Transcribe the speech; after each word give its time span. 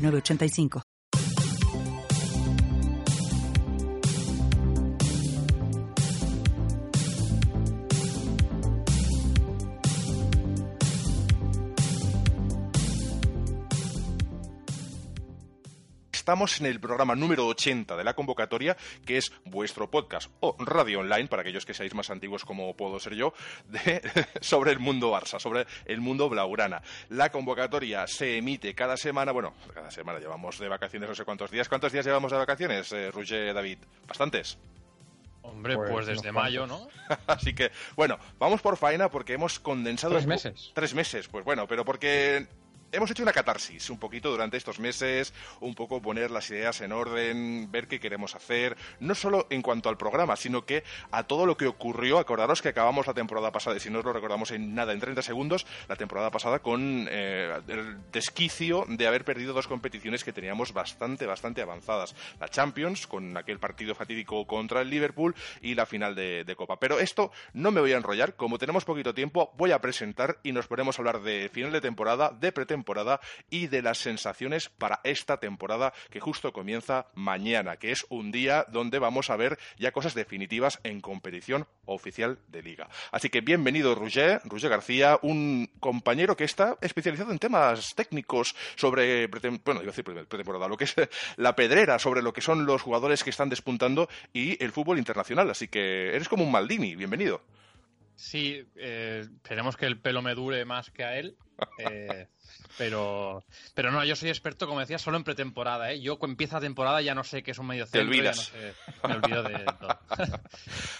985. 0.00 0.89
Estamos 16.20 16.60
en 16.60 16.66
el 16.66 16.80
programa 16.80 17.14
número 17.14 17.46
80 17.46 17.96
de 17.96 18.04
la 18.04 18.12
convocatoria, 18.12 18.76
que 19.06 19.16
es 19.16 19.32
vuestro 19.46 19.90
podcast 19.90 20.30
o 20.40 20.54
radio 20.58 21.00
online, 21.00 21.28
para 21.28 21.40
aquellos 21.40 21.64
que 21.64 21.72
seáis 21.72 21.94
más 21.94 22.10
antiguos 22.10 22.44
como 22.44 22.76
puedo 22.76 23.00
ser 23.00 23.14
yo, 23.14 23.32
de, 23.68 24.02
sobre 24.42 24.72
el 24.72 24.80
mundo 24.80 25.10
Barça, 25.12 25.40
sobre 25.40 25.66
el 25.86 26.02
mundo 26.02 26.28
Blaugrana. 26.28 26.82
La 27.08 27.32
convocatoria 27.32 28.06
se 28.06 28.36
emite 28.36 28.74
cada 28.74 28.98
semana, 28.98 29.32
bueno, 29.32 29.54
cada 29.72 29.90
semana 29.90 30.18
llevamos 30.18 30.58
de 30.58 30.68
vacaciones 30.68 31.08
no 31.08 31.14
sé 31.14 31.24
cuántos 31.24 31.50
días. 31.50 31.70
¿Cuántos 31.70 31.90
días 31.90 32.04
llevamos 32.04 32.30
de 32.30 32.36
vacaciones, 32.36 32.92
eh, 32.92 33.52
David? 33.54 33.78
¿Bastantes? 34.06 34.58
Hombre, 35.40 35.74
pues, 35.74 35.90
pues 35.90 36.06
desde 36.06 36.32
mayo, 36.32 36.66
¿no? 36.66 36.86
Así 37.28 37.54
que, 37.54 37.72
bueno, 37.96 38.18
vamos 38.38 38.60
por 38.60 38.76
faena 38.76 39.10
porque 39.10 39.32
hemos 39.32 39.58
condensado... 39.58 40.12
Tres 40.12 40.26
meses. 40.26 40.70
Tres 40.74 40.94
meses, 40.94 41.28
pues 41.28 41.46
bueno, 41.46 41.66
pero 41.66 41.82
porque 41.86 42.46
hemos 42.92 43.10
hecho 43.10 43.22
una 43.22 43.32
catarsis 43.32 43.90
un 43.90 43.98
poquito 43.98 44.30
durante 44.30 44.56
estos 44.56 44.80
meses, 44.80 45.32
un 45.60 45.74
poco 45.74 46.02
poner 46.02 46.30
las 46.30 46.50
ideas 46.50 46.80
en 46.80 46.92
orden, 46.92 47.70
ver 47.70 47.88
qué 47.88 48.00
queremos 48.00 48.34
hacer, 48.34 48.76
no 48.98 49.14
solo 49.14 49.46
en 49.50 49.62
cuanto 49.62 49.88
al 49.88 49.96
programa, 49.96 50.36
sino 50.36 50.64
que 50.64 50.82
a 51.10 51.24
todo 51.24 51.46
lo 51.46 51.56
que 51.56 51.66
ocurrió. 51.66 52.18
Acordaros 52.18 52.62
que 52.62 52.68
acabamos 52.68 53.06
la 53.06 53.14
temporada 53.14 53.52
pasada, 53.52 53.76
y 53.76 53.80
si 53.80 53.90
no 53.90 54.00
os 54.00 54.04
lo 54.04 54.12
recordamos 54.12 54.50
en 54.50 54.74
nada, 54.74 54.92
en 54.92 55.00
30 55.00 55.22
segundos, 55.22 55.66
la 55.88 55.96
temporada 55.96 56.30
pasada 56.30 56.60
con 56.60 57.06
eh, 57.10 57.60
el 57.68 58.10
desquicio 58.10 58.84
de 58.88 59.06
haber 59.06 59.24
perdido 59.24 59.52
dos 59.52 59.68
competiciones 59.68 60.24
que 60.24 60.32
teníamos 60.32 60.72
bastante, 60.72 61.26
bastante 61.26 61.62
avanzadas. 61.62 62.14
La 62.40 62.48
Champions, 62.48 63.06
con 63.06 63.36
aquel 63.36 63.58
partido 63.58 63.94
fatídico 63.94 64.46
contra 64.46 64.80
el 64.80 64.90
Liverpool, 64.90 65.34
y 65.60 65.74
la 65.74 65.86
final 65.86 66.14
de, 66.14 66.54
Copa. 66.56 66.78
Pero 66.78 66.98
esto 66.98 67.30
no 67.54 67.70
me 67.70 67.80
voy 67.80 67.92
a 67.92 67.96
enrollar, 67.96 68.34
como 68.34 68.58
tenemos 68.58 68.84
poquito 68.84 69.14
tiempo, 69.14 69.52
voy 69.56 69.70
a 69.70 69.80
presentar 69.80 70.38
y 70.42 70.52
nos 70.52 70.66
ponemos 70.66 70.98
hablar 70.98 71.22
de 71.22 71.48
final 71.48 71.72
de 71.72 71.80
temporada, 71.80 72.30
de 72.38 72.52
pretemporada 72.52 72.79
temporada 72.80 73.20
y 73.50 73.66
de 73.66 73.82
las 73.82 73.98
sensaciones 73.98 74.70
para 74.70 75.00
esta 75.04 75.38
temporada 75.38 75.92
que 76.08 76.18
justo 76.18 76.50
comienza 76.52 77.08
mañana, 77.14 77.76
que 77.76 77.92
es 77.92 78.06
un 78.08 78.32
día 78.32 78.64
donde 78.72 78.98
vamos 78.98 79.28
a 79.28 79.36
ver 79.36 79.58
ya 79.78 79.92
cosas 79.92 80.14
definitivas 80.14 80.80
en 80.82 81.02
competición 81.02 81.66
oficial 81.84 82.38
de 82.48 82.62
liga. 82.62 82.88
Así 83.12 83.28
que 83.28 83.42
bienvenido 83.42 83.94
Roger, 83.94 84.40
Roger 84.44 84.70
García, 84.70 85.18
un 85.20 85.70
compañero 85.78 86.36
que 86.38 86.44
está 86.44 86.78
especializado 86.80 87.32
en 87.32 87.38
temas 87.38 87.94
técnicos 87.94 88.54
sobre, 88.76 89.26
bueno, 89.26 89.82
iba 89.82 89.92
decir 89.92 90.04
pretemporada, 90.04 90.66
lo 90.66 90.78
que 90.78 90.84
es 90.84 90.94
la 91.36 91.54
pedrera, 91.54 91.98
sobre 91.98 92.22
lo 92.22 92.32
que 92.32 92.40
son 92.40 92.64
los 92.64 92.80
jugadores 92.80 93.22
que 93.22 93.30
están 93.30 93.50
despuntando 93.50 94.08
y 94.32 94.62
el 94.64 94.72
fútbol 94.72 94.96
internacional. 94.96 95.50
Así 95.50 95.68
que 95.68 96.14
eres 96.14 96.30
como 96.30 96.44
un 96.44 96.50
Maldini, 96.50 96.96
bienvenido. 96.96 97.42
Sí, 98.20 98.62
eh, 98.76 99.22
esperemos 99.24 99.78
que 99.78 99.86
el 99.86 99.98
pelo 99.98 100.20
me 100.20 100.34
dure 100.34 100.66
más 100.66 100.90
que 100.90 101.04
a 101.04 101.16
él. 101.16 101.38
Eh, 101.78 102.28
pero, 102.78 103.42
pero 103.74 103.90
no, 103.90 104.04
yo 104.04 104.14
soy 104.14 104.28
experto, 104.28 104.66
como 104.66 104.80
decía, 104.80 104.98
solo 104.98 105.16
en 105.16 105.24
pretemporada. 105.24 105.90
¿eh? 105.90 106.02
Yo 106.02 106.18
cuando 106.18 106.34
empieza 106.34 106.56
la 106.56 106.60
temporada 106.60 107.00
ya 107.00 107.14
no 107.14 107.24
sé 107.24 107.42
qué 107.42 107.52
es 107.52 107.58
un 107.58 107.68
medio 107.68 107.86
centro. 107.86 108.00
Te 108.02 108.06
olvidas. 108.06 108.52
me 109.08 109.14
olvido 109.14 109.42
de 109.42 109.64
todo. 109.80 109.98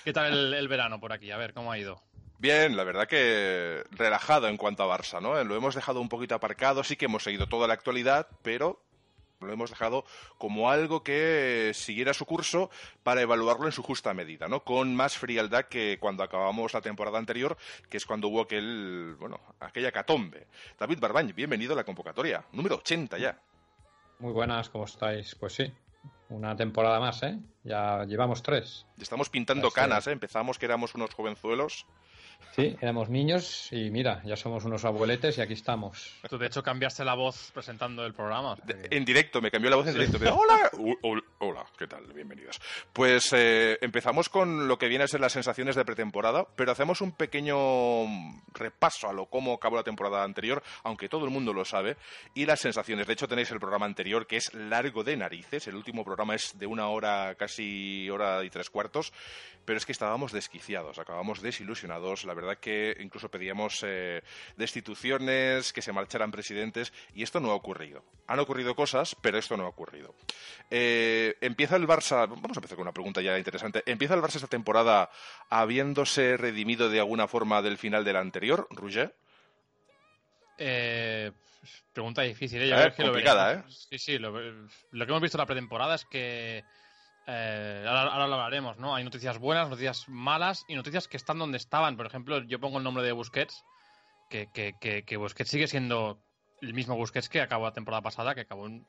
¿Qué 0.04 0.14
tal 0.14 0.54
el, 0.54 0.68
verano 0.68 0.98
por 0.98 1.12
aquí? 1.12 1.30
A 1.30 1.36
ver, 1.36 1.52
¿cómo 1.52 1.70
ha 1.70 1.78
ido? 1.78 2.02
Bien, 2.38 2.74
la 2.74 2.84
verdad 2.84 3.06
que 3.06 3.84
relajado 3.90 4.48
en 4.48 4.56
cuanto 4.56 4.82
a 4.82 4.98
Barça, 4.98 5.20
¿no? 5.20 5.44
Lo 5.44 5.56
hemos 5.56 5.74
dejado 5.74 6.00
un 6.00 6.08
poquito 6.08 6.34
aparcado, 6.34 6.82
sí 6.82 6.96
que 6.96 7.04
hemos 7.04 7.22
seguido 7.22 7.48
toda 7.48 7.68
la 7.68 7.74
actualidad, 7.74 8.28
pero 8.42 8.82
lo 9.40 9.52
hemos 9.52 9.70
dejado 9.70 10.04
como 10.38 10.70
algo 10.70 11.02
que 11.02 11.72
siguiera 11.74 12.14
su 12.14 12.26
curso 12.26 12.70
para 13.02 13.22
evaluarlo 13.22 13.66
en 13.66 13.72
su 13.72 13.82
justa 13.82 14.14
medida, 14.14 14.48
¿no? 14.48 14.64
Con 14.64 14.94
más 14.94 15.16
frialdad 15.16 15.66
que 15.66 15.98
cuando 15.98 16.22
acabamos 16.22 16.74
la 16.74 16.80
temporada 16.80 17.18
anterior, 17.18 17.56
que 17.88 17.96
es 17.96 18.06
cuando 18.06 18.28
hubo 18.28 18.42
aquel, 18.42 19.16
bueno, 19.18 19.40
aquella 19.60 19.92
catombe. 19.92 20.46
David 20.78 20.98
Barbañ, 21.00 21.34
bienvenido 21.34 21.72
a 21.72 21.76
la 21.76 21.84
convocatoria, 21.84 22.44
número 22.52 22.76
80 22.76 23.18
ya. 23.18 23.38
Muy 24.18 24.32
buenas, 24.32 24.68
¿cómo 24.68 24.84
estáis? 24.84 25.34
Pues 25.34 25.54
sí, 25.54 25.72
una 26.28 26.54
temporada 26.54 27.00
más, 27.00 27.22
¿eh? 27.22 27.38
Ya 27.64 28.04
llevamos 28.04 28.42
tres. 28.42 28.86
Estamos 28.98 29.30
pintando 29.30 29.70
canas, 29.70 30.06
¿eh? 30.06 30.12
Empezamos 30.12 30.58
que 30.58 30.66
éramos 30.66 30.94
unos 30.94 31.14
jovenzuelos 31.14 31.86
Sí, 32.56 32.76
éramos 32.80 33.08
niños 33.08 33.68
y 33.72 33.90
mira, 33.90 34.22
ya 34.24 34.36
somos 34.36 34.64
unos 34.64 34.84
abueletes 34.84 35.38
y 35.38 35.40
aquí 35.40 35.52
estamos. 35.52 36.14
Tú 36.28 36.36
de 36.36 36.46
hecho 36.46 36.62
cambiaste 36.62 37.04
la 37.04 37.14
voz 37.14 37.50
presentando 37.52 38.04
el 38.04 38.12
programa. 38.12 38.56
en 38.66 39.04
directo, 39.04 39.40
me 39.40 39.50
cambió 39.50 39.70
la 39.70 39.76
voz 39.76 39.86
en 39.86 39.94
directo. 39.94 40.18
hola, 40.34 40.70
hola, 41.38 41.66
¿qué 41.78 41.86
tal? 41.86 42.04
Bienvenidos. 42.12 42.60
Pues 42.92 43.32
eh, 43.32 43.78
empezamos 43.80 44.28
con 44.28 44.68
lo 44.68 44.78
que 44.78 44.88
viene 44.88 45.04
a 45.04 45.08
ser 45.08 45.20
las 45.20 45.32
sensaciones 45.32 45.76
de 45.76 45.84
pretemporada, 45.84 46.46
pero 46.56 46.72
hacemos 46.72 47.00
un 47.00 47.12
pequeño 47.12 48.04
repaso 48.52 49.08
a 49.08 49.12
lo 49.12 49.26
cómo 49.26 49.54
acabó 49.54 49.76
la 49.76 49.84
temporada 49.84 50.24
anterior, 50.24 50.62
aunque 50.82 51.08
todo 51.08 51.24
el 51.24 51.30
mundo 51.30 51.52
lo 51.52 51.64
sabe, 51.64 51.96
y 52.34 52.46
las 52.46 52.60
sensaciones. 52.60 53.06
De 53.06 53.12
hecho 53.12 53.28
tenéis 53.28 53.50
el 53.50 53.60
programa 53.60 53.86
anterior 53.86 54.26
que 54.26 54.36
es 54.36 54.52
largo 54.54 55.04
de 55.04 55.16
narices, 55.16 55.68
el 55.68 55.76
último 55.76 56.04
programa 56.04 56.34
es 56.34 56.58
de 56.58 56.66
una 56.66 56.88
hora, 56.88 57.34
casi 57.36 58.08
hora 58.10 58.44
y 58.44 58.50
tres 58.50 58.70
cuartos, 58.70 59.12
pero 59.64 59.78
es 59.78 59.86
que 59.86 59.92
estábamos 59.92 60.32
desquiciados, 60.32 60.98
acabamos 60.98 61.42
desilusionados 61.42 62.24
la 62.30 62.34
verdad 62.34 62.58
que 62.58 62.96
incluso 63.00 63.28
pedíamos 63.28 63.82
eh, 63.84 64.22
destituciones, 64.56 65.72
que 65.72 65.82
se 65.82 65.92
marcharan 65.92 66.30
presidentes, 66.30 66.92
y 67.12 67.24
esto 67.24 67.40
no 67.40 67.50
ha 67.50 67.54
ocurrido. 67.54 68.04
Han 68.28 68.38
ocurrido 68.38 68.76
cosas, 68.76 69.16
pero 69.20 69.36
esto 69.36 69.56
no 69.56 69.64
ha 69.64 69.68
ocurrido. 69.68 70.14
Eh, 70.70 71.34
empieza 71.40 71.74
el 71.74 71.88
Barça, 71.88 72.28
vamos 72.28 72.56
a 72.56 72.60
empezar 72.60 72.76
con 72.76 72.82
una 72.82 72.92
pregunta 72.92 73.20
ya 73.20 73.36
interesante. 73.36 73.82
¿Empieza 73.84 74.14
el 74.14 74.20
Barça 74.20 74.36
esta 74.36 74.46
temporada 74.46 75.10
habiéndose 75.48 76.36
redimido 76.36 76.88
de 76.88 77.00
alguna 77.00 77.26
forma 77.26 77.62
del 77.62 77.78
final 77.78 78.04
de 78.04 78.12
la 78.12 78.20
anterior, 78.20 78.68
Roger? 78.70 79.12
Eh, 80.56 81.32
pregunta 81.92 82.22
difícil, 82.22 82.62
¿eh? 82.62 82.92
complicada, 82.96 83.54
¿eh? 83.54 83.64
Sí, 83.66 83.98
sí, 83.98 84.18
lo, 84.20 84.32
que 84.32 85.02
hemos 85.02 85.20
visto 85.20 85.36
en 85.36 85.40
la 85.40 85.46
pretemporada 85.46 85.96
es 85.96 86.04
que 86.04 86.62
eh, 87.32 87.84
ahora, 87.86 88.26
lo 88.26 88.34
hablaremos, 88.34 88.78
¿no? 88.78 88.94
Hay 88.94 89.04
noticias 89.04 89.38
buenas, 89.38 89.68
noticias 89.68 90.08
malas 90.08 90.64
y 90.68 90.74
noticias 90.74 91.06
que 91.06 91.16
están 91.16 91.38
donde 91.38 91.58
estaban. 91.58 91.96
Por 91.96 92.06
ejemplo, 92.06 92.42
yo 92.42 92.58
pongo 92.58 92.78
el 92.78 92.84
nombre 92.84 93.04
de 93.04 93.12
Busquets, 93.12 93.64
que, 94.28 94.48
que, 94.52 95.16
Busquets 95.16 95.50
sigue 95.50 95.68
siendo 95.68 96.22
el 96.60 96.74
mismo 96.74 96.96
Busquets 96.96 97.28
que 97.28 97.40
acabó 97.40 97.64
la 97.66 97.72
temporada 97.72 98.02
pasada, 98.02 98.34
que 98.34 98.42
acabó 98.42 98.66
en, 98.66 98.86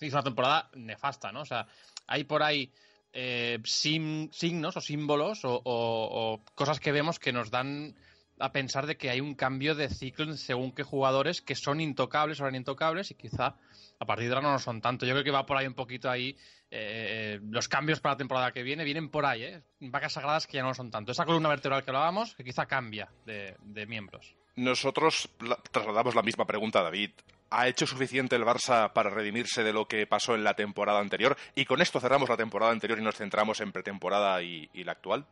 hizo 0.00 0.16
una 0.16 0.22
temporada 0.22 0.70
nefasta, 0.74 1.32
¿no? 1.32 1.40
O 1.40 1.44
sea, 1.44 1.66
hay 2.06 2.24
por 2.24 2.42
ahí 2.42 2.72
eh, 3.12 3.60
signos 3.64 4.76
o 4.76 4.80
símbolos 4.80 5.40
o, 5.44 6.42
cosas 6.54 6.80
que 6.80 6.92
vemos 6.92 7.18
que 7.18 7.32
nos 7.32 7.50
dan 7.50 7.96
a 8.38 8.52
pensar 8.52 8.86
de 8.86 8.96
que 8.96 9.10
hay 9.10 9.20
un 9.20 9.34
cambio 9.34 9.74
de 9.74 9.88
ciclo 9.88 10.36
según 10.36 10.72
qué 10.72 10.82
jugadores 10.82 11.40
que 11.40 11.54
son 11.54 11.80
intocables 11.80 12.40
o 12.40 12.44
eran 12.44 12.56
intocables 12.56 13.10
y 13.10 13.14
quizá 13.14 13.56
a 13.98 14.06
partir 14.06 14.28
de 14.28 14.34
ahora 14.34 14.48
no 14.48 14.52
lo 14.54 14.58
son 14.58 14.80
tanto. 14.80 15.06
Yo 15.06 15.12
creo 15.12 15.24
que 15.24 15.30
va 15.30 15.46
por 15.46 15.56
ahí 15.56 15.66
un 15.66 15.74
poquito 15.74 16.10
ahí 16.10 16.36
eh, 16.76 17.38
los 17.50 17.68
cambios 17.68 18.00
para 18.00 18.14
la 18.14 18.18
temporada 18.18 18.52
que 18.52 18.64
viene 18.64 18.82
vienen 18.82 19.08
por 19.08 19.24
ahí, 19.24 19.44
¿eh? 19.44 19.62
Vacas 19.78 20.14
sagradas 20.14 20.48
que 20.48 20.56
ya 20.56 20.62
no 20.62 20.70
lo 20.70 20.74
son 20.74 20.90
tanto. 20.90 21.12
Esa 21.12 21.24
columna 21.24 21.48
vertebral 21.48 21.84
que 21.84 21.90
hablábamos, 21.90 22.34
que 22.34 22.42
quizá 22.42 22.66
cambia 22.66 23.08
de, 23.24 23.86
miembros. 23.86 24.34
Nosotros 24.56 25.30
trasladamos 25.70 26.16
la 26.16 26.22
misma 26.22 26.46
pregunta 26.46 26.80
a 26.80 26.82
David. 26.82 27.10
¿Ha 27.50 27.68
hecho 27.68 27.86
suficiente 27.86 28.34
el 28.34 28.42
Barça 28.42 28.92
para 28.92 29.10
redimirse 29.10 29.62
de 29.62 29.72
lo 29.72 29.86
que 29.86 30.04
pasó 30.08 30.34
en 30.34 30.42
la 30.42 30.54
temporada 30.54 30.98
anterior? 30.98 31.36
Y 31.54 31.64
con 31.64 31.80
esto 31.80 32.00
cerramos 32.00 32.28
la 32.28 32.36
temporada 32.36 32.72
anterior 32.72 32.98
y 32.98 33.02
nos 33.02 33.14
centramos 33.16 33.60
en 33.60 33.70
pretemporada 33.70 34.42
y, 34.42 34.68
la 34.74 34.92
actual. 34.92 35.26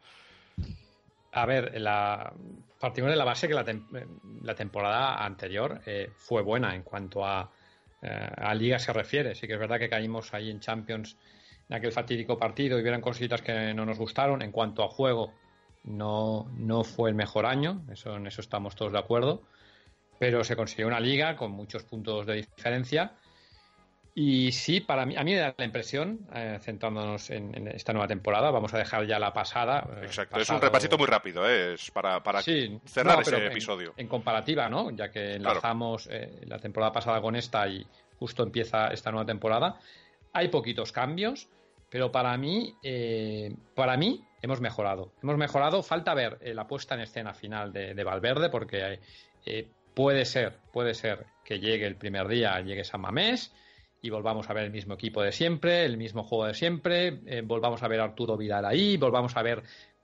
A 1.32 1.46
ver, 1.46 1.80
la, 1.80 2.32
partimos 2.78 3.10
de 3.10 3.16
la 3.16 3.24
base 3.24 3.48
que 3.48 3.54
la, 3.54 4.54
temporada 4.54 5.24
anterior 5.24 5.80
eh, 5.86 6.10
fue 6.14 6.42
buena 6.42 6.74
en 6.74 6.82
cuanto 6.82 7.24
a, 7.24 7.50
eh, 8.02 8.30
a 8.36 8.54
Liga 8.54 8.78
se 8.78 8.92
refiere. 8.92 9.34
Sí 9.34 9.46
que 9.46 9.54
es 9.54 9.58
verdad 9.58 9.78
que 9.78 9.88
caímos 9.88 10.34
ahí 10.34 10.50
en 10.50 10.60
Champions 10.60 11.16
en 11.68 11.76
aquel 11.76 11.92
fatídico 11.92 12.38
partido 12.38 12.78
y 12.78 12.82
vieron 12.82 13.00
cositas 13.00 13.40
que 13.40 13.72
no 13.72 13.86
nos 13.86 13.98
gustaron. 13.98 14.42
En 14.42 14.52
cuanto 14.52 14.82
a 14.84 14.88
juego, 14.88 15.32
no, 15.84 16.50
no 16.56 16.84
fue 16.84 17.08
el 17.08 17.14
mejor 17.14 17.46
año, 17.46 17.82
eso, 17.90 18.16
en 18.16 18.26
eso 18.26 18.42
estamos 18.42 18.76
todos 18.76 18.92
de 18.92 18.98
acuerdo. 18.98 19.42
Pero 20.18 20.44
se 20.44 20.54
consiguió 20.54 20.86
una 20.86 21.00
liga 21.00 21.36
con 21.36 21.52
muchos 21.52 21.84
puntos 21.84 22.26
de 22.26 22.34
diferencia. 22.34 23.14
Y 24.14 24.52
sí, 24.52 24.80
para 24.80 25.06
mí, 25.06 25.16
a 25.16 25.24
mí 25.24 25.32
me 25.32 25.38
da 25.38 25.54
la 25.56 25.64
impresión, 25.64 26.26
eh, 26.34 26.58
centrándonos 26.60 27.30
en, 27.30 27.68
esta 27.68 27.94
nueva 27.94 28.06
temporada, 28.06 28.50
vamos 28.50 28.74
a 28.74 28.78
dejar 28.78 29.06
ya 29.06 29.18
la 29.18 29.32
pasada. 29.32 29.88
Eh, 29.96 30.04
Exacto, 30.04 30.38
es 30.38 30.50
un 30.50 30.60
repasito 30.60 30.98
muy 30.98 31.06
rápido, 31.06 31.48
¿eh? 31.48 31.74
es 31.74 31.90
para, 31.90 32.22
para 32.22 32.42
cerrar 32.42 33.22
ese 33.22 33.46
episodio. 33.46 33.94
En, 33.96 34.08
comparativa, 34.08 34.68
¿no? 34.68 34.90
Ya 34.90 35.10
que 35.10 35.36
enlazamos 35.36 36.10
la 36.46 36.58
temporada 36.58 36.92
pasada 36.92 37.22
con 37.22 37.36
esta 37.36 37.66
y 37.68 37.86
justo 38.18 38.42
empieza 38.42 38.88
esta 38.88 39.10
nueva 39.10 39.24
temporada. 39.24 39.80
Hay 40.34 40.48
poquitos 40.48 40.92
cambios, 40.92 41.48
pero 41.88 42.12
para 42.12 42.36
mí, 42.36 42.76
para 43.74 43.96
mí 43.96 44.22
hemos 44.42 44.60
mejorado. 44.60 45.12
Hemos 45.22 45.38
mejorado, 45.38 45.82
falta 45.82 46.12
ver 46.12 46.38
la 46.54 46.66
puesta 46.66 46.96
en 46.96 47.00
escena 47.00 47.32
final 47.32 47.72
de, 47.72 47.94
de 47.94 48.04
Valverde, 48.04 48.50
porque 48.50 49.00
puede 49.94 50.26
ser, 50.26 50.58
puede 50.70 50.92
ser 50.92 51.24
que 51.46 51.60
llegue 51.60 51.86
el 51.86 51.96
primer 51.96 52.28
día, 52.28 52.60
llegue 52.60 52.84
San 52.84 53.00
Mamés 53.00 53.54
y 54.02 54.10
volvamos 54.10 54.50
a 54.50 54.52
ver 54.52 54.64
el 54.64 54.72
mismo 54.72 54.94
equipo 54.94 55.22
de 55.22 55.32
siempre, 55.32 55.84
el 55.84 55.96
mismo 55.96 56.24
juego 56.24 56.46
de 56.46 56.54
siempre, 56.54 57.20
eh, 57.24 57.42
volvamos 57.42 57.82
a 57.82 57.88
ver 57.88 58.00
a 58.00 58.04
Arturo 58.04 58.36
Vidal 58.36 58.64
ahí, 58.64 58.96
volvamos 58.96 59.36
a 59.36 59.42
ver... 59.42 59.62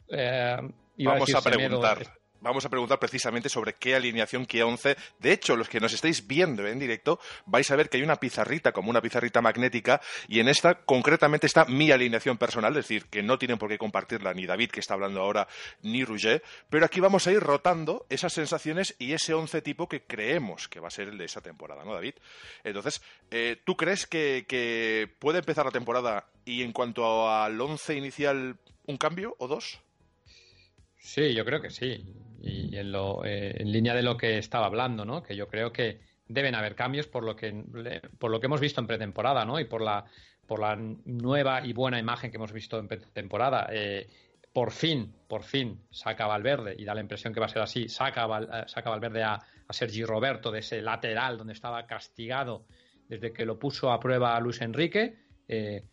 Eh, 0.09 0.57
Vamos 1.01 1.33
a, 1.33 1.41
preguntar. 1.41 2.18
Vamos 2.41 2.65
a 2.65 2.69
preguntar 2.69 3.01
precisamente 3.01 3.49
sobre 3.49 3.75
qué 3.75 3.97
alineación, 3.97 4.47
qué 4.47 4.63
once. 4.63 4.97
De 5.19 5.33
hecho, 5.33 5.57
los 5.57 5.69
que 5.69 5.81
nos 5.81 5.93
estáis 5.93 6.25
viendo 6.27 6.65
en 6.67 6.79
directo, 6.79 7.19
vais 7.47 7.69
a 7.71 7.77
ver 7.77 7.89
que 7.89 7.97
hay 7.97 8.05
una 8.05 8.21
pizarrita, 8.21 8.71
como 8.71 8.91
una 8.91 9.03
pizarrita 9.03 9.41
magnética, 9.41 10.01
y 10.29 10.39
en 10.39 10.49
esta 10.49 10.77
concretamente 10.77 11.49
está 11.49 11.65
mi 11.65 11.91
alineación 11.91 12.39
personal, 12.39 12.73
es 12.77 12.85
decir, 12.85 13.07
que 13.07 13.25
no 13.25 13.39
tienen 13.39 13.59
por 13.59 13.69
qué 13.69 13.77
compartirla 13.77 14.35
ni 14.35 14.47
David, 14.47 14.71
que 14.71 14.79
está 14.79 14.95
hablando 14.95 15.21
ahora, 15.21 15.49
ni 15.83 16.05
Rouget, 16.05 16.45
pero 16.71 16.87
aquí 16.87 17.01
vamos 17.01 17.27
a 17.27 17.33
ir 17.33 17.41
rotando 17.41 18.07
esas 18.09 18.33
sensaciones 18.33 18.95
y 19.01 19.15
ese 19.15 19.35
once 19.35 19.61
tipo 19.61 19.89
que 19.89 20.03
creemos 20.03 20.69
que 20.69 20.79
va 20.79 20.89
a 20.89 20.93
ser 20.93 21.09
el 21.09 21.19
de 21.19 21.25
esa 21.25 21.41
temporada, 21.41 21.85
¿no, 21.85 21.93
David? 21.93 22.15
Entonces, 22.63 23.03
eh, 23.33 23.61
¿tú 23.65 23.77
crees 23.77 24.07
que, 24.07 24.47
que 24.49 25.11
puede 25.19 25.41
empezar 25.41 25.65
la 25.65 25.73
temporada 25.73 26.27
y 26.45 26.63
en 26.63 26.73
cuanto 26.73 27.29
al 27.29 27.61
once 27.61 27.97
inicial, 27.97 28.59
un 28.87 28.97
cambio 28.97 29.35
o 29.39 29.49
dos? 29.49 29.81
Sí, 31.09 31.33
yo 31.33 31.43
creo 31.43 31.63
que 31.63 31.71
sí. 31.71 32.05
Y 32.43 32.77
en, 32.77 32.93
lo, 32.93 33.25
eh, 33.25 33.57
en 33.63 33.73
línea 33.73 33.95
de 33.95 34.03
lo 34.03 34.19
que 34.19 34.37
estaba 34.37 34.67
hablando, 34.67 35.07
¿no? 35.07 35.23
Que 35.23 35.35
yo 35.35 35.49
creo 35.49 35.73
que 35.73 36.01
deben 36.27 36.55
haber 36.55 36.75
cambios 36.75 37.07
por 37.07 37.25
lo 37.25 37.35
que, 37.35 37.65
por 38.19 38.31
lo 38.31 38.39
que 38.39 38.47
hemos 38.47 38.61
visto 38.61 38.83
en 38.83 38.87
pretemporada, 38.87 39.47
¿no? 39.47 39.59
Y 39.59 39.65
por 39.65 39.81
la, 39.81 40.05
por 40.47 40.61
la 40.61 40.77
nueva 40.77 41.65
y 41.67 41.73
buena 41.73 41.99
imagen 41.99 42.31
que 42.31 42.37
hemos 42.37 42.53
visto 42.53 42.79
en 42.79 42.89
pretemporada. 42.89 43.71
Eh, 43.73 44.07
por 44.53 44.71
fin, 44.71 45.15
por 45.27 45.45
fin, 45.45 45.81
saca 45.91 46.27
Valverde, 46.27 46.77
y 46.79 46.85
da 46.85 46.95
la 46.95 47.01
impresión 47.01 47.33
que 47.33 47.41
va 47.41 47.47
a 47.47 47.49
ser 47.49 47.63
así, 47.63 47.89
saca, 47.89 48.27
eh, 48.43 48.65
saca 48.67 48.91
Valverde 48.91 49.23
a, 49.23 49.41
a 49.67 49.73
Sergi 49.73 50.05
Roberto 50.05 50.51
de 50.51 50.59
ese 50.59 50.83
lateral 50.83 51.39
donde 51.39 51.55
estaba 51.55 51.87
castigado 51.87 52.67
desde 53.09 53.33
que 53.33 53.47
lo 53.47 53.59
puso 53.59 53.91
a 53.91 53.99
prueba 53.99 54.37
a 54.37 54.41
Luis 54.41 54.61
Enrique. 54.61 55.17
Eh, 55.49 55.85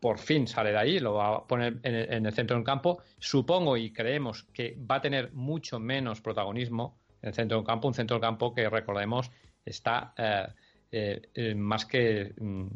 por 0.00 0.18
fin 0.18 0.46
sale 0.46 0.70
de 0.70 0.78
ahí, 0.78 0.98
lo 0.98 1.14
va 1.14 1.36
a 1.36 1.46
poner 1.46 1.78
en 1.82 2.26
el, 2.26 2.32
centro 2.32 2.56
del 2.56 2.64
campo. 2.64 3.02
Supongo 3.18 3.76
y 3.76 3.92
creemos 3.92 4.44
que 4.52 4.76
va 4.78 4.96
a 4.96 5.00
tener 5.00 5.32
mucho 5.32 5.78
menos 5.78 6.20
protagonismo 6.20 6.98
en 7.22 7.28
el 7.28 7.34
centro 7.34 7.58
del 7.58 7.66
campo, 7.66 7.88
un 7.88 7.94
centro 7.94 8.16
del 8.16 8.22
campo 8.22 8.54
que 8.54 8.68
recordemos 8.68 9.30
está 9.64 10.12
eh, 10.16 10.46
eh, 10.92 11.22
eh, 11.34 11.54
más 11.54 11.86
que 11.86 12.34
mm, 12.38 12.66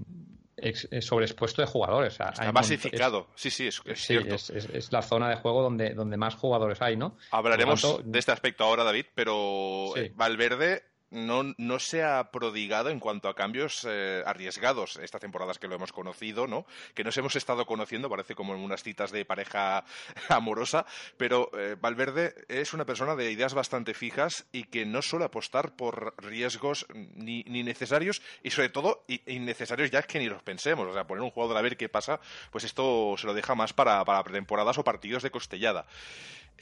sobreexpuesto 1.01 1.63
de 1.63 1.69
jugadores. 1.69 2.15
está 2.15 2.53
masificado, 2.53 3.29
sí, 3.35 3.51
sí, 3.51 3.69
es, 3.69 3.83
cierto. 3.95 4.35
Es, 4.35 4.93
la 4.93 5.03
zona 5.03 5.29
de 5.29 5.37
juego 5.37 5.63
donde, 5.63 5.95
donde 5.95 6.17
más 6.17 6.35
jugadores 6.35 6.83
hay, 6.83 6.97
¿no? 6.97 7.17
Hablaremos 7.31 8.01
de 8.05 8.19
este 8.19 8.33
aspecto 8.33 8.65
ahora, 8.65 8.85
David, 8.85 9.07
pero 9.15 9.95
Valverde 10.15 10.90
no, 11.11 11.55
no 11.59 11.79
se 11.79 12.03
ha 12.03 12.31
prodigado 12.31 12.91
en 12.91 13.01
cuanto 13.01 13.29
a 13.29 13.35
cambios 13.35 13.87
eh, 13.89 14.23
arriesgados 14.25 14.97
estas 14.97 15.21
temporadas 15.21 15.59
que 15.59 15.69
lo 15.69 15.75
hemos 15.75 15.93
conocido, 15.93 16.47
¿no? 16.47 16.67
Que 16.95 17.05
nos 17.05 17.17
hemos 17.17 17.37
estado 17.37 17.67
conociendo, 17.67 18.09
parece 18.09 18.35
como 18.35 18.55
en 18.55 18.61
unas 18.61 18.83
citas 18.83 19.11
de 19.11 19.25
pareja 19.25 19.85
amorosa, 20.29 20.87
pero 21.17 21.51
eh, 21.59 21.77
Valverde 21.81 22.35
es 22.49 22.73
una 22.73 22.85
persona 22.85 23.17
de 23.17 23.31
ideas 23.31 23.55
bastante 23.55 23.95
fijas 23.95 24.47
y 24.53 24.65
que 24.65 24.87
no 24.87 25.03
suele 25.03 25.27
apostar 25.27 25.77
por 25.77 26.15
riesgos 26.19 26.87
ni, 26.95 27.43
ni 27.45 27.63
necesarios 27.63 28.23
y 28.43 28.51
sobre 28.51 28.69
todo 28.69 29.05
innecesarios 29.27 29.91
ya 29.91 30.03
que 30.03 30.19
ni 30.19 30.29
los 30.29 30.43
pensemos. 30.43 30.89
O 30.89 30.93
sea, 30.93 31.07
poner 31.07 31.23
un 31.23 31.31
jugador 31.31 31.57
a 31.57 31.63
ver 31.63 31.77
qué 31.77 31.89
pasa, 31.89 32.21
pues 32.51 32.65
esto 32.65 33.15
se 33.17 33.27
lo 33.27 33.35
deja 33.35 33.55
más 33.55 33.73
para, 33.73 34.05
para 34.05 34.23
pretemporadas 34.25 34.79
o 34.79 34.85
partidos 34.85 35.23
de 35.23 35.31
costellada. 35.31 35.87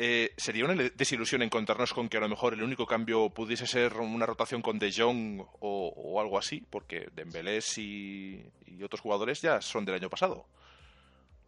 Eh, 0.00 0.33
sería 0.37 0.65
una 0.65 0.75
desilusión 0.95 1.43
encontrarnos 1.43 1.93
con 1.93 2.09
que 2.09 2.19
a 2.19 2.21
lo 2.21 2.29
mejor 2.29 2.55
el 2.55 2.62
único 2.62 2.87
cambio 2.87 3.31
pudiese 3.31 3.67
ser 3.67 3.95
una 3.95 4.27
rotación 4.27 4.62
con 4.62 4.79
De 4.79 4.93
Jong 4.93 5.45
o, 5.59 6.21
algo 6.21 6.39
así, 6.39 6.65
porque 6.71 7.09
Dembélé 7.17 7.59
y, 7.77 8.45
otros 8.85 9.00
jugadores 9.00 9.43
ya 9.43 9.61
son 9.61 9.85
del 9.85 9.97
año 9.97 10.09
pasado. 10.09 10.47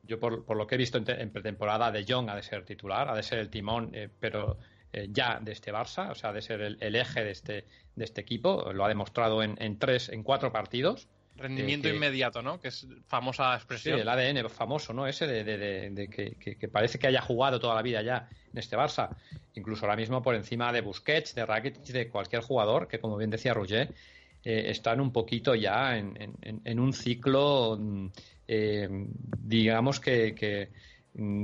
Yo 0.03 0.19
por, 0.19 0.57
lo 0.57 0.67
que 0.67 0.75
he 0.75 0.79
visto 0.79 0.99
en, 0.99 1.31
pretemporada, 1.31 1.93
De 1.93 2.05
Jong 2.05 2.29
ha 2.29 2.35
de 2.35 2.43
ser 2.43 2.65
titular, 2.65 3.09
ha 3.09 3.15
de 3.15 3.23
ser 3.23 3.39
el 3.39 3.51
timón, 3.51 3.91
eh, 3.95 4.09
pero 4.19 4.59
eh, 4.93 5.07
ya 5.13 5.39
de 5.41 5.53
este 5.53 5.73
Barça, 5.73 6.11
o 6.11 6.17
sea, 6.17 6.33
de 6.33 6.43
ser 6.43 6.61
el, 6.61 6.97
eje 6.97 7.23
de 7.23 7.31
este, 7.31 7.67
de 7.95 8.05
este 8.05 8.21
equipo, 8.21 8.73
lo 8.73 8.85
ha 8.85 8.89
demostrado 8.89 9.45
en, 9.45 9.55
en 9.63 9.79
tres, 9.79 10.09
en 10.09 10.25
cuatro 10.25 10.51
partidos. 10.51 11.07
Rendimiento 11.41 11.89
inmediato, 11.89 12.43
¿no? 12.43 12.61
Que 12.61 12.69
es 12.69 12.87
famosa 13.07 13.55
expresión. 13.55 13.97
Sí, 13.97 14.01
el 14.03 14.09
ADN 14.09 14.49
famoso, 14.51 14.93
¿no? 14.93 15.07
Ese 15.07 15.27
de, 15.27 16.09
que, 16.09 16.69
parece 16.69 16.99
que 16.99 17.07
haya 17.07 17.23
jugado 17.23 17.59
toda 17.59 17.75
la 17.75 17.83
vida 17.83 18.03
ya 18.03 18.29
en 18.53 18.59
este 18.59 18.77
Barça. 18.77 19.17
Incluso 19.55 19.87
ahora 19.87 19.97
mismo 19.97 20.23
por 20.23 20.35
encima 20.35 20.73
de 20.73 20.83
Busquets, 20.83 21.35
de 21.35 21.47
Rakitic, 21.47 21.85
de 21.87 22.09
cualquier 22.09 22.43
jugador 22.43 22.89
que, 22.89 23.01
como 23.01 23.17
bien 23.17 23.31
decía 23.31 23.55
Roger, 23.55 23.95
eh, 24.45 24.65
están 24.69 25.01
un 25.01 25.13
poquito 25.13 25.55
ya 25.55 25.97
en, 25.97 26.81
un 26.81 26.93
ciclo, 26.93 27.77
mm, 27.81 28.07
eh, 28.47 28.89
digamos 29.39 29.99
que 29.99 30.69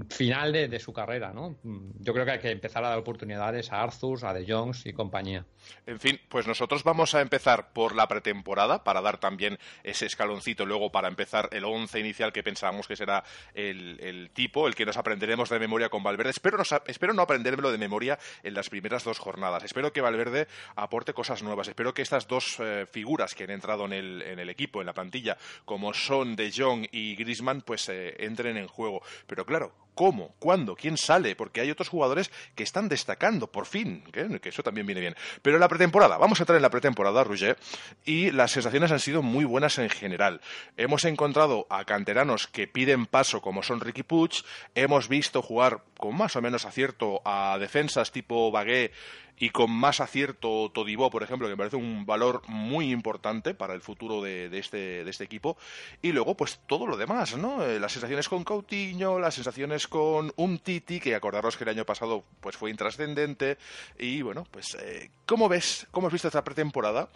final 0.09 0.53
de, 0.53 0.79
su 0.79 0.93
carrera, 0.93 1.33
¿no? 1.33 1.59
Mm, 1.63 1.91
yo 2.01 2.13
creo 2.13 2.25
que 2.25 2.33
hay 2.33 2.39
que 2.39 2.51
empezar 2.51 2.85
a 2.85 2.91
dar 2.91 2.99
oportunidades 2.99 3.73
a 3.73 3.83
Arthur, 3.83 4.25
a 4.25 4.33
De 4.33 4.47
Jongs 4.47 4.87
y 4.87 4.93
compañía. 4.93 5.45
En 5.87 5.99
fin, 5.99 6.21
pues 6.29 6.47
nosotros 6.47 6.85
vamos 6.85 7.15
a 7.15 7.21
empezar 7.21 7.73
por 7.73 7.95
la 7.95 8.07
pretemporada 8.07 8.85
para 8.85 9.01
dar 9.01 9.19
también 9.19 9.59
ese 9.83 10.07
escaloncito 10.07 10.65
luego 10.65 10.93
para 10.93 11.09
empezar 11.09 11.49
el 11.53 11.65
once 11.65 11.99
inicial 11.99 12.33
que 12.33 12.45
pensábamos 12.45 12.87
que 12.87 12.97
será 12.97 13.25
el, 13.55 14.31
tipo, 14.33 14.69
el 14.69 14.77
que 14.77 14.87
nos 14.87 14.97
aprenderemos 14.97 15.51
de 15.51 15.59
memoria 15.59 15.89
con 15.89 16.03
Valverde. 16.03 16.31
Espero 16.31 16.59
no, 16.59 16.65
espero 16.87 17.13
no 17.13 17.23
aprendérmelo 17.23 17.73
de 17.73 17.79
memoria 17.79 18.19
en 18.45 18.55
las 18.55 18.71
primeras 18.71 19.03
dos 19.03 19.19
jornadas. 19.19 19.65
Espero 19.65 19.93
que 19.93 20.01
Valverde 20.01 20.47
aporte 20.77 21.13
cosas 21.13 21.43
nuevas. 21.43 21.69
Espero 21.69 21.93
que 21.93 22.03
estas 22.03 22.29
dos 22.29 22.59
eh, 22.61 22.87
figuras 22.91 23.35
que 23.35 23.45
han 23.45 23.51
entrado 23.51 23.87
en 23.87 23.93
el, 23.93 24.49
equipo, 24.49 24.81
en 24.81 24.87
la 24.87 24.95
plantilla, 24.95 25.37
como 25.65 25.93
son 25.93 26.37
De 26.37 26.53
Jong 26.53 26.87
y 26.93 27.17
Griezmann, 27.17 27.63
pues 27.63 27.89
eh, 27.89 28.15
entren 28.19 28.57
en 28.57 28.69
juego. 28.69 29.03
Pero 29.27 29.45
claro, 29.45 29.56
claro, 29.59 29.73
¿cómo? 29.95 30.35
¿Cuándo? 30.39 30.77
¿Quién 30.77 30.99
sale? 30.99 31.35
Porque 31.35 31.63
hay 31.63 31.71
otros 31.71 31.89
jugadores 31.89 32.31
que 32.55 32.63
están 32.63 32.89
destacando, 32.89 33.51
por 33.51 33.65
fin, 33.65 34.05
que, 34.13 34.49
eso 34.49 34.63
también 34.63 34.87
viene 34.87 35.01
bien. 35.01 35.17
Pero 35.41 35.57
en 35.57 35.61
la 35.61 35.69
pretemporada, 35.69 36.19
vamos 36.19 36.39
a 36.39 36.43
entrar 36.43 36.57
en 36.57 36.63
la 36.63 36.71
pretemporada, 36.71 37.25
Roger, 37.25 37.57
y 38.05 38.31
las 38.31 38.51
sensaciones 38.53 38.93
han 38.93 39.01
sido 39.01 39.23
muy 39.23 39.47
buenas 39.47 39.79
en 39.79 39.89
general. 39.89 40.43
Hemos 40.77 41.07
encontrado 41.07 41.67
a 41.71 41.87
canteranos 41.87 42.47
que 42.47 42.69
piden 42.69 43.07
paso, 43.07 43.41
como 43.41 43.63
son 43.63 43.81
Ricky 43.81 44.03
Puig, 44.03 44.33
hemos 44.75 45.09
visto 45.09 45.41
jugar 45.41 45.83
con 45.97 46.15
más 46.15 46.37
o 46.37 46.43
menos 46.43 46.67
acierto 46.67 47.23
a 47.25 47.57
defensas 47.59 48.13
tipo 48.13 48.51
Bagué 48.51 48.93
y 49.39 49.51
con 49.51 49.71
más 49.71 50.01
acierto 50.01 50.71
Todibó, 50.73 51.11
por 51.11 51.23
ejemplo, 51.23 51.47
que 51.47 51.53
me 51.53 51.59
parece 51.59 51.77
un 51.77 52.07
valor 52.07 52.43
muy 52.49 52.91
importante 52.91 53.55
para 53.55 53.75
el 53.75 53.83
futuro 53.83 54.23
de, 54.23 54.47
este, 54.59 55.05
de 55.05 55.11
este 55.11 55.25
equipo. 55.25 55.57
Y 56.03 56.13
luego, 56.13 56.37
pues 56.37 56.61
todo 56.67 56.87
lo 56.87 56.97
demás, 56.97 57.37
¿no? 57.37 57.63
Eh, 57.63 57.79
las 57.79 57.93
sensaciones 57.93 58.29
con 58.29 58.45
Coutinho, 58.45 59.19
las 59.19 59.35
sensaciones 59.35 59.87
con 59.87 60.33
un 60.37 60.59
Titi, 60.59 61.01
que 61.01 61.15
acordaros 61.15 61.57
que 61.57 61.65
el 61.65 61.71
año 61.71 61.85
pasado 61.85 62.25
pues 62.41 62.57
fue 62.57 62.71
intrascendente. 62.71 63.59
Y 63.99 64.23
bueno, 64.23 64.47
pues, 64.51 64.75
eh, 64.81 65.11
¿cómo 65.27 65.49
ves, 65.49 65.87
cómo 65.91 66.07
has 66.07 66.13
visto 66.13 66.29
esta 66.29 66.45
pretemporada? 66.45 67.09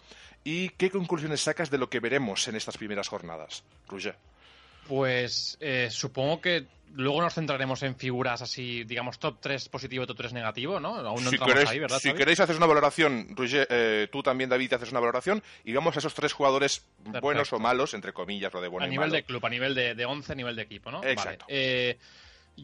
¿Y 0.43 0.69
qué 0.69 0.89
conclusiones 0.89 1.41
sacas 1.41 1.69
de 1.69 1.77
lo 1.77 1.89
que 1.89 1.99
veremos 1.99 2.47
en 2.47 2.55
estas 2.55 2.77
primeras 2.77 3.07
jornadas, 3.07 3.63
Roger? 3.87 4.15
Pues 4.87 5.57
eh, 5.59 5.89
supongo 5.91 6.41
que 6.41 6.65
luego 6.95 7.21
nos 7.21 7.33
centraremos 7.33 7.83
en 7.83 7.95
figuras 7.95 8.41
así, 8.41 8.83
digamos, 8.83 9.19
top 9.19 9.39
3 9.39 9.69
positivo, 9.69 10.05
top 10.07 10.17
3 10.17 10.33
negativo, 10.33 10.79
¿no? 10.79 10.95
Aún 10.95 11.23
no 11.23 11.29
si 11.29 11.37
queréis, 11.37 11.69
ahí, 11.69 11.79
¿verdad? 11.79 11.99
Si 11.99 12.13
queréis 12.13 12.39
hacer 12.39 12.55
una 12.55 12.65
valoración, 12.65 13.35
eh, 13.39 14.07
tú 14.11 14.23
también, 14.23 14.49
David, 14.49 14.73
haces 14.73 14.91
una 14.91 14.99
valoración 14.99 15.41
y 15.63 15.73
vamos 15.73 15.95
a 15.95 15.99
esos 15.99 16.13
tres 16.13 16.33
jugadores 16.33 16.85
buenos 17.21 17.51
o 17.53 17.59
malos, 17.59 17.93
entre 17.93 18.13
comillas, 18.13 18.53
lo 18.53 18.61
de 18.61 18.67
bueno 18.67 18.85
A 18.85 18.89
nivel 18.89 19.11
de 19.11 19.23
club, 19.23 19.45
a 19.45 19.49
nivel 19.49 19.75
de, 19.75 19.95
de 19.95 20.05
11, 20.05 20.31
a 20.31 20.35
nivel 20.35 20.55
de 20.55 20.61
equipo, 20.61 20.91
¿no? 20.91 21.03
Exacto. 21.03 21.45
Eh, 21.47 21.97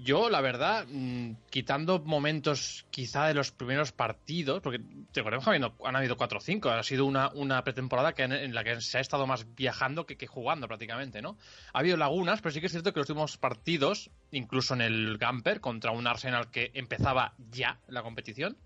yo, 0.03 0.29
la 0.29 0.41
verdad, 0.41 0.85
mm, 0.89 1.31
quitando 1.49 1.99
momentos 1.99 2.85
quizá 2.89 3.27
de 3.27 3.33
los 3.33 3.51
primeros 3.51 3.91
partidos, 3.91 4.61
porque 4.61 4.79
te 5.11 5.23
que 5.23 5.29
han 5.29 5.95
habido 5.95 6.17
cuatro 6.17 6.39
o 6.39 6.41
cinco, 6.41 6.69
ha 6.69 6.83
sido 6.83 7.05
una, 7.05 7.29
una 7.29 7.63
pretemporada 7.63 8.13
que 8.13 8.23
en, 8.23 8.53
la 8.53 8.63
que 8.63 8.81
se 8.81 8.97
ha 8.97 9.01
estado 9.01 9.27
más 9.27 9.45
viajando 9.55 10.05
que, 10.05 10.27
jugando 10.27 10.67
prácticamente, 10.67 11.21
¿no? 11.21 11.37
Ha 11.73 11.79
habido 11.79 11.97
lagunas, 11.97 12.41
pero 12.41 12.53
sí 12.53 12.59
que 12.59 12.67
es 12.67 12.71
cierto 12.71 12.93
que 12.93 12.99
los 12.99 13.09
últimos 13.09 13.37
partidos, 13.37 14.09
incluso 14.31 14.73
en 14.73 14.81
el 14.81 15.17
Gamper, 15.17 15.61
contra 15.61 15.91
un 15.91 16.07
Arsenal 16.07 16.49
que 16.51 16.71
empezaba 16.73 17.33
ya 17.51 17.79
la 17.87 18.03
competición, 18.03 18.57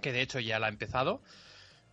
que 0.00 0.12
de 0.12 0.22
hecho 0.22 0.40
ya 0.40 0.58
la 0.58 0.66
ha 0.66 0.70
empezado, 0.70 1.22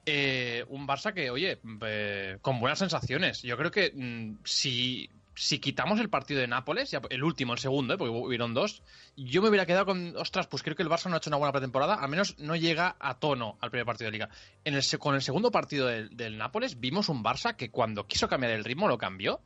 eh, 0.06 0.64
un 0.70 0.88
Barça 0.88 1.14
que, 1.14 1.30
oye, 1.30 1.60
eh, 1.82 2.38
con 2.42 2.62
buenas 2.62 2.80
sensaciones. 2.80 3.42
Yo 3.42 3.58
creo 3.58 3.72
que 3.72 3.92
mm, 3.94 4.38
si, 4.46 5.10
si 5.38 5.60
quitamos 5.60 6.00
el 6.00 6.10
partido 6.10 6.42
de 6.42 6.48
Nápoles, 6.48 6.96
el 7.10 7.24
último, 7.24 7.54
el 7.54 7.60
segundo, 7.60 7.94
¿eh? 7.94 7.98
porque 7.98 8.12
hubieron 8.12 8.54
dos, 8.54 8.82
yo 9.16 9.42
me 9.42 9.50
hubiera 9.50 9.66
quedado 9.66 9.86
con, 9.86 10.16
ostras, 10.18 10.48
pues 10.48 10.64
creo 10.64 10.76
que 10.76 10.84
el 10.84 10.90
Barça 10.90 11.10
no 11.10 11.16
ha 11.16 11.18
hecho 11.18 11.30
una 11.30 11.38
buena 11.38 11.52
pretemporada, 11.52 11.96
al 11.96 12.10
menos 12.10 12.38
no 12.40 12.56
llega 12.56 12.96
a 13.00 13.20
tono 13.20 13.58
al 13.62 13.70
primer 13.70 13.86
partido 13.86 14.08
de 14.08 14.14
liga. 14.14 14.30
En 14.66 14.74
el, 14.74 14.84
con 15.00 15.16
el 15.16 15.22
segundo 15.22 15.52
partido 15.52 15.88
del, 15.88 16.16
del 16.18 16.38
Nápoles 16.38 16.80
vimos 16.80 17.08
un 17.08 17.24
Barça 17.24 17.56
que 17.56 17.70
cuando 17.70 18.08
quiso 18.08 18.28
cambiar 18.28 18.54
el 18.54 18.64
ritmo 18.64 18.88
lo 18.88 18.98
cambió 18.98 19.42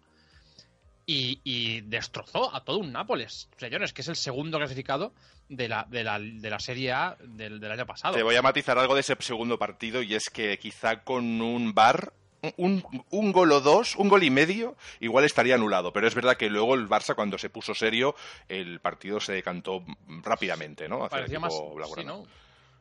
y, 1.05 1.81
destrozó 1.81 2.55
a 2.55 2.63
todo 2.63 2.77
un 2.77 2.91
Nápoles. 2.91 3.49
Señores, 3.57 3.93
que 3.93 4.01
es 4.01 4.07
el 4.07 4.15
segundo 4.15 4.57
clasificado 4.57 5.13
de 5.49 5.67
la, 5.67 5.85
de 5.89 6.03
la, 6.03 6.19
de 6.19 6.49
la 6.49 6.59
Serie 6.59 6.91
A 6.91 7.17
del, 7.21 7.63
año 7.69 7.85
pasado. 7.85 8.15
Te 8.15 8.23
voy 8.23 8.35
a 8.35 8.41
matizar 8.41 8.77
algo 8.77 8.95
de 8.95 9.01
ese 9.01 9.15
segundo 9.19 9.59
partido 9.59 10.01
y 10.01 10.15
es 10.15 10.29
que 10.29 10.57
quizá 10.57 11.03
con 11.03 11.41
un 11.41 11.73
bar 11.73 12.13
un, 12.57 12.83
un, 13.09 13.31
gol 13.31 13.51
o 13.51 13.61
dos, 13.61 13.95
un 13.95 14.09
gol 14.09 14.23
y 14.23 14.29
medio, 14.29 14.75
igual 14.99 15.25
estaría 15.25 15.55
anulado. 15.55 15.93
Pero 15.93 16.07
es 16.07 16.15
verdad 16.15 16.37
que 16.37 16.49
luego 16.49 16.75
el 16.75 16.87
Barça, 16.87 17.15
cuando 17.15 17.37
se 17.37 17.49
puso 17.49 17.75
serio, 17.75 18.15
el 18.49 18.79
partido 18.79 19.19
se 19.19 19.33
decantó 19.33 19.83
rápidamente, 20.23 20.89
¿no? 20.89 21.07
Parecía 21.07 21.39
más, 21.39 21.53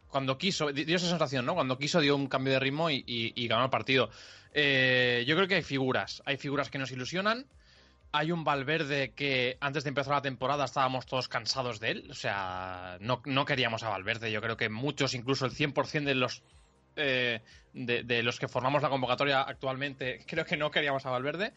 Cuando 0.09 0.38
quiso, 0.38 0.73
dio 0.73 0.97
esa 0.97 1.09
sensación, 1.09 1.45
¿no? 1.45 1.55
Cuando 1.55 1.79
quiso 1.79 2.00
dio 2.00 2.17
un 2.17 2.26
cambio 2.26 2.55
de 2.55 2.61
ritmo 2.61 2.90
y, 2.90 3.47
ganó 3.49 3.64
el 3.64 3.71
partido. 3.71 4.11
Eh, 4.52 5.25
yo 5.26 5.37
creo 5.37 5.47
que 5.47 5.57
hay 5.57 5.62
figuras, 5.62 6.23
hay 6.25 6.37
figuras 6.37 6.71
que 6.71 6.79
nos 6.79 6.90
ilusionan 6.90 7.47
hay 8.12 8.33
un 8.33 8.45
Valverde 8.45 9.12
que 9.12 9.57
antes 9.61 9.85
de 9.85 9.88
empezar 9.88 10.14
la 10.14 10.23
temporada 10.23 10.64
estábamos 10.64 11.07
todos 11.07 11.29
cansados 11.29 11.79
de 11.81 11.90
él. 11.90 12.09
O 12.11 12.14
sea, 12.14 12.99
no, 13.00 13.23
queríamos 13.45 13.83
a 13.83 13.88
Valverde. 13.88 14.33
Yo 14.33 14.40
creo 14.40 14.57
que 14.57 14.69
muchos, 14.69 15.14
incluso 15.14 15.47
el 15.47 15.52
100% 15.52 16.05
de 16.05 16.14
los, 16.14 16.43
eh, 16.97 17.41
de, 17.73 18.23
los 18.23 18.39
que 18.39 18.49
formamos 18.49 18.83
la 18.83 18.89
convocatoria 18.89 19.43
actualmente, 19.43 20.25
creo 20.27 20.45
que 20.45 20.57
no 20.57 20.71
queríamos 20.71 21.07
a 21.07 21.11
Valverde. 21.11 21.53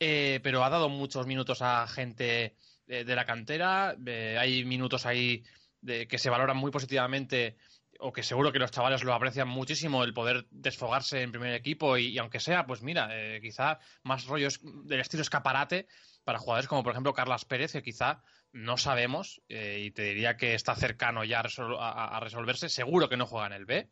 Eh, 0.00 0.40
pero 0.42 0.64
ha 0.64 0.70
dado 0.70 0.88
muchos 0.88 1.26
minutos 1.26 1.62
a 1.62 1.86
gente 1.86 2.56
de, 2.86 3.04
la 3.04 3.24
cantera. 3.24 3.96
Eh, 4.04 4.36
hay 4.38 4.64
minutos 4.64 5.06
ahí 5.06 5.44
que 5.84 6.18
se 6.18 6.30
valoran 6.30 6.56
muy 6.56 6.70
positivamente 6.70 7.56
o 8.02 8.12
que 8.12 8.22
seguro 8.22 8.52
que 8.52 8.58
los 8.58 8.70
chavales 8.70 9.04
lo 9.04 9.14
aprecian 9.14 9.48
muchísimo, 9.48 10.02
el 10.02 10.12
poder 10.12 10.46
desfogarse 10.50 11.22
en 11.22 11.30
primer 11.30 11.54
equipo 11.54 11.96
y, 11.96 12.18
aunque 12.18 12.40
sea, 12.40 12.66
pues 12.66 12.82
mira, 12.82 13.08
eh, 13.12 13.40
quizá 13.40 13.78
más 14.02 14.26
rollos 14.26 14.60
del 14.62 15.00
estilo 15.00 15.22
escaparate 15.22 15.86
para 16.24 16.38
jugadores 16.38 16.68
como 16.68 16.82
por 16.82 16.92
ejemplo 16.92 17.14
Carlas 17.14 17.44
Pérez, 17.44 17.72
que 17.72 17.82
quizá 17.82 18.22
no 18.52 18.76
sabemos 18.76 19.40
eh, 19.48 19.82
y 19.84 19.90
te 19.92 20.02
diría 20.02 20.36
que 20.36 20.54
está 20.54 20.74
cercano 20.74 21.24
ya 21.24 21.40
a, 21.40 22.20
resolverse, 22.20 22.68
seguro 22.68 23.08
que 23.08 23.16
no 23.16 23.26
juega 23.26 23.46
en 23.46 23.52
el 23.52 23.66
B, 23.66 23.88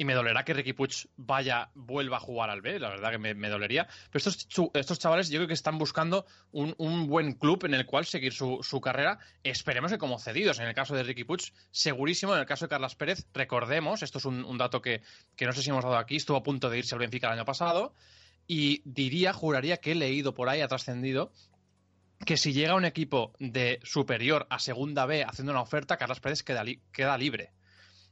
y 0.00 0.04
me 0.04 0.14
dolerá 0.14 0.44
que 0.44 0.54
Ricky 0.54 0.74
Puig 0.74 1.08
vaya, 1.16 1.70
vuelva 1.74 2.18
a 2.18 2.20
jugar 2.20 2.50
al 2.50 2.62
B, 2.62 2.78
la 2.78 2.88
verdad 2.88 3.10
que 3.10 3.18
me, 3.18 3.48
dolería. 3.48 3.88
Pero 4.12 4.30
estos, 4.30 4.98
chavales 4.98 5.28
yo 5.28 5.38
creo 5.38 5.48
que 5.48 5.54
están 5.54 5.76
buscando 5.76 6.24
un, 6.52 7.08
buen 7.08 7.32
club 7.32 7.64
en 7.64 7.74
el 7.74 7.84
cual 7.84 8.06
seguir 8.06 8.32
su, 8.32 8.80
carrera. 8.80 9.18
Esperemos 9.42 9.90
que 9.90 9.98
como 9.98 10.20
cedidos, 10.20 10.60
en 10.60 10.68
el 10.68 10.74
caso 10.74 10.94
de 10.94 11.02
Ricky 11.02 11.24
Puig, 11.24 11.52
segurísimo. 11.72 12.32
En 12.34 12.40
el 12.40 12.46
caso 12.46 12.66
de 12.66 12.68
Carlos 12.68 12.94
Pérez, 12.94 13.26
recordemos, 13.34 14.04
esto 14.04 14.18
es 14.18 14.24
un, 14.24 14.56
dato 14.56 14.80
que, 14.80 15.02
no 15.40 15.52
sé 15.52 15.62
si 15.62 15.70
hemos 15.70 15.82
dado 15.82 15.96
aquí, 15.96 16.14
estuvo 16.14 16.36
a 16.36 16.44
punto 16.44 16.70
de 16.70 16.78
irse 16.78 16.94
al 16.94 17.00
Benfica 17.00 17.26
el 17.26 17.32
año 17.32 17.44
pasado. 17.44 17.92
Y 18.46 18.82
diría, 18.84 19.32
juraría 19.32 19.78
que 19.78 19.92
he 19.92 19.94
leído 19.96 20.32
por 20.32 20.48
ahí, 20.48 20.60
ha 20.60 20.68
trascendido, 20.68 21.32
que 22.24 22.36
si 22.36 22.52
llega 22.52 22.76
un 22.76 22.84
equipo 22.84 23.32
de 23.40 23.80
superior 23.82 24.46
a 24.48 24.60
segunda 24.60 25.06
B 25.06 25.24
haciendo 25.24 25.50
una 25.50 25.60
oferta, 25.60 25.96
Carlos 25.96 26.20
Pérez 26.20 26.44
queda 26.44 27.18
libre. 27.18 27.57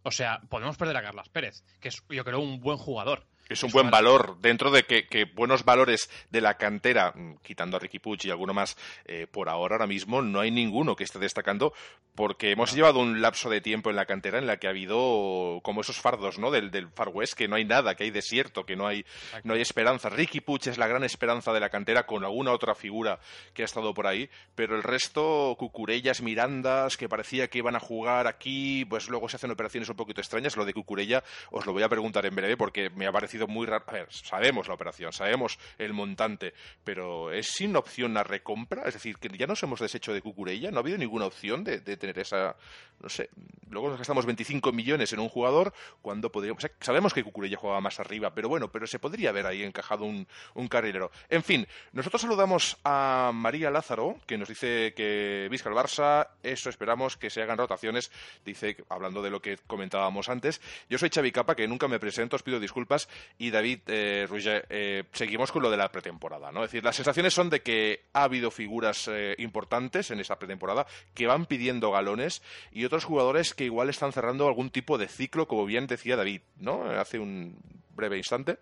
O 0.06 0.12
sea, 0.12 0.40
podemos 0.48 0.76
perder 0.76 0.96
a 0.98 1.02
Carlas 1.02 1.28
Pérez, 1.28 1.64
que 1.80 1.88
es, 1.88 2.00
yo 2.08 2.24
creo, 2.24 2.38
un 2.38 2.60
buen 2.60 2.78
jugador. 2.78 3.26
Es 3.48 3.62
un 3.62 3.70
buen 3.70 3.90
valor, 3.90 4.38
dentro 4.40 4.72
de 4.72 4.84
que, 4.84 5.24
buenos 5.34 5.64
valores 5.64 6.10
de 6.30 6.40
la 6.40 6.54
cantera, 6.54 7.12
mm, 7.14 7.36
quitando 7.44 7.76
a 7.76 7.80
Ricky 7.80 8.00
Puig 8.00 8.18
y 8.24 8.30
alguno 8.30 8.52
más, 8.52 8.76
eh, 9.04 9.28
por 9.30 9.48
ahora, 9.48 9.76
ahora 9.76 9.86
mismo, 9.86 10.20
no 10.20 10.40
hay 10.40 10.50
ninguno 10.50 10.96
que 10.96 11.04
esté 11.04 11.20
destacando, 11.20 11.72
porque 12.16 12.50
hemos 12.50 12.72
llevado 12.72 12.98
un 12.98 13.20
lapso 13.20 13.48
de 13.48 13.60
tiempo 13.60 13.88
en 13.88 13.96
la 13.96 14.06
cantera 14.06 14.38
en 14.38 14.48
la 14.48 14.56
que 14.56 14.66
ha 14.66 14.70
habido 14.70 15.60
como 15.62 15.82
esos 15.82 16.00
fardos, 16.00 16.38
¿no? 16.38 16.50
Del, 16.50 16.72
del 16.72 16.88
Far 16.88 17.10
West, 17.10 17.34
que 17.34 17.46
no 17.46 17.54
hay 17.54 17.64
nada, 17.64 17.94
que 17.94 18.02
hay 18.02 18.10
desierto, 18.10 18.66
que 18.66 18.74
no 18.74 18.88
hay, 18.88 19.06
no 19.44 19.54
hay 19.54 19.60
esperanza. 19.60 20.08
Ricky 20.08 20.40
Puig 20.40 20.66
es 20.66 20.76
la 20.76 20.88
gran 20.88 21.04
esperanza 21.04 21.52
de 21.52 21.60
la 21.60 21.70
cantera, 21.70 22.04
con 22.04 22.24
alguna 22.24 22.50
otra 22.50 22.74
figura 22.74 23.20
que 23.54 23.62
ha 23.62 23.66
estado 23.66 23.94
por 23.94 24.08
ahí, 24.08 24.28
pero 24.56 24.74
el 24.74 24.82
resto, 24.82 25.54
Cucurellas, 25.56 26.20
Mirandas, 26.20 26.96
que 26.96 27.08
parecía 27.08 27.46
que 27.46 27.58
iban 27.58 27.76
a 27.76 27.80
jugar 27.80 28.26
aquí, 28.26 28.84
pues 28.86 29.08
luego 29.08 29.28
se 29.28 29.36
hacen 29.36 29.52
operaciones 29.52 29.88
un 29.88 29.96
poquito 29.96 30.20
extrañas. 30.20 30.56
Lo 30.56 30.64
de 30.64 30.74
Cucurella 30.74 31.22
os 31.52 31.64
lo 31.64 31.72
voy 31.72 31.84
a 31.84 31.88
preguntar 31.88 32.26
en 32.26 32.34
breve, 32.34 32.56
porque 32.56 32.90
me 32.90 33.06
ha 33.06 33.12
parecido 33.12 33.35
muy 33.46 33.66
raro. 33.66 33.84
A 33.86 34.06
sabemos 34.10 34.68
la 34.68 34.74
operación, 34.74 35.12
sabemos 35.12 35.58
el 35.78 35.92
montante, 35.92 36.54
pero 36.84 37.32
¿es 37.32 37.48
sin 37.48 37.76
opción 37.76 38.14
la 38.14 38.24
recompra? 38.24 38.82
Es 38.86 38.94
decir, 38.94 39.18
que 39.18 39.28
ya 39.36 39.46
nos 39.46 39.62
hemos 39.62 39.80
deshecho 39.80 40.12
de 40.12 40.22
Cucurella, 40.22 40.70
no 40.70 40.78
ha 40.78 40.80
habido 40.80 40.98
ninguna 40.98 41.26
opción 41.26 41.64
de, 41.64 41.80
tener 41.80 42.18
esa. 42.18 42.56
No 43.00 43.10
sé, 43.10 43.28
luego 43.68 43.90
nos 43.90 43.98
gastamos 43.98 44.24
25 44.24 44.72
millones 44.72 45.12
en 45.12 45.20
un 45.20 45.28
jugador 45.28 45.74
cuando 46.00 46.32
podríamos. 46.32 46.66
sabemos 46.80 47.12
que 47.12 47.22
Cucurella 47.22 47.58
jugaba 47.58 47.80
más 47.80 48.00
arriba, 48.00 48.32
pero 48.34 48.48
bueno, 48.48 48.72
pero 48.72 48.86
se 48.86 48.98
podría 48.98 49.30
haber 49.30 49.46
ahí 49.46 49.62
encajado 49.62 50.04
un, 50.04 50.26
un 50.54 50.68
carrilero. 50.68 51.10
En 51.28 51.42
fin, 51.42 51.66
nosotros 51.92 52.22
saludamos 52.22 52.78
a 52.84 53.32
María 53.34 53.70
Lázaro, 53.70 54.16
que 54.26 54.38
nos 54.38 54.48
dice 54.48 54.94
que 54.94 55.48
visca 55.50 55.68
el 55.68 55.74
Barça, 55.74 56.28
eso 56.42 56.70
esperamos 56.70 57.16
que 57.16 57.30
se 57.30 57.42
hagan 57.42 57.58
rotaciones. 57.58 58.10
Dice, 58.44 58.76
hablando 58.88 59.22
de 59.22 59.30
lo 59.30 59.42
que 59.42 59.58
comentábamos 59.66 60.28
antes, 60.28 60.60
yo 60.88 60.98
soy 60.98 61.10
Xavi 61.10 61.32
Capa, 61.32 61.54
que 61.54 61.68
nunca 61.68 61.88
me 61.88 61.98
presento, 61.98 62.36
os 62.36 62.42
pido 62.42 62.60
disculpas 62.60 63.08
y 63.38 63.50
David 63.50 63.80
eh, 63.88 64.26
eh, 64.70 65.04
seguimos 65.12 65.52
con 65.52 65.62
lo 65.62 65.70
de 65.70 65.76
la 65.76 65.90
pretemporada, 65.90 66.52
¿no? 66.52 66.64
Es 66.64 66.70
decir, 66.70 66.84
las 66.84 66.96
sensaciones 66.96 67.34
son 67.34 67.50
de 67.50 67.60
que 67.60 68.04
ha 68.12 68.24
habido 68.24 68.50
figuras 68.50 69.08
eh, 69.08 69.34
importantes 69.38 70.10
en 70.10 70.20
esa 70.20 70.38
pretemporada 70.38 70.86
que 71.14 71.26
van 71.26 71.46
pidiendo 71.46 71.90
galones 71.90 72.42
y 72.72 72.84
otros 72.84 73.04
jugadores 73.04 73.54
que 73.54 73.64
igual 73.64 73.90
están 73.90 74.12
cerrando 74.12 74.48
algún 74.48 74.70
tipo 74.70 74.98
de 74.98 75.08
ciclo, 75.08 75.46
como 75.46 75.66
bien 75.66 75.86
decía 75.86 76.16
David, 76.16 76.40
¿no? 76.56 76.84
Hace 76.90 77.18
un 77.18 77.58
breve 77.94 78.16
instante. 78.16 78.58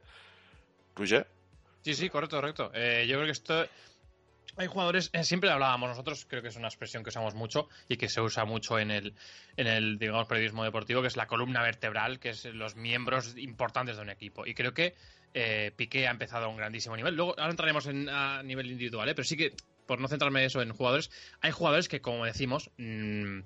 Roger. 0.97 1.27
Sí, 1.83 1.95
sí, 1.95 2.09
correcto, 2.09 2.37
correcto. 2.37 2.73
yo 2.73 3.17
creo 3.17 3.25
que 3.25 3.31
esto 3.33 3.67
hay 4.57 4.67
jugadores, 4.67 5.11
eh, 5.13 5.25
siempre 5.25 5.51
hablábamos 5.51 5.89
nosotros, 5.89 6.27
creo 6.29 6.43
que 6.43 6.49
es 6.49 6.57
una 6.57 6.69
expresión 6.69 7.03
que 7.03 7.09
usamos 7.09 7.35
mucho 7.35 7.69
y 7.89 7.97
que 7.97 8.09
se 8.09 8.21
usa 8.21 8.45
mucho 8.45 8.79
en 8.79 8.91
el, 8.91 9.15
en 9.57 9.67
el 9.67 9.99
digamos, 9.99 10.27
periodismo 10.27 10.65
deportivo, 10.65 11.01
que 11.01 11.09
es 11.09 11.17
la 11.17 11.27
columna 11.27 11.63
vertebral, 11.63 12.19
que 12.19 12.31
es 12.31 12.45
los 12.45 12.77
miembros 12.77 13.37
importantes 13.37 13.97
de 13.97 14.03
un 14.03 14.11
equipo. 14.11 14.47
Y 14.47 14.55
creo 14.55 14.73
que 14.73 14.95
eh, 15.35 15.73
Piqué 15.75 16.07
ha 16.07 16.13
empezado 16.13 16.47
a 16.47 16.49
un 16.49 16.57
grandísimo 16.57 16.97
nivel. 16.97 17.17
Luego, 17.17 17.35
ahora 17.39 17.51
entraremos 17.51 17.87
en, 17.87 18.09
a 18.09 18.43
nivel 18.43 18.71
individual, 18.71 19.09
¿eh? 19.09 19.15
pero 19.15 19.25
sí 19.25 19.37
que, 19.37 19.53
por 19.87 20.01
no 20.01 20.09
centrarme 20.09 20.45
eso 20.45 20.63
en 20.63 20.73
jugadores, 20.73 21.11
hay 21.41 21.51
jugadores 21.51 21.89
que, 21.89 22.01
como 22.01 22.25
decimos, 22.25 22.71
mm, 22.79 23.41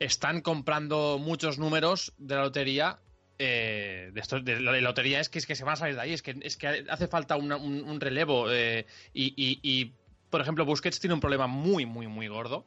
están 0.00 0.40
comprando 0.40 1.18
muchos 1.18 1.58
números 1.58 2.12
de 2.18 2.34
la 2.34 2.42
lotería 2.42 2.98
de, 3.38 4.12
esto, 4.16 4.40
de, 4.40 4.58
la 4.58 4.72
lotería 4.80 5.20
es 5.20 5.28
que, 5.28 5.38
es 5.38 5.46
que 5.46 5.54
se 5.54 5.62
van 5.62 5.74
a 5.74 5.76
salir 5.76 5.94
de 5.94 6.00
ahí, 6.00 6.12
es 6.12 6.22
que, 6.22 6.36
es 6.42 6.56
que 6.56 6.84
hace 6.88 7.06
falta 7.06 7.36
un, 7.36 8.00
relevo 8.00 8.52
y, 8.52 8.84
y, 9.14 9.92
por 10.30 10.40
ejemplo, 10.40 10.64
Busquets 10.64 11.00
tiene 11.00 11.14
un 11.14 11.20
problema 11.20 11.46
muy, 11.46 11.86
muy, 11.86 12.06
muy 12.06 12.28
gordo, 12.28 12.66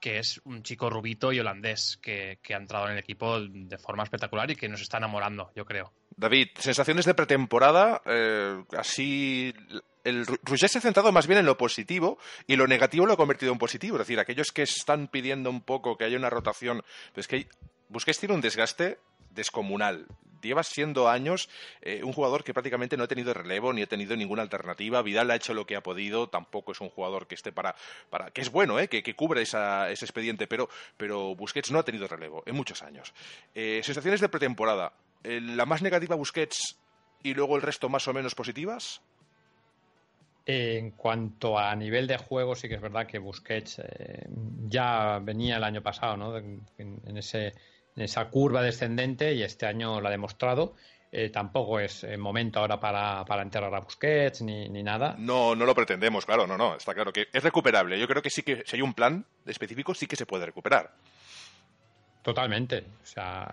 que 0.00 0.18
es 0.18 0.40
un 0.44 0.62
chico 0.62 0.90
rubito 0.90 1.32
y 1.32 1.40
holandés 1.40 1.98
que, 2.02 2.38
ha 2.50 2.56
entrado 2.56 2.86
en 2.86 2.92
el 2.92 2.98
equipo 2.98 3.40
de 3.40 3.78
forma 3.78 4.02
espectacular 4.02 4.50
y 4.50 4.56
que 4.56 4.68
nos 4.68 4.80
está 4.80 4.98
enamorando, 4.98 5.52
yo 5.54 5.64
creo. 5.64 5.92
David, 6.16 6.48
sensaciones 6.58 7.04
de 7.06 7.14
pretemporada, 7.14 8.02
eh, 8.04 8.64
así 8.76 9.54
el 10.04 10.26
se 10.56 10.66
ha 10.66 10.80
centrado 10.80 11.12
más 11.12 11.26
bien 11.26 11.38
en 11.38 11.46
lo 11.46 11.56
positivo 11.56 12.18
y 12.46 12.56
lo 12.56 12.66
negativo 12.66 13.06
lo 13.06 13.12
ha 13.12 13.16
convertido 13.16 13.52
en 13.52 13.58
positivo. 13.58 13.96
Es 13.96 14.00
decir, 14.00 14.18
aquellos 14.18 14.52
que 14.52 14.62
están 14.62 15.08
pidiendo 15.08 15.50
un 15.50 15.62
poco 15.62 15.96
que 15.96 16.04
haya 16.04 16.18
una 16.18 16.30
rotación, 16.30 16.82
pues 17.14 17.28
que 17.28 17.48
Busquets 17.88 18.18
tiene 18.18 18.34
un 18.34 18.40
desgaste 18.40 18.98
descomunal. 19.34 20.06
Lleva 20.42 20.64
siendo 20.64 21.08
años 21.08 21.48
eh, 21.82 22.02
un 22.02 22.12
jugador 22.12 22.42
que 22.42 22.52
prácticamente 22.52 22.96
no 22.96 23.04
ha 23.04 23.08
tenido 23.08 23.32
relevo 23.32 23.72
ni 23.72 23.82
ha 23.82 23.86
tenido 23.86 24.16
ninguna 24.16 24.42
alternativa. 24.42 25.00
Vidal 25.00 25.30
ha 25.30 25.36
hecho 25.36 25.54
lo 25.54 25.66
que 25.66 25.76
ha 25.76 25.82
podido. 25.82 26.28
Tampoco 26.28 26.72
es 26.72 26.80
un 26.80 26.90
jugador 26.90 27.28
que 27.28 27.36
esté 27.36 27.52
para. 27.52 27.76
para 28.10 28.30
que 28.32 28.40
es 28.40 28.50
bueno, 28.50 28.80
eh, 28.80 28.88
que, 28.88 29.04
que 29.04 29.14
cubre 29.14 29.42
ese 29.42 29.92
expediente, 29.92 30.48
pero, 30.48 30.68
pero 30.96 31.36
Busquets 31.36 31.70
no 31.70 31.78
ha 31.78 31.84
tenido 31.84 32.08
relevo 32.08 32.42
en 32.44 32.56
muchos 32.56 32.82
años. 32.82 33.14
Eh, 33.54 33.80
sensaciones 33.84 34.20
de 34.20 34.28
pretemporada. 34.28 34.92
la 35.22 35.64
más 35.64 35.80
negativa 35.80 36.16
Busquets 36.16 36.76
y 37.22 37.34
luego 37.34 37.54
el 37.54 37.62
resto 37.62 37.88
más 37.88 38.08
o 38.08 38.12
menos 38.12 38.34
positivas. 38.34 39.00
En 40.44 40.90
cuanto 40.90 41.56
a 41.56 41.72
nivel 41.76 42.08
de 42.08 42.16
juego, 42.16 42.56
sí 42.56 42.68
que 42.68 42.74
es 42.74 42.80
verdad 42.80 43.06
que 43.06 43.20
Busquets 43.20 43.80
ya 44.66 45.20
venía 45.20 45.58
el 45.58 45.62
año 45.62 45.82
pasado, 45.82 46.16
¿no? 46.16 46.36
en 46.36 47.16
ese 47.16 47.54
esa 47.96 48.28
curva 48.28 48.62
descendente 48.62 49.34
y 49.34 49.42
este 49.42 49.66
año 49.66 50.00
lo 50.00 50.08
ha 50.08 50.10
demostrado. 50.10 50.74
Eh, 51.14 51.28
tampoco 51.28 51.78
es 51.78 52.04
eh, 52.04 52.16
momento 52.16 52.60
ahora 52.60 52.80
para, 52.80 53.22
para 53.26 53.42
enterrar 53.42 53.74
a 53.74 53.80
Busquets 53.80 54.40
ni, 54.40 54.68
ni, 54.70 54.82
nada. 54.82 55.14
No, 55.18 55.54
no 55.54 55.66
lo 55.66 55.74
pretendemos, 55.74 56.24
claro, 56.24 56.46
no, 56.46 56.56
no, 56.56 56.76
está 56.76 56.94
claro 56.94 57.12
que 57.12 57.26
es 57.30 57.42
recuperable. 57.42 58.00
Yo 58.00 58.08
creo 58.08 58.22
que 58.22 58.30
sí 58.30 58.42
que 58.42 58.62
si 58.64 58.76
hay 58.76 58.82
un 58.82 58.94
plan 58.94 59.26
específico 59.44 59.94
sí 59.94 60.06
que 60.06 60.16
se 60.16 60.24
puede 60.24 60.46
recuperar. 60.46 60.94
Totalmente. 62.22 62.84
O 63.02 63.06
sea, 63.06 63.48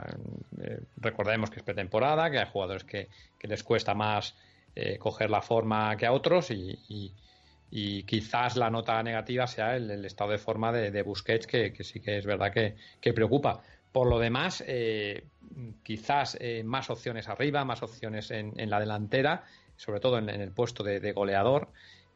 eh, 0.62 0.80
recordemos 0.98 1.50
que 1.50 1.58
es 1.58 1.64
pretemporada, 1.64 2.30
que 2.30 2.38
hay 2.40 2.46
jugadores 2.46 2.84
que, 2.84 3.10
les 3.42 3.64
cuesta 3.64 3.96
más 3.96 4.36
eh, 4.76 4.98
coger 5.00 5.30
la 5.30 5.42
forma 5.42 5.98
que 5.98 6.06
a 6.06 6.12
otros 6.12 6.52
y, 6.52 7.14
quizás 8.06 8.58
la 8.58 8.70
nota 8.70 9.02
negativa 9.04 9.46
sea 9.46 9.76
el, 9.76 10.06
estado 10.06 10.32
de 10.32 10.38
forma 10.38 10.72
de, 10.72 11.02
Busquets, 11.02 11.48
que, 11.48 11.74
sí 11.84 12.00
que 12.00 12.18
es 12.18 12.26
verdad 12.26 12.52
que, 12.52 13.14
preocupa. 13.14 13.62
Por 13.92 14.08
lo 14.08 14.20
demás, 14.20 14.64
eh, 14.68 15.24
quizás 15.84 16.38
más 16.64 16.90
opciones 16.90 17.28
arriba, 17.28 17.66
más 17.66 17.82
opciones 17.82 18.32
en, 18.32 18.70
la 18.70 18.80
delantera, 18.80 19.44
sobre 19.76 20.00
todo 20.00 20.20
en, 20.20 20.30
el 20.30 20.52
puesto 20.52 20.84
de, 20.84 21.12
goleador. 21.12 21.70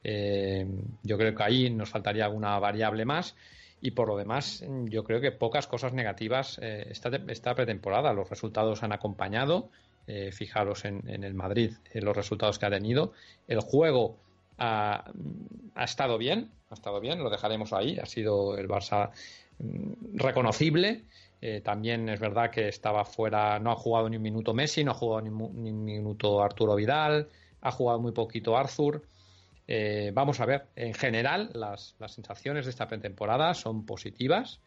yo 0.03 1.17
creo 1.17 1.35
que 1.35 1.43
ahí 1.43 1.69
nos 1.69 1.89
faltaría 1.89 2.25
alguna 2.25 2.59
variable 2.59 3.05
más. 3.05 3.35
Y 3.83 3.91
por 3.91 4.07
lo 4.07 4.15
demás, 4.15 4.63
yo 4.85 5.03
creo 5.03 5.19
que 5.19 5.33
pocas 5.33 5.67
cosas 5.67 5.91
negativas 5.91 6.57
eh, 6.61 6.87
esta, 6.89 7.53
pretemporada. 7.53 8.13
Los 8.13 8.29
resultados 8.29 8.81
han 8.81 8.93
acompañado. 8.93 9.69
Eh, 10.07 10.31
fijaros 10.31 10.85
en, 10.85 11.05
el 11.05 11.33
Madrid, 11.33 11.73
eh, 11.91 11.99
los 11.99 12.15
resultados 12.15 12.57
que 12.59 12.65
ha 12.65 12.69
tenido. 12.69 13.11
El 13.45 13.59
juego 13.59 14.17
ha, 14.57 15.11
estado 15.75 16.17
bien, 16.17 16.49
ha 16.69 16.75
estado 16.75 17.01
bien, 17.01 17.21
lo 17.21 17.29
dejaremos 17.29 17.73
ahí. 17.73 17.99
Ha 17.99 18.05
sido 18.05 18.57
el 18.57 18.69
Barça 18.69 19.11
mm, 19.59 20.17
reconocible. 21.43 21.61
también 21.61 22.09
es 22.09 22.19
verdad 22.19 22.51
que 22.51 22.67
estaba 22.67 23.05
fuera, 23.05 23.59
no 23.59 23.71
ha 23.71 23.75
jugado 23.75 24.09
ni 24.09 24.17
un 24.17 24.23
minuto 24.23 24.53
Messi, 24.53 24.83
no 24.83 24.91
ha 24.91 24.95
jugado 24.95 25.21
ni, 25.21 25.29
un 25.29 25.83
minuto 25.83 26.41
Arturo 26.41 26.75
Vidal, 26.75 27.29
ha 27.61 27.71
jugado 27.71 27.99
muy 27.99 28.11
poquito 28.11 28.57
Arthur. 28.57 29.03
Eh, 29.67 30.11
vamos 30.13 30.39
a 30.39 30.45
ver, 30.45 30.67
en 30.75 30.93
general 30.93 31.49
las, 31.53 31.95
sensaciones 32.07 32.65
de 32.65 32.71
esta 32.71 32.87
pretemporada 32.87 33.53
son 33.53 33.85
positivas. 33.85 34.59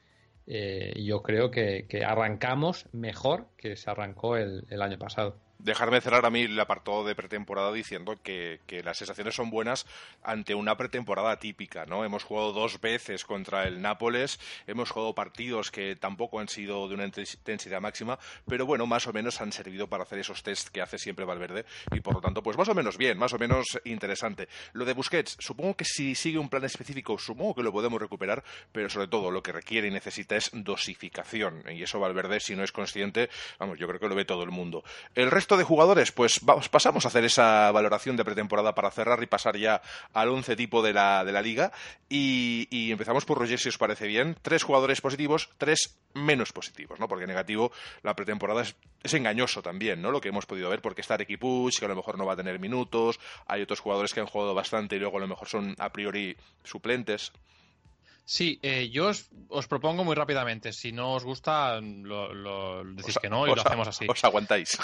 Eh, 0.48 0.92
y 0.94 1.06
yo 1.06 1.22
creo 1.22 1.50
que, 1.50 1.86
arrancamos 2.06 2.86
mejor 2.92 3.48
que 3.56 3.76
se 3.76 3.90
arrancó 3.90 4.36
el 4.36 4.80
año 4.80 4.98
pasado 4.98 5.45
dejarme 5.58 6.00
cerrar 6.00 6.26
a 6.26 6.30
mí 6.30 6.42
el 6.42 6.58
apartado 6.58 7.04
de 7.04 7.14
pretemporada 7.14 7.72
diciendo 7.72 8.16
que, 8.22 8.60
las 8.84 8.98
sensaciones 8.98 9.34
son 9.34 9.50
buenas 9.50 9.86
ante 10.22 10.54
una 10.54 10.76
pretemporada 10.76 11.38
típica, 11.38 11.86
¿no? 11.86 12.04
Hemos 12.04 12.24
jugado 12.24 12.52
dos 12.52 12.80
veces 12.80 13.24
contra 13.24 13.64
el 13.64 13.80
Nápoles, 13.80 14.38
hemos 14.66 14.90
jugado 14.90 15.14
partidos 15.14 15.70
que 15.70 15.96
tampoco 15.96 16.40
han 16.40 16.48
sido 16.48 16.86
de 16.88 16.94
una 16.94 17.04
intensidad 17.04 17.80
máxima, 17.80 18.18
pero 18.46 18.66
bueno, 18.66 18.86
más 18.86 19.06
o 19.06 19.12
menos 19.12 19.40
han 19.40 19.52
servido 19.52 19.88
para 19.88 20.04
hacer 20.04 20.18
esos 20.18 20.42
test 20.42 20.68
que 20.68 20.82
hace 20.82 20.98
siempre 20.98 21.24
Valverde 21.24 21.64
y 21.92 22.00
por 22.00 22.14
lo 22.14 22.20
tanto, 22.20 22.42
pues 22.42 22.56
más 22.56 22.68
o 22.68 22.74
menos 22.74 22.98
bien, 22.98 23.18
más 23.18 23.32
o 23.32 23.38
menos 23.38 23.66
interesante. 23.84 24.48
Lo 24.72 24.84
de 24.84 24.92
Busquets, 24.92 25.36
supongo 25.40 25.74
que 25.74 25.84
si 25.84 26.14
sigue 26.14 26.38
un 26.38 26.48
plan 26.48 26.64
específico, 26.64 27.18
supongo 27.18 27.54
que 27.54 27.62
lo 27.62 27.72
podemos 27.72 28.00
recuperar, 28.00 28.44
pero 28.72 28.90
sobre 28.90 29.08
todo 29.08 29.30
lo 29.30 29.42
que 29.42 29.52
requiere 29.52 29.88
y 29.88 29.90
necesita 29.90 30.36
es 30.36 30.50
dosificación 30.52 31.64
y 31.70 31.82
eso 31.82 31.98
Valverde, 31.98 32.40
si 32.40 32.54
no 32.54 32.62
es 32.62 32.72
consciente, 32.72 33.30
vamos, 33.58 33.78
yo 33.78 33.86
creo 33.86 34.00
que 34.00 34.08
lo 34.08 34.14
ve 34.14 34.24
todo 34.24 34.42
el 34.42 34.50
mundo. 34.50 34.84
El 35.14 35.30
resto 35.30 35.45
de 35.54 35.62
jugadores, 35.62 36.10
pues 36.10 36.40
vamos, 36.42 36.68
pasamos 36.68 37.04
a 37.04 37.08
hacer 37.08 37.24
esa 37.24 37.70
valoración 37.70 38.16
de 38.16 38.24
pretemporada 38.24 38.74
para 38.74 38.90
cerrar 38.90 39.22
y 39.22 39.26
pasar 39.26 39.56
ya 39.56 39.80
al 40.12 40.30
once 40.30 40.56
tipo 40.56 40.82
de 40.82 40.92
la, 40.92 41.24
de 41.24 41.30
la 41.30 41.42
liga. 41.42 41.70
Y, 42.08 42.90
empezamos 42.90 43.24
por 43.24 43.38
Roger, 43.38 43.60
si 43.60 43.68
os 43.68 43.78
parece 43.78 44.08
bien. 44.08 44.36
Tres 44.42 44.64
jugadores 44.64 45.00
positivos, 45.00 45.50
tres 45.58 45.98
menos 46.14 46.52
positivos, 46.52 46.98
¿no? 46.98 47.06
Porque 47.06 47.26
negativo, 47.26 47.70
la 48.02 48.16
pretemporada 48.16 48.62
es, 48.62 48.74
engañoso 49.14 49.62
también, 49.62 50.02
¿no? 50.02 50.10
Lo 50.10 50.20
que 50.20 50.30
hemos 50.30 50.46
podido 50.46 50.68
ver, 50.68 50.80
porque 50.80 51.02
está 51.02 51.16
Ricky 51.16 51.36
Puig, 51.36 51.78
que 51.78 51.84
a 51.84 51.88
lo 51.88 51.94
mejor 51.94 52.18
no 52.18 52.26
va 52.26 52.32
a 52.32 52.36
tener 52.36 52.58
minutos. 52.58 53.20
Hay 53.46 53.62
otros 53.62 53.78
jugadores 53.78 54.12
que 54.12 54.20
han 54.20 54.26
jugado 54.26 54.54
bastante 54.54 54.96
y 54.96 54.98
luego 54.98 55.18
a 55.18 55.20
lo 55.20 55.28
mejor 55.28 55.48
son 55.48 55.76
a 55.78 55.92
priori 55.92 56.36
suplentes. 56.64 57.32
Sí, 58.28 58.58
eh, 58.60 58.90
yo 58.90 59.12
os, 59.48 59.66
propongo 59.68 60.02
muy 60.02 60.16
rápidamente. 60.16 60.72
Si 60.72 60.90
no 60.90 61.14
os 61.14 61.22
gusta, 61.22 61.80
lo, 61.80 62.84
decís 62.84 63.16
que 63.22 63.30
no 63.30 63.46
y 63.46 63.54
lo 63.54 63.62
hacemos 63.62 63.86
así. 63.86 64.04
Os 64.08 64.24
aguantáis. 64.24 64.76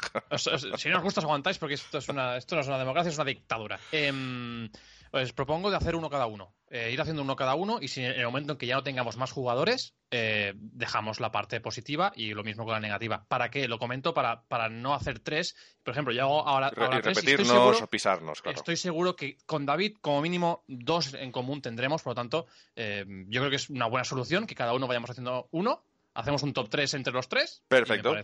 si 0.79 0.89
no 0.89 0.99
os 0.99 1.03
gusta, 1.03 1.19
os 1.21 1.25
aguantáis 1.25 1.59
porque 1.59 1.75
esto, 1.75 1.99
es 1.99 2.09
una, 2.09 2.37
esto 2.37 2.55
no 2.55 2.61
es 2.61 2.69
una 2.69 2.79
democracia, 2.79 3.11
es 3.11 3.17
una 3.17 3.25
dictadura. 3.25 3.81
Eh, 3.91 4.71
os 5.13 5.33
propongo 5.33 5.71
de 5.71 5.77
hacer 5.77 5.95
uno 5.95 6.09
cada 6.09 6.27
uno. 6.27 6.55
Eh, 6.71 6.91
ir 6.91 7.01
haciendo 7.01 7.23
uno 7.23 7.37
cada 7.37 7.55
uno 7.55 7.79
y 7.83 7.89
si 7.89 8.03
en 8.03 8.13
el 8.13 8.25
momento 8.25 8.53
en 8.53 8.59
que 8.59 8.67
ya 8.67 8.77
no 8.77 8.83
tengamos 8.83 9.19
más 9.19 9.31
jugadores, 9.31 9.95
eh, 10.11 10.55
dejamos 10.57 11.21
la 11.21 11.31
parte 11.31 11.61
positiva 11.61 12.13
y 12.17 12.33
lo 12.33 12.43
mismo 12.43 12.65
con 12.65 12.73
la 12.73 12.81
negativa. 12.81 13.27
¿Para 13.29 13.51
qué? 13.51 13.69
Lo 13.69 13.79
comento 13.79 14.15
para, 14.15 14.45
para 14.45 14.71
no 14.71 14.95
hacer 14.95 15.19
tres. 15.19 15.55
Por 15.83 15.93
ejemplo, 15.93 16.15
yo 16.15 16.23
hago 16.23 16.49
ahora, 16.49 16.73
y 16.75 17.01
repetirnos 17.01 17.83
o 17.83 17.87
pisarnos, 17.89 18.41
claro. 18.41 18.57
Estoy 18.57 18.77
seguro 18.77 19.15
que 19.15 19.37
con 19.45 19.67
David, 19.67 19.99
como 20.01 20.23
mínimo, 20.23 20.65
dos 20.67 21.13
en 21.13 21.31
común 21.31 21.61
tendremos. 21.61 22.03
Por 22.03 22.13
lo 22.13 22.15
tanto, 22.15 22.47
eh, 22.75 23.05
yo 23.29 23.41
creo 23.43 23.51
que 23.51 23.57
es 23.57 23.69
una 23.69 23.87
buena 23.87 24.05
solución 24.05 24.47
que 24.47 24.55
cada 24.55 24.73
uno 24.73 24.87
vayamos 24.87 25.11
haciendo 25.11 25.49
uno. 25.51 25.85
Hacemos 26.15 26.43
un 26.43 26.55
top 26.55 26.69
3 26.71 26.95
entre 26.95 27.13
los 27.13 27.29
tres. 27.29 27.65
Perfecto. 27.69 28.15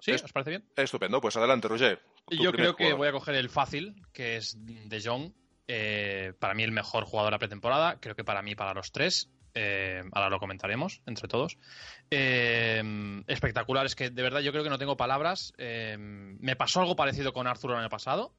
¿Sí? 0.00 0.12
¿Os 0.12 0.32
parece 0.32 0.50
bien? 0.50 0.64
Estupendo. 0.76 1.20
Pues 1.20 1.36
adelante, 1.36 1.68
Roger. 1.68 2.00
Yo 2.30 2.52
creo 2.52 2.74
que 2.74 2.92
voy 2.92 3.08
a 3.08 3.12
coger 3.12 3.36
el 3.36 3.48
fácil, 3.48 3.94
que 4.12 4.36
es 4.36 4.56
De 4.58 5.00
Jong 5.00 5.32
eh, 5.74 6.34
para 6.38 6.52
mí 6.52 6.64
el 6.64 6.70
mejor 6.70 7.04
jugador 7.06 7.30
de 7.30 7.36
la 7.36 7.38
pretemporada, 7.38 7.98
creo 7.98 8.14
que 8.14 8.24
para 8.24 8.42
mí 8.42 8.54
para 8.54 8.74
los 8.74 8.92
tres. 8.92 9.30
Eh, 9.54 10.02
ahora 10.12 10.28
lo 10.28 10.38
comentaremos 10.38 11.00
entre 11.06 11.28
todos. 11.28 11.56
Eh, 12.10 13.22
espectacular, 13.26 13.86
es 13.86 13.94
que 13.94 14.10
de 14.10 14.22
verdad 14.22 14.40
yo 14.40 14.52
creo 14.52 14.64
que 14.64 14.68
no 14.68 14.76
tengo 14.76 14.98
palabras. 14.98 15.54
me 15.56 16.56
pasó 16.56 16.82
algo 16.82 16.94
parecido 16.94 17.32
con 17.32 17.46
Arthur 17.46 17.70
el 17.70 17.78
año 17.78 17.88
pasado, 17.88 18.34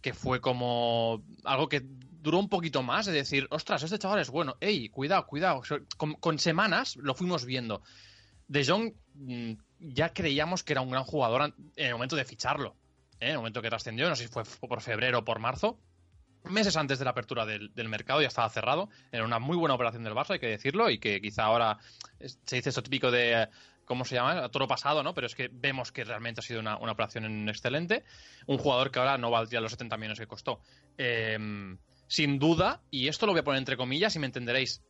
que 0.00 0.14
fue 0.14 0.40
como 0.40 1.22
algo 1.44 1.68
que 1.68 1.82
duró 1.84 2.38
un 2.38 2.48
poquito 2.48 2.82
más, 2.82 3.08
es 3.08 3.12
decir, 3.14 3.46
ostras, 3.50 3.82
este 3.82 3.98
chaval 3.98 4.20
es 4.20 4.30
bueno, 4.30 4.56
ey, 4.60 4.88
cuidado, 4.88 5.26
cuidado. 5.26 5.60
Con, 5.98 6.38
semanas 6.38 6.96
lo 6.96 7.14
fuimos 7.14 7.44
viendo. 7.44 7.82
De 8.48 8.64
Jong 8.64 8.94
mm, 9.16 9.52
ya 9.80 10.14
creíamos 10.14 10.64
que 10.64 10.72
era 10.72 10.80
un 10.80 10.90
gran 10.90 11.04
jugador 11.04 11.54
en 11.76 11.86
el 11.86 11.92
momento 11.92 12.16
de 12.16 12.24
ficharlo, 12.24 12.74
en 13.20 13.32
el 13.32 13.36
momento 13.36 13.60
que 13.60 13.68
trascendió, 13.68 14.08
no 14.08 14.16
sé 14.16 14.28
si 14.28 14.32
fue 14.32 14.44
por 14.66 14.80
febrero 14.80 15.18
o 15.18 15.24
por 15.24 15.40
marzo, 15.40 15.78
meses 16.44 16.76
antes 16.76 16.98
de 16.98 17.04
la 17.04 17.12
apertura 17.12 17.46
del, 17.46 17.88
mercado 17.88 18.20
ya 18.20 18.28
estaba 18.28 18.48
cerrado. 18.50 18.88
Era 19.12 19.24
una 19.24 19.38
muy 19.38 19.56
buena 19.56 19.74
operación 19.74 20.04
del 20.04 20.14
Barça, 20.14 20.32
hay 20.32 20.38
que 20.38 20.48
decirlo, 20.48 20.90
y 20.90 20.98
que 20.98 21.20
quizá 21.20 21.44
ahora 21.44 21.78
se 22.18 22.56
dice 22.56 22.70
esto 22.70 22.82
típico 22.82 23.10
de. 23.10 23.48
¿Cómo 23.84 24.06
se 24.06 24.14
llama? 24.14 24.44
A 24.44 24.48
toro 24.48 24.66
pasado, 24.66 25.02
¿no? 25.02 25.12
Pero 25.12 25.26
es 25.26 25.34
que 25.34 25.50
vemos 25.52 25.92
que 25.92 26.04
realmente 26.04 26.40
ha 26.40 26.42
sido 26.42 26.60
una, 26.60 26.76
operación 26.76 27.48
excelente. 27.50 28.04
Un 28.46 28.56
jugador 28.56 28.90
que 28.90 28.98
ahora 28.98 29.18
no 29.18 29.30
valdría 29.30 29.60
los 29.60 29.72
70 29.72 29.96
millones 29.98 30.18
que 30.18 30.26
costó. 30.26 30.60
Em, 30.96 31.76
sin 32.06 32.38
duda, 32.38 32.82
y 32.90 33.08
esto 33.08 33.26
lo 33.26 33.32
voy 33.32 33.40
a 33.40 33.44
poner 33.44 33.58
entre 33.58 33.76
comillas 33.76 34.16
y 34.16 34.20
me 34.20 34.26
entenderéis, 34.26 34.82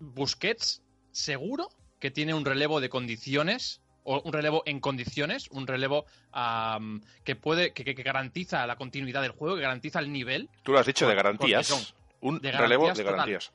Busquets 0.00 0.82
seguro 1.12 1.68
que 2.00 2.10
tiene 2.10 2.34
un 2.34 2.44
relevo 2.44 2.80
de 2.80 2.88
condiciones 2.88 3.82
un 4.18 4.32
relevo 4.32 4.62
en 4.66 4.80
condiciones, 4.80 5.48
un 5.50 5.66
relevo 5.66 6.06
que 7.24 7.36
puede, 7.36 7.72
que, 7.72 7.92
garantiza 7.94 8.66
la 8.66 8.76
continuidad 8.76 9.22
del 9.22 9.32
juego, 9.32 9.56
que 9.56 9.62
garantiza 9.62 10.00
el 10.00 10.12
nivel. 10.12 10.48
Tú 10.62 10.72
lo 10.72 10.78
has 10.78 10.86
dicho, 10.86 11.08
de 11.08 11.14
garantías. 11.14 11.94
Un 12.20 12.40
relevo 12.40 12.92
de 12.92 13.04
garantías. 13.04 13.52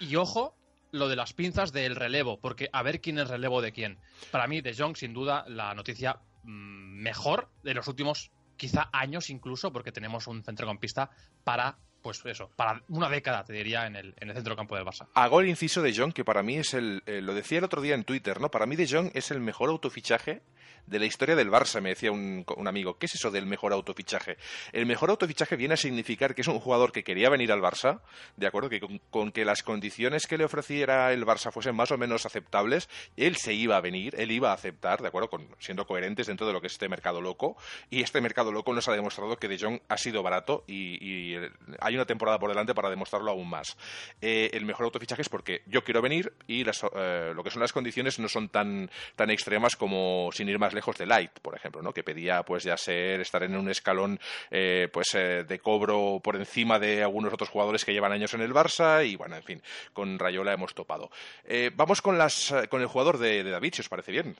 Y 0.00 0.16
ojo, 0.16 0.54
lo 0.90 1.08
de 1.08 1.16
las 1.16 1.32
pinzas 1.32 1.72
del 1.72 1.96
relevo, 1.96 2.38
porque 2.40 2.68
a 2.72 2.82
ver 2.82 3.00
quién 3.00 3.18
es 3.18 3.28
relevo 3.28 3.60
de 3.60 3.72
quién. 3.72 3.98
Para 4.30 4.46
mí, 4.46 4.60
De 4.60 4.74
Jong, 4.74 4.96
sin 4.96 5.12
duda, 5.12 5.44
la 5.48 5.74
noticia 5.74 6.18
mm, 6.42 7.02
mejor 7.02 7.48
de 7.62 7.74
los 7.74 7.86
últimos 7.88 8.30
quizá 8.56 8.88
años 8.92 9.30
incluso, 9.30 9.72
porque 9.72 9.92
tenemos 9.92 10.26
un 10.26 10.42
centrocampista 10.42 11.10
para 11.44 11.78
pues 12.02 12.24
eso, 12.24 12.50
para 12.56 12.82
una 12.88 13.08
década, 13.08 13.44
te 13.44 13.52
diría, 13.52 13.86
en 13.86 13.96
el, 13.96 14.14
en 14.18 14.28
el 14.30 14.34
centro 14.34 14.56
campo 14.56 14.76
del 14.76 14.84
Barça. 14.84 15.06
Hago 15.14 15.40
el 15.40 15.48
inciso 15.48 15.82
de 15.82 15.94
Jong, 15.94 16.12
que 16.12 16.24
para 16.24 16.42
mí 16.42 16.56
es 16.56 16.74
el, 16.74 17.02
eh, 17.06 17.20
lo 17.20 17.34
decía 17.34 17.58
el 17.58 17.64
otro 17.64 17.82
día 17.82 17.94
en 17.94 18.04
Twitter, 18.04 18.40
¿no? 18.40 18.50
Para 18.50 18.66
mí 18.66 18.76
de 18.76 18.88
Jong 18.88 19.10
es 19.14 19.30
el 19.30 19.40
mejor 19.40 19.70
autofichaje 19.70 20.42
de 20.88 20.98
la 20.98 21.06
historia 21.06 21.36
del 21.36 21.50
Barça, 21.50 21.80
me 21.80 21.90
decía 21.90 22.10
un, 22.10 22.44
amigo. 22.66 22.98
¿Qué 22.98 23.06
es 23.06 23.14
eso 23.14 23.30
del 23.30 23.46
mejor 23.46 23.72
autofichaje? 23.72 24.36
El 24.72 24.86
mejor 24.86 25.10
autofichaje 25.10 25.56
viene 25.56 25.74
a 25.74 25.76
significar 25.76 26.34
que 26.34 26.42
es 26.42 26.48
un 26.48 26.58
jugador 26.58 26.92
que 26.92 27.04
quería 27.04 27.28
venir 27.28 27.52
al 27.52 27.60
Barça, 27.60 28.00
¿de 28.36 28.46
acuerdo? 28.46 28.68
Que 28.68 28.80
con, 29.10 29.32
que 29.32 29.44
las 29.44 29.62
condiciones 29.62 30.26
que 30.26 30.38
le 30.38 30.44
ofreciera 30.44 31.12
el 31.12 31.24
Barça 31.24 31.52
fuesen 31.52 31.76
más 31.76 31.90
o 31.90 31.98
menos 31.98 32.26
aceptables, 32.26 32.88
él 33.16 33.36
se 33.36 33.54
iba 33.54 33.76
a 33.76 33.80
venir, 33.80 34.14
él 34.18 34.30
iba 34.30 34.50
a 34.50 34.54
aceptar, 34.54 35.00
¿de 35.00 35.08
acuerdo? 35.08 35.28
Con, 35.28 35.48
siendo 35.58 35.86
coherentes 35.86 36.26
dentro 36.26 36.46
de 36.46 36.52
lo 36.52 36.60
que 36.60 36.66
es 36.68 36.72
este 36.72 36.88
mercado 36.88 37.20
loco. 37.20 37.56
Y 37.90 38.02
este 38.02 38.20
mercado 38.20 38.52
loco 38.52 38.72
nos 38.72 38.88
ha 38.88 38.92
demostrado 38.92 39.36
que 39.36 39.48
De 39.48 39.58
Jong 39.58 39.80
ha 39.88 39.96
sido 39.96 40.22
barato 40.22 40.64
y, 40.66 41.34
hay 41.80 41.94
una 41.94 42.06
temporada 42.06 42.38
por 42.38 42.50
delante 42.50 42.74
para 42.74 42.90
demostrarlo 42.90 43.30
aún 43.30 43.48
más. 43.48 43.76
Eh, 44.20 44.50
el 44.52 44.64
mejor 44.64 44.84
autofichaje 44.84 45.22
es 45.22 45.28
porque 45.28 45.62
yo 45.66 45.82
quiero 45.84 46.02
venir 46.02 46.32
y 46.46 46.62
eh, 46.62 47.32
lo 47.34 47.44
que 47.44 47.50
son 47.50 47.60
las 47.60 47.72
condiciones 47.72 48.18
no 48.18 48.28
son 48.28 48.48
tan, 48.48 48.90
tan 49.16 49.30
extremas 49.30 49.76
como 49.76 50.30
sin 50.32 50.48
ir 50.48 50.58
más 50.58 50.72
lejos 50.72 50.77
de 50.98 51.06
Light, 51.06 51.40
por 51.40 51.54
ejemplo, 51.54 51.82
¿no? 51.82 51.92
que 51.92 52.02
pedía 52.02 52.42
pues 52.42 52.64
ya 52.64 52.76
ser 52.76 53.20
estar 53.20 53.42
en 53.42 53.56
un 53.56 53.68
escalón 53.68 54.18
eh, 54.50 54.88
pues 54.92 55.14
eh, 55.14 55.44
de 55.46 55.58
cobro 55.58 56.20
por 56.22 56.36
encima 56.36 56.78
de 56.78 57.02
algunos 57.02 57.32
otros 57.32 57.50
jugadores 57.50 57.84
que 57.84 57.92
llevan 57.92 58.12
años 58.12 58.32
en 58.34 58.40
el 58.40 58.54
Barça 58.54 59.06
y 59.06 59.16
bueno, 59.16 59.36
en 59.36 59.42
fin, 59.42 59.62
con 59.92 60.18
Rayola 60.18 60.52
hemos 60.52 60.74
topado. 60.74 61.10
Eh, 61.44 61.70
vamos 61.74 62.00
con 62.00 62.16
las 62.16 62.54
con 62.70 62.80
el 62.80 62.86
jugador 62.86 63.18
de, 63.18 63.42
David, 63.42 63.74
si 63.74 63.82
os 63.82 63.88
parece 63.88 64.12
bien. 64.12 64.36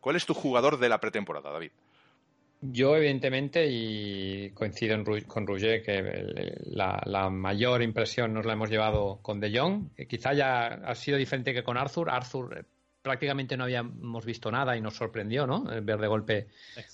¿Cuál 0.00 0.16
es 0.16 0.24
tu 0.24 0.32
jugador 0.32 0.78
de 0.78 0.88
la 0.88 0.98
pretemporada, 0.98 1.50
David? 1.50 1.72
Yo, 2.62 2.96
evidentemente, 2.96 3.66
y 3.70 4.50
coincido 4.50 5.02
con 5.26 5.46
Roger, 5.46 5.82
que 5.82 6.54
la, 6.66 7.30
mayor 7.30 7.82
impresión 7.82 8.34
nos 8.34 8.44
la 8.44 8.52
hemos 8.52 8.70
llevado 8.70 9.18
con 9.22 9.40
De 9.40 9.58
Jong. 9.58 9.90
Quizá 10.08 10.34
ya 10.34 10.66
ha 10.66 10.94
sido 10.94 11.16
diferente 11.16 11.54
que 11.54 11.62
con 11.62 11.78
Arthur. 11.78 12.10
Arthur 12.10 12.66
prácticamente 13.02 13.56
no 13.56 13.64
habíamos 13.64 14.24
visto 14.24 14.50
nada 14.50 14.76
y 14.76 14.80
nos 14.80 14.94
sorprendió, 14.94 15.46
¿no? 15.46 15.64
Ver 15.64 15.98
de 15.98 16.06
golpe 16.06 16.48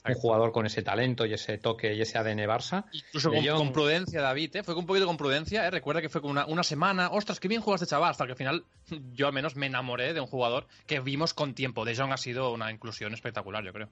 un 0.07 0.15
jugador 0.15 0.53
con 0.53 0.67
ese 0.67 0.83
talento 0.83 1.27
y 1.27 1.35
ese 1.35 1.59
toque 1.59 1.95
y 1.95 2.01
ese 2.01 2.19
ADN 2.19 2.39
Barça. 2.41 2.85
Incluso 2.93 3.31
con, 3.57 3.73
prudencia, 3.73 4.21
David, 4.21 4.57
¿eh? 4.57 4.63
Fue 4.63 4.75
con 4.75 4.83
un 4.83 4.87
poquito 4.87 5.07
con 5.07 5.17
prudencia, 5.17 5.67
¿eh? 5.67 5.71
Recuerda 5.71 6.01
que 6.01 6.09
fue 6.09 6.21
con 6.21 6.39
una, 6.39 6.63
semana. 6.63 7.11
Ostras, 7.11 7.41
qué 7.41 7.49
bien 7.49 7.61
jugaste, 7.61 7.85
este 7.85 7.95
chaval. 7.95 8.11
Hasta 8.11 8.25
que 8.27 8.33
al 8.33 8.39
final 8.39 8.65
yo 9.15 9.27
al 9.27 9.33
menos 9.33 9.57
me 9.57 9.67
enamoré 9.67 10.15
de 10.15 10.21
un 10.21 10.27
jugador 10.27 10.67
que 10.87 11.01
vimos 11.01 11.35
con 11.35 11.55
tiempo. 11.55 11.85
De 11.85 11.97
Jong 11.97 12.13
ha 12.13 12.17
sido 12.17 12.53
una 12.53 12.71
inclusión 12.71 13.13
espectacular, 13.13 13.65
yo 13.65 13.73
creo. 13.73 13.89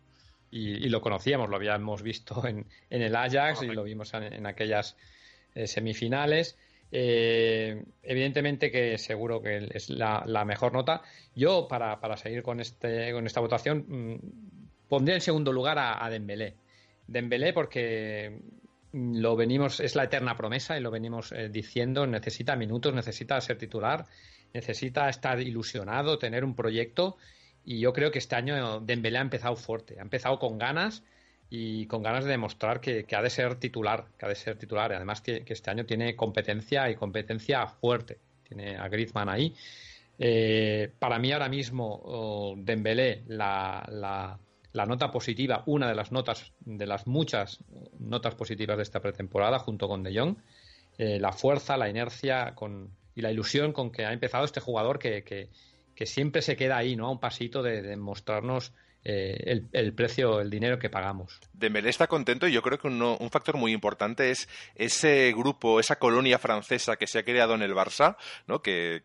Y, 0.50 0.88
lo 0.88 1.00
conocíamos, 1.00 1.50
lo 1.50 1.56
habíamos 1.56 2.02
visto 2.02 2.46
en, 2.46 2.66
el 2.90 3.16
Ajax 3.16 3.62
y 3.62 3.66
lo 3.66 3.82
vimos 3.82 4.14
en, 4.14 4.46
aquellas 4.46 4.96
eh, 5.56 5.66
semifinales. 5.66 6.56
Eh, 6.92 7.84
evidentemente 8.02 8.70
que 8.70 8.98
seguro 8.98 9.42
que 9.42 9.68
es 9.72 9.90
la, 9.90 10.44
mejor 10.46 10.72
nota. 10.72 11.02
Yo, 11.34 11.66
para, 11.68 12.16
seguir 12.16 12.42
con, 12.42 12.60
este, 12.60 13.12
con 13.12 13.26
esta 13.26 13.40
votación, 13.40 13.84
mm, 13.88 14.88
pondría 14.88 15.16
en 15.16 15.20
segundo 15.20 15.52
lugar 15.52 15.78
a, 15.78 16.08
Dembélé. 16.10 16.54
Dembélé 17.06 17.52
porque 17.52 18.38
lo 18.92 19.34
venimos, 19.36 19.80
es 19.80 19.96
la 19.96 20.04
eterna 20.04 20.36
promesa 20.36 20.78
y 20.78 20.80
lo 20.80 20.90
venimos 20.90 21.32
eh, 21.32 21.48
diciendo, 21.48 22.06
necesita 22.06 22.54
minutos, 22.56 22.94
necesita 22.94 23.40
ser 23.40 23.58
titular, 23.58 24.06
necesita 24.52 25.08
estar 25.08 25.40
ilusionado, 25.40 26.18
tener 26.18 26.44
un 26.44 26.54
proyecto 26.54 27.16
y 27.64 27.80
yo 27.80 27.92
creo 27.92 28.10
que 28.10 28.18
este 28.18 28.36
año 28.36 28.80
Dembélé 28.80 29.18
ha 29.18 29.22
empezado 29.22 29.56
fuerte, 29.56 29.98
ha 29.98 30.02
empezado 30.02 30.38
con 30.38 30.58
ganas 30.58 31.02
y 31.56 31.86
con 31.86 32.02
ganas 32.02 32.24
de 32.24 32.32
demostrar 32.32 32.80
que, 32.80 33.06
ha 33.14 33.22
de 33.22 33.30
ser 33.30 33.54
titular, 33.60 34.06
que 34.18 34.26
ha 34.26 34.28
de 34.28 34.34
ser 34.34 34.58
titular. 34.58 34.90
Y 34.90 34.94
además 34.94 35.20
que, 35.20 35.44
este 35.46 35.70
año 35.70 35.86
tiene 35.86 36.16
competencia 36.16 36.90
y 36.90 36.96
competencia 36.96 37.68
fuerte. 37.68 38.18
Tiene 38.42 38.76
a 38.76 38.88
Griezmann 38.88 39.28
ahí. 39.28 39.54
Eh, 40.18 40.90
para 40.98 41.20
mí 41.20 41.30
ahora 41.30 41.48
mismo 41.48 42.00
oh, 42.04 42.54
Dembélé 42.56 43.22
la, 43.28 43.86
la, 44.72 44.86
nota 44.86 45.12
positiva, 45.12 45.62
una 45.66 45.88
de 45.88 45.94
las 45.94 46.10
notas, 46.10 46.52
de 46.58 46.86
las 46.86 47.06
muchas 47.06 47.60
notas 48.00 48.34
positivas 48.34 48.76
de 48.76 48.82
esta 48.82 49.00
pretemporada 49.00 49.60
junto 49.60 49.86
con 49.86 50.02
De 50.02 50.12
Jong, 50.18 50.36
eh, 50.98 51.20
la 51.20 51.30
fuerza, 51.30 51.76
la 51.76 51.88
inercia 51.88 52.52
con, 52.56 52.90
y 53.14 53.20
la 53.22 53.30
ilusión 53.30 53.72
con 53.72 53.92
que 53.92 54.04
ha 54.04 54.12
empezado 54.12 54.44
este 54.44 54.60
jugador 54.60 54.98
que, 54.98 55.22
que, 55.22 55.50
que 55.94 56.06
siempre 56.06 56.42
se 56.42 56.56
queda 56.56 56.78
ahí, 56.78 56.96
¿no? 56.96 57.06
A 57.06 57.12
un 57.12 57.20
pasito 57.20 57.62
de, 57.62 57.80
de 57.80 57.96
mostrarnos 57.96 58.72
eh, 59.04 59.62
el, 59.72 59.92
precio, 59.92 60.40
el 60.40 60.48
dinero 60.48 60.78
que 60.78 60.88
pagamos. 60.88 61.38
Dembélé 61.52 61.90
está 61.90 62.06
contento 62.06 62.48
y 62.48 62.52
yo 62.52 62.62
creo 62.62 62.78
que 62.78 62.88
un 62.88 63.30
factor 63.30 63.56
muy 63.58 63.72
importante 63.72 64.30
es 64.30 64.48
ese 64.74 65.32
grupo, 65.36 65.78
esa 65.78 65.96
colonia 65.96 66.38
francesa 66.38 66.96
que 66.96 67.06
se 67.06 67.18
ha 67.18 67.22
creado 67.22 67.54
en 67.54 67.62
el 67.62 67.74
Barça, 67.74 68.16
¿no? 68.46 68.62
que, 68.62 69.02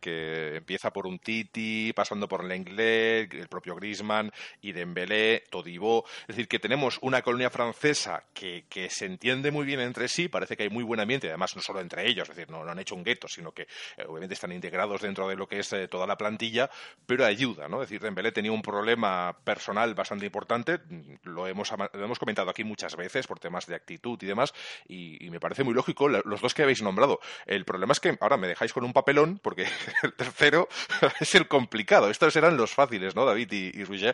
empieza 0.55 0.91
por 0.91 1.05
un 1.05 1.19
Titi, 1.19 1.91
pasando 1.93 2.27
por 2.29 2.45
Lenglet, 2.45 3.33
el 3.33 3.47
propio 3.49 3.75
Griezmann 3.75 4.31
y 4.61 4.71
Dembélé, 4.71 5.43
Todibo. 5.49 6.05
Es 6.21 6.27
decir, 6.35 6.47
que 6.47 6.59
tenemos 6.59 6.97
una 7.01 7.21
colonia 7.21 7.49
francesa 7.49 8.23
que, 8.33 8.63
se 8.89 9.05
entiende 9.05 9.51
muy 9.51 9.65
bien 9.65 9.81
entre 9.81 10.07
sí, 10.07 10.29
parece 10.29 10.55
que 10.55 10.63
hay 10.63 10.69
muy 10.69 10.83
buen 10.83 11.01
ambiente, 11.01 11.27
además 11.27 11.55
no 11.55 11.61
solo 11.61 11.81
entre 11.81 12.07
ellos, 12.07 12.29
es 12.29 12.35
decir, 12.35 12.49
no, 12.49 12.63
han 12.63 12.79
hecho 12.79 12.95
un 12.95 13.03
gueto, 13.03 13.27
sino 13.27 13.51
que 13.51 13.63
eh, 13.97 14.05
obviamente 14.07 14.33
están 14.33 14.51
integrados 14.51 15.01
dentro 15.01 15.27
de 15.27 15.35
lo 15.35 15.47
que 15.47 15.59
es 15.59 15.73
eh, 15.73 15.87
toda 15.87 16.07
la 16.07 16.17
plantilla, 16.17 16.69
pero 17.05 17.25
ayuda, 17.25 17.67
¿no? 17.67 17.83
Es 17.83 17.89
decir, 17.89 18.01
Dembélé 18.01 18.31
tenía 18.31 18.51
un 18.51 18.61
problema 18.61 19.37
personal 19.43 19.88
bastante 19.95 20.25
importante, 20.25 20.79
lo 21.23 21.47
hemos, 21.47 21.71
hemos 21.93 22.19
comentado 22.19 22.49
aquí 22.49 22.63
muchas 22.63 22.95
veces 22.95 23.27
por 23.27 23.39
temas 23.39 23.67
de 23.67 23.75
actitud 23.75 24.17
y 24.21 24.25
demás, 24.25 24.53
y, 24.87 25.29
me 25.29 25.39
parece 25.39 25.63
muy 25.63 25.73
lógico 25.73 26.09
los 26.09 26.41
dos 26.41 26.53
que 26.53 26.63
habéis 26.63 26.81
nombrado. 26.81 27.19
El 27.45 27.65
problema 27.65 27.93
es 27.93 27.99
que 27.99 28.17
ahora 28.19 28.37
me 28.37 28.47
dejáis 28.47 28.73
con 28.73 28.83
un 28.83 28.93
papelón, 28.93 29.39
porque 29.43 29.67
el 30.03 30.13
tercero 30.13 30.67
es 31.19 31.35
el 31.35 31.47
complicado. 31.47 32.09
Estos 32.09 32.35
eran 32.35 32.57
los 32.57 32.73
fáciles, 32.73 33.15
¿no, 33.15 33.25
David 33.25 33.51
y, 33.51 33.67
y 33.81 34.13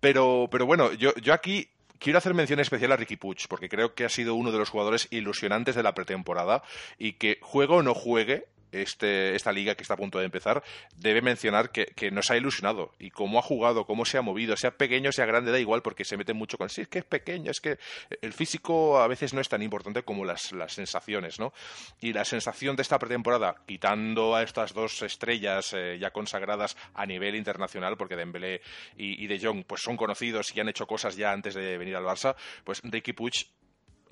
Pero, 0.00 0.48
pero 0.50 0.66
bueno, 0.66 0.92
yo, 0.92 1.14
yo 1.16 1.32
aquí 1.32 1.68
Quiero 1.98 2.18
hacer 2.18 2.34
mención 2.34 2.60
especial 2.60 2.92
a 2.92 2.96
Ricky 2.96 3.16
Puig, 3.16 3.48
porque 3.48 3.70
creo 3.70 3.94
que 3.94 4.04
ha 4.04 4.10
sido 4.10 4.34
uno 4.34 4.52
de 4.52 4.58
los 4.58 4.68
jugadores 4.68 5.08
ilusionantes 5.10 5.74
de 5.74 5.82
la 5.82 5.94
pretemporada 5.94 6.62
y 6.98 7.14
que 7.14 7.38
juegue 7.40 7.72
o 7.72 7.82
no 7.82 7.94
juegue, 7.94 8.46
este, 8.82 9.34
esta 9.34 9.52
liga 9.52 9.74
que 9.74 9.82
está 9.82 9.94
a 9.94 9.96
punto 9.96 10.18
de 10.18 10.26
empezar, 10.26 10.62
debe 10.96 11.22
mencionar 11.22 11.70
que, 11.70 12.10
nos 12.10 12.30
ha 12.30 12.36
ilusionado 12.36 12.92
y 12.98 13.10
cómo 13.10 13.38
ha 13.38 13.42
jugado, 13.42 13.86
cómo 13.86 14.04
se 14.04 14.18
ha 14.18 14.22
movido, 14.22 14.56
sea 14.56 14.76
pequeño, 14.76 15.10
sea 15.10 15.26
grande, 15.26 15.50
da 15.50 15.58
igual 15.58 15.82
porque 15.82 16.04
se 16.04 16.16
mete 16.16 16.34
mucho 16.34 16.58
con 16.58 16.68
sí, 16.68 16.82
es 16.82 16.88
que 16.88 16.98
es 16.98 17.04
pequeño, 17.04 17.50
es 17.50 17.60
que 17.60 17.78
el 18.20 18.32
físico 18.32 18.98
a 18.98 19.08
veces 19.08 19.32
no 19.32 19.40
es 19.40 19.48
tan 19.48 19.62
importante 19.62 20.02
como 20.02 20.24
las, 20.24 20.52
sensaciones, 20.68 21.38
¿no? 21.38 21.52
Y 22.00 22.12
la 22.12 22.24
sensación 22.24 22.76
de 22.76 22.82
esta 22.82 22.98
pretemporada, 22.98 23.56
quitando 23.66 24.34
a 24.34 24.42
estas 24.42 24.74
dos 24.74 25.02
estrellas 25.02 25.72
eh, 25.74 25.98
ya 26.00 26.10
consagradas 26.10 26.76
a 26.94 27.06
nivel 27.06 27.34
internacional, 27.34 27.96
porque 27.96 28.16
Dembélé 28.16 28.60
y, 28.96 29.22
y 29.22 29.26
De 29.26 29.38
Jong 29.38 29.64
pues 29.64 29.82
son 29.82 29.96
conocidos 29.96 30.54
y 30.54 30.60
han 30.60 30.68
hecho 30.68 30.86
cosas 30.86 31.16
ya 31.16 31.32
antes 31.32 31.54
de 31.54 31.78
venir 31.78 31.96
al 31.96 32.04
Barça, 32.04 32.34
pues 32.64 32.80
Ricky 32.82 33.12
Puig 33.12 33.46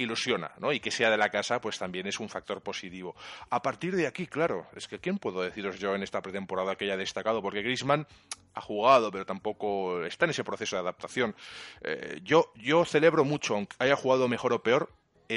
ilusiona, 0.03 0.53
¿no? 0.59 0.73
Y 0.73 0.81
que 0.81 0.91
sea 0.91 1.11
de 1.11 1.17
la 1.17 1.31
casa, 1.31 1.61
pues 1.61 1.79
también 1.79 2.07
es 2.07 2.21
un 2.21 2.29
factor 2.29 2.61
positivo. 2.61 3.15
A 3.51 3.63
partir 3.63 3.97
de 3.97 4.07
aquí, 4.07 4.27
claro, 4.27 4.67
es 4.77 4.89
que 4.89 4.99
¿quién 4.99 5.19
puedo 5.19 5.43
deciros 5.43 5.79
yo 5.79 5.95
en 5.95 6.03
esta 6.03 6.21
pretemporada 6.21 6.77
que 6.77 6.85
haya 6.85 6.97
destacado? 6.97 7.43
Porque 7.43 7.63
Griezmann 7.63 8.07
ha 8.55 8.61
jugado, 8.61 9.11
pero 9.11 9.25
tampoco 9.25 10.05
está 10.05 10.27
en 10.27 10.33
ese 10.33 10.45
proceso 10.45 10.77
de 10.77 10.83
adaptación. 10.83 11.35
Eh, 11.83 12.21
yo, 12.23 12.53
yo 12.57 12.85
celebro 12.85 13.25
mucho, 13.25 13.55
aunque 13.55 13.77
haya 13.79 13.97
jugado 13.97 14.29
mejor 14.29 14.53
o 14.53 14.63
peor, 14.63 14.91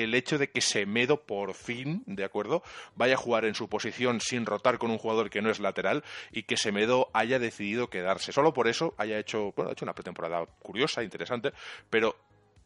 el 0.03 0.13
hecho 0.13 0.37
de 0.37 0.49
que 0.49 0.61
Semedo 0.61 1.21
por 1.21 1.53
fin, 1.53 2.03
¿de 2.05 2.23
acuerdo?, 2.23 2.63
vaya 2.95 3.15
a 3.15 3.17
jugar 3.17 3.45
en 3.45 3.55
su 3.55 3.69
posición 3.69 4.19
sin 4.19 4.45
rotar 4.45 4.77
con 4.77 4.91
un 4.91 4.97
jugador 4.97 5.29
que 5.29 5.41
no 5.41 5.49
es 5.49 5.59
lateral 5.59 6.03
y 6.31 6.43
que 6.43 6.57
Semedo 6.57 7.09
haya 7.13 7.39
decidido 7.39 7.89
quedarse. 7.89 8.31
Solo 8.31 8.53
por 8.53 8.67
eso 8.67 8.93
haya 8.97 9.17
hecho, 9.17 9.53
bueno, 9.55 9.69
ha 9.69 9.73
hecho 9.73 9.85
una 9.85 9.93
pretemporada 9.93 10.45
curiosa, 10.59 11.03
interesante, 11.03 11.53
pero 11.89 12.17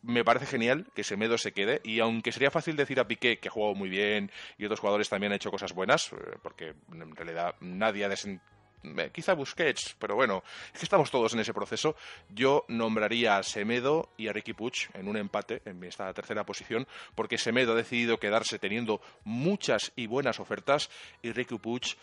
me 0.01 0.23
parece 0.23 0.45
genial 0.45 0.87
que 0.95 1.03
Semedo 1.03 1.37
se 1.37 1.51
quede 1.51 1.81
y 1.83 1.99
aunque 1.99 2.31
sería 2.31 2.51
fácil 2.51 2.75
decir 2.75 2.99
a 2.99 3.07
Piqué 3.07 3.37
que 3.39 3.49
ha 3.49 3.51
jugado 3.51 3.75
muy 3.75 3.89
bien 3.89 4.31
y 4.57 4.65
otros 4.65 4.79
jugadores 4.79 5.09
también 5.09 5.31
han 5.31 5.37
hecho 5.37 5.51
cosas 5.51 5.73
buenas, 5.73 6.11
eh, 6.13 6.37
porque 6.41 6.73
en 6.91 7.15
realidad 7.15 7.55
nadie 7.61 8.05
ha 8.05 8.09
desen... 8.09 8.41
Eh, 8.81 9.09
quizá 9.13 9.33
Busquets, 9.33 9.97
pero 9.99 10.15
bueno, 10.15 10.41
es 10.73 10.79
que 10.79 10.85
estamos 10.85 11.11
todos 11.11 11.33
en 11.33 11.41
ese 11.41 11.53
proceso. 11.53 11.97
Yo 12.29 12.63
nombraría 12.69 13.37
a 13.37 13.43
Semedo 13.43 14.09
y 14.15 14.29
a 14.29 14.33
Ricky 14.33 14.53
Puig 14.53 14.89
en 14.93 15.09
un 15.09 15.17
empate 15.17 15.61
en 15.65 15.83
esta 15.83 16.13
tercera 16.13 16.45
posición, 16.45 16.87
porque 17.13 17.37
Semedo 17.37 17.73
ha 17.73 17.75
decidido 17.75 18.19
quedarse 18.19 18.57
teniendo 18.57 19.01
muchas 19.25 19.91
y 19.97 20.07
buenas 20.07 20.39
ofertas 20.39 20.89
y 21.21 21.33
Ricky 21.33 21.57
Puig, 21.57 21.97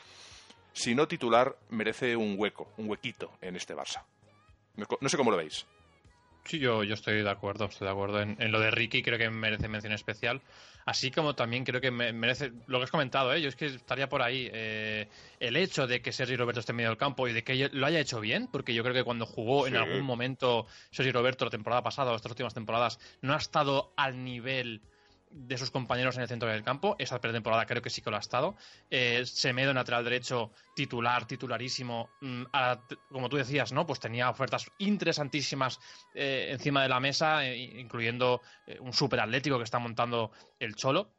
si 0.74 0.94
no 0.94 1.08
titular, 1.08 1.56
merece 1.70 2.14
un 2.14 2.34
hueco, 2.36 2.70
un 2.76 2.90
huequito 2.90 3.32
en 3.40 3.56
este 3.56 3.74
Barça. 3.74 4.04
No 5.00 5.08
sé 5.08 5.16
cómo 5.16 5.30
lo 5.30 5.38
veis. 5.38 5.64
Sí, 6.46 6.60
yo, 6.60 6.84
yo 6.84 6.94
estoy 6.94 7.22
de 7.22 7.30
acuerdo, 7.30 7.64
estoy 7.64 7.86
de 7.86 7.92
acuerdo. 7.92 8.20
En, 8.20 8.52
lo 8.52 8.60
de 8.60 8.70
Ricky 8.70 9.02
creo 9.02 9.18
que 9.18 9.28
merece 9.30 9.68
mención 9.68 9.92
especial. 9.92 10.40
Así 10.84 11.10
como 11.10 11.34
también 11.34 11.64
creo 11.64 11.80
que 11.80 11.90
merece 11.90 12.52
lo 12.68 12.78
que 12.78 12.84
has 12.84 12.90
comentado, 12.92 13.34
¿eh? 13.34 13.42
yo 13.42 13.48
es 13.48 13.56
que 13.56 13.66
estaría 13.66 14.08
por 14.08 14.22
ahí. 14.22 14.48
Eh, 14.52 15.08
el 15.40 15.56
hecho 15.56 15.88
de 15.88 16.00
que 16.00 16.12
Sergi 16.12 16.36
Roberto 16.36 16.60
esté 16.60 16.70
en 16.70 16.76
medio 16.76 16.90
del 16.90 16.98
campo 16.98 17.26
y 17.26 17.32
de 17.32 17.42
que 17.42 17.68
lo 17.72 17.86
haya 17.86 17.98
hecho 17.98 18.20
bien, 18.20 18.46
porque 18.46 18.72
yo 18.72 18.84
creo 18.84 18.94
que 18.94 19.02
cuando 19.02 19.26
jugó 19.26 19.66
en 19.66 19.76
algún 19.76 20.02
momento 20.02 20.66
Sergi 20.92 21.10
Roberto 21.10 21.44
la 21.44 21.50
temporada 21.50 21.82
pasada 21.82 22.12
o 22.12 22.16
estas 22.16 22.30
últimas 22.30 22.54
temporadas 22.54 23.00
no 23.20 23.34
ha 23.34 23.38
estado 23.38 23.92
al 23.96 24.22
nivel 24.22 24.80
de 25.30 25.58
sus 25.58 25.70
compañeros 25.70 26.16
en 26.16 26.22
el 26.22 26.28
centro 26.28 26.48
del 26.48 26.62
campo. 26.62 26.96
Esa 26.98 27.20
pretemporada 27.20 27.66
creo 27.66 27.82
que 27.82 27.90
sí 27.90 28.02
que 28.02 28.10
lo 28.10 28.16
ha 28.16 28.20
estado. 28.20 28.56
Eh, 28.90 29.22
Semedo, 29.26 29.72
lateral 29.72 30.04
derecho, 30.04 30.52
titular, 30.74 31.26
titularísimo. 31.26 32.10
Mm, 32.20 32.44
como 33.10 33.28
tú 33.28 33.36
decías, 33.36 33.72
¿no? 33.72 33.86
Pues 33.86 34.00
tenía 34.00 34.30
ofertas 34.30 34.70
interesantísimas 34.78 35.80
eh, 36.14 36.48
encima 36.50 36.82
de 36.82 36.88
la 36.88 37.00
mesa, 37.00 37.46
eh, 37.46 37.56
incluyendo 37.56 38.40
eh, 38.66 38.78
un 38.80 38.92
super 38.92 39.20
atlético 39.20 39.58
que 39.58 39.64
está 39.64 39.78
montando 39.78 40.30
el 40.58 40.74
Cholo. 40.74 41.12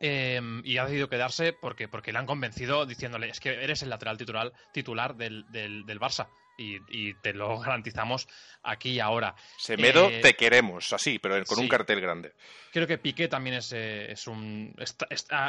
y 0.00 0.76
ha 0.76 0.84
decidido 0.84 1.08
quedarse 1.08 1.52
porque, 1.52 1.88
porque 1.88 2.12
le 2.12 2.18
han 2.18 2.26
convencido 2.26 2.86
diciéndole 2.86 3.30
es 3.30 3.40
que 3.40 3.64
eres 3.64 3.82
el 3.82 3.90
lateral 3.90 4.16
titular, 4.16 4.52
titular 4.72 5.16
del, 5.16 5.44
del, 5.50 5.84
del 5.86 5.98
Barça 5.98 6.28
y, 6.58 7.14
te 7.14 7.32
lo 7.32 7.58
garantizamos 7.60 8.28
aquí 8.62 8.90
y 8.90 9.00
ahora. 9.00 9.34
Semedo, 9.56 10.08
eh, 10.10 10.20
te 10.20 10.34
queremos, 10.34 10.92
así, 10.92 11.18
pero 11.18 11.42
con 11.44 11.60
un 11.60 11.68
cartel 11.68 12.00
grande. 12.00 12.34
Creo 12.72 12.86
que 12.86 12.98
Piqué 12.98 13.28
también 13.28 13.56
es, 13.56 13.72
eh, 13.72 14.12
es 14.12 14.26
un 14.26 14.74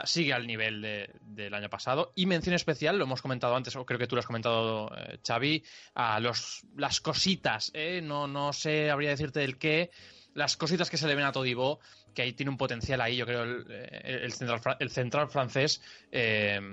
sigue 0.06 0.34
al 0.34 0.46
nivel 0.46 1.10
del 1.22 1.54
año 1.54 1.70
pasado. 1.70 2.14
Y 2.16 2.26
mención 2.26 2.56
especial, 2.56 2.98
lo 2.98 3.06
hemos 3.06 3.22
comentado 3.22 3.56
antes, 3.56 3.76
o 3.76 3.86
creo 3.86 4.00
que 4.00 4.08
tú 4.08 4.16
lo 4.16 4.20
has 4.20 4.28
comentado, 4.28 4.92
eh, 4.96 5.18
Xavi, 5.26 5.64
a 5.96 6.20
los, 6.20 6.64
las 6.76 7.02
cositas, 7.02 7.74
no, 8.04 8.28
no 8.28 8.54
sé, 8.54 8.92
habría 8.92 9.10
decirte 9.10 9.44
el 9.44 9.58
qué, 9.58 9.90
las 10.36 10.58
cositas 10.58 10.90
que 10.90 10.98
se 10.98 11.08
le 11.08 11.16
ven 11.16 11.26
a 11.26 11.32
Todibo, 11.32 11.80
que 12.14 12.22
ahí 12.22 12.34
tiene 12.34 12.52
un 12.52 12.58
potencial 12.58 13.02
ahí, 13.02 13.18
yo 13.18 13.26
creo, 13.26 13.44
el, 13.44 14.32
central, 14.32 14.78
el 14.80 14.92
central 14.92 15.30
francés, 15.30 15.82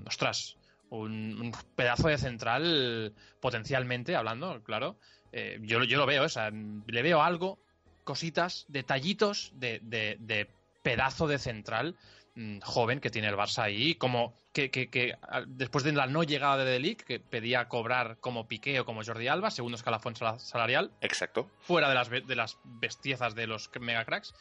ostras, 0.06 0.56
un, 0.90 1.52
pedazo 1.74 2.08
de 2.08 2.18
central 2.18 3.14
potencialmente 3.40 4.16
hablando, 4.16 4.62
claro. 4.62 4.96
Eh, 5.32 5.58
yo, 5.62 5.82
yo 5.84 5.98
lo 5.98 6.06
veo, 6.06 6.24
o 6.24 6.28
sea, 6.28 6.50
le 6.50 7.02
veo 7.02 7.22
algo, 7.22 7.58
cositas, 8.04 8.64
detallitos 8.68 9.52
de, 9.54 9.80
de, 9.82 10.48
pedazo 10.82 11.26
de 11.26 11.38
central 11.38 11.96
mm, 12.36 12.60
joven 12.60 13.00
que 13.00 13.10
tiene 13.10 13.28
el 13.28 13.34
Barça 13.34 13.64
ahí, 13.64 13.96
como 13.96 14.34
que, 14.52 14.70
que, 14.70 15.18
después 15.48 15.84
de 15.84 15.92
la 15.92 16.06
no 16.06 16.22
llegada 16.22 16.64
de 16.64 16.70
Delic, 16.70 17.04
que 17.04 17.20
pedía 17.20 17.68
cobrar 17.68 18.16
como 18.20 18.48
Piqué 18.48 18.80
o 18.80 18.86
como 18.86 19.04
Jordi 19.04 19.28
Alba, 19.28 19.50
segundo 19.50 19.76
escalafón 19.76 20.14
salarial. 20.16 20.92
Exacto. 21.02 21.50
Fuera 21.60 21.90
de 21.90 21.94
las, 21.94 22.08
de 22.08 22.36
las 22.36 22.56
bestiezas 22.64 23.34
de 23.34 23.46
los 23.46 23.70
megacracks. 23.78 24.34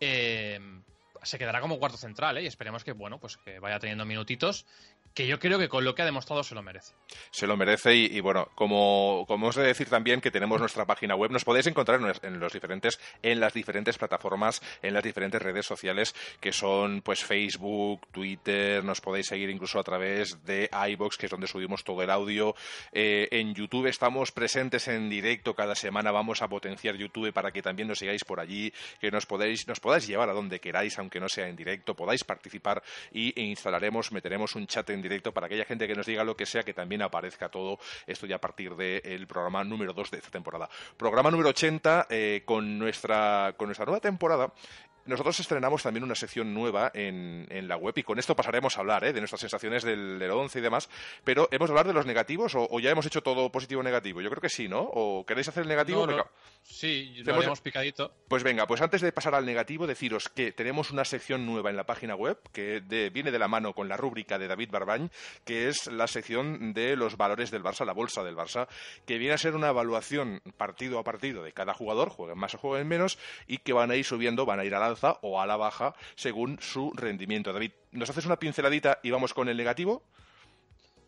Eh, 0.00 0.60
se 1.22 1.38
quedará 1.38 1.60
como 1.60 1.78
cuarto 1.78 1.96
central, 1.96 2.38
¿eh? 2.38 2.42
y 2.42 2.46
esperemos 2.46 2.84
que, 2.84 2.92
bueno, 2.92 3.18
pues 3.18 3.36
que 3.38 3.58
vaya 3.58 3.78
teniendo 3.78 4.04
minutitos 4.04 4.66
que 5.14 5.26
yo 5.26 5.38
creo 5.38 5.58
que 5.58 5.68
con 5.68 5.84
lo 5.84 5.94
que 5.94 6.02
ha 6.02 6.04
demostrado 6.04 6.42
se 6.42 6.54
lo 6.54 6.62
merece. 6.62 6.94
Se 7.30 7.46
lo 7.46 7.56
merece 7.56 7.94
y, 7.94 8.20
bueno, 8.20 8.48
como, 8.54 9.24
como 9.26 9.48
os 9.48 9.56
de 9.56 9.64
decir 9.64 9.88
también 9.88 10.20
que 10.20 10.30
tenemos 10.30 10.60
nuestra 10.60 10.86
página 10.86 11.14
web, 11.14 11.30
nos 11.30 11.44
podéis 11.44 11.66
encontrar 11.66 12.00
en, 12.22 12.40
los 12.40 12.52
diferentes, 12.52 13.00
en 13.22 13.40
las 13.40 13.52
diferentes 13.52 13.98
plataformas, 13.98 14.62
en 14.82 14.94
las 14.94 15.02
diferentes 15.02 15.40
redes 15.40 15.66
sociales 15.66 16.14
que 16.40 16.52
son 16.52 17.02
pues 17.02 17.24
Facebook, 17.24 18.06
Twitter, 18.12 18.84
nos 18.84 19.00
podéis 19.00 19.26
seguir 19.26 19.50
incluso 19.50 19.78
a 19.78 19.84
través 19.84 20.44
de 20.44 20.70
iBox, 20.90 21.16
que 21.16 21.26
es 21.26 21.30
donde 21.30 21.46
subimos 21.46 21.84
todo 21.84 22.02
el 22.02 22.10
audio. 22.10 22.54
Eh, 22.92 23.28
en 23.30 23.54
YouTube 23.54 23.86
estamos 23.86 24.32
presentes 24.32 24.88
en 24.88 25.08
directo 25.08 25.54
cada 25.54 25.74
semana, 25.74 26.12
vamos 26.12 26.42
a 26.42 26.48
potenciar 26.48 26.96
YouTube 26.96 27.32
para 27.32 27.50
que 27.50 27.62
también 27.62 27.88
nos 27.88 27.98
sigáis 27.98 28.24
por 28.24 28.40
allí, 28.40 28.72
que 29.00 29.10
nos 29.10 29.26
podéis, 29.26 29.66
nos 29.66 29.80
podáis 29.80 30.06
llevar 30.06 30.28
a 30.28 30.32
donde 30.32 30.60
queráis, 30.60 30.98
aunque 30.98 31.20
no 31.20 31.28
sea 31.28 31.48
en 31.48 31.56
directo, 31.56 31.94
podáis 31.94 32.24
participar 32.24 32.82
y 33.12 33.40
instalaremos, 33.40 34.12
meteremos 34.12 34.54
un 34.54 34.66
chat 34.66 34.88
en 34.90 34.97
directo 35.02 35.32
para 35.32 35.46
aquella 35.46 35.64
gente 35.64 35.86
que 35.86 35.94
nos 35.94 36.06
diga 36.06 36.24
lo 36.24 36.36
que 36.36 36.46
sea, 36.46 36.62
que 36.62 36.74
también 36.74 37.02
aparezca 37.02 37.48
todo 37.48 37.78
esto 38.06 38.26
ya 38.26 38.36
a 38.36 38.40
partir 38.40 38.74
del 38.76 39.26
programa 39.26 39.64
número 39.64 39.92
2 39.92 40.10
de 40.10 40.18
esta 40.18 40.30
temporada. 40.30 40.68
Programa 40.96 41.30
número 41.30 41.50
80 41.50 42.06
eh, 42.10 42.42
con, 42.44 42.78
nuestra, 42.78 43.54
con 43.56 43.68
nuestra 43.68 43.86
nueva 43.86 44.00
temporada 44.00 44.52
nosotros 45.08 45.40
estrenamos 45.40 45.82
también 45.82 46.04
una 46.04 46.14
sección 46.14 46.54
nueva 46.54 46.90
en, 46.94 47.46
la 47.66 47.76
web 47.76 47.94
y 47.96 48.02
con 48.02 48.18
esto 48.18 48.36
pasaremos 48.36 48.76
a 48.76 48.80
hablar 48.80 49.04
¿eh? 49.04 49.12
de 49.12 49.20
nuestras 49.20 49.40
sensaciones 49.40 49.82
del, 49.82 50.18
del 50.18 50.30
11 50.30 50.58
y 50.58 50.62
demás. 50.62 50.88
Pero 51.24 51.48
¿hemos 51.50 51.68
de 51.68 51.72
hablar 51.72 51.86
de 51.86 51.94
los 51.94 52.06
negativos 52.06 52.52
o, 52.54 52.78
ya 52.80 52.90
hemos 52.90 53.06
hecho 53.06 53.22
todo 53.22 53.50
positivo 53.50 53.80
o 53.80 53.84
negativo? 53.84 54.20
Yo 54.20 54.30
creo 54.30 54.40
que 54.40 54.48
sí, 54.48 54.68
¿no? 54.68 54.80
¿O 54.80 55.24
queréis 55.26 55.48
hacer 55.48 55.62
el 55.62 55.68
negativo? 55.68 56.06
Sí, 56.62 57.14
lo 57.24 57.42
hemos 57.42 57.60
picadito. 57.60 58.12
Pues 58.28 58.42
venga, 58.42 58.66
pues 58.66 58.82
antes 58.82 59.00
de 59.00 59.10
pasar 59.10 59.34
al 59.34 59.46
negativo, 59.46 59.86
deciros 59.86 60.28
que 60.28 60.52
tenemos 60.52 60.90
una 60.90 61.04
sección 61.04 61.46
nueva 61.46 61.70
en 61.70 61.76
la 61.76 61.86
página 61.86 62.14
web 62.14 62.38
que 62.52 62.80
viene 63.12 63.30
de 63.30 63.38
la 63.38 63.48
mano 63.48 63.72
con 63.72 63.88
la 63.88 63.96
rúbrica 63.96 64.38
de 64.38 64.48
David 64.48 64.70
Barbañ, 64.70 65.08
que 65.44 65.68
es 65.68 65.86
la 65.86 66.06
sección 66.06 66.74
de 66.74 66.96
los 66.96 67.16
valores 67.16 67.50
del 67.50 67.62
Barça, 67.62 67.86
la 67.86 67.94
bolsa 67.94 68.22
del 68.22 68.36
Barça, 68.36 68.68
que 69.06 69.18
viene 69.18 69.34
a 69.34 69.38
ser 69.38 69.54
una 69.54 69.68
evaluación 69.68 70.42
partido 70.56 70.98
a 70.98 71.04
partido 71.04 71.42
de 71.42 71.52
cada 71.52 71.72
jugador, 71.72 72.10
jueguen 72.10 72.38
más 72.38 72.54
o 72.54 72.58
jueguen 72.58 72.88
menos, 72.88 73.18
y 73.46 73.58
que 73.58 73.72
van 73.72 73.90
a 73.90 73.96
ir 73.96 74.04
subiendo, 74.04 74.44
van 74.44 74.60
a 74.60 74.64
ir 74.64 74.74
al 74.74 74.82
o 75.22 75.40
a 75.40 75.46
la 75.46 75.56
baja 75.56 75.94
según 76.14 76.58
su 76.60 76.92
rendimiento. 76.92 77.52
David, 77.52 77.72
¿nos 77.92 78.10
haces 78.10 78.26
una 78.26 78.38
pinceladita 78.38 78.98
y 79.02 79.10
vamos 79.10 79.34
con 79.34 79.48
el 79.48 79.56
negativo? 79.56 80.02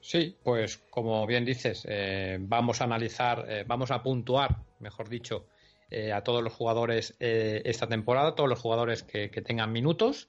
Sí, 0.00 0.36
pues 0.42 0.78
como 0.90 1.26
bien 1.26 1.44
dices, 1.44 1.86
eh, 1.88 2.38
vamos 2.40 2.80
a 2.80 2.84
analizar, 2.84 3.44
eh, 3.48 3.64
vamos 3.66 3.90
a 3.90 4.02
puntuar, 4.02 4.56
mejor 4.78 5.08
dicho, 5.08 5.46
eh, 5.90 6.12
a 6.12 6.22
todos 6.22 6.42
los 6.42 6.54
jugadores 6.54 7.16
esta 7.18 7.86
temporada, 7.86 8.34
todos 8.34 8.48
los 8.48 8.60
jugadores 8.60 9.02
que, 9.02 9.28
tengan 9.28 9.72
minutos. 9.72 10.28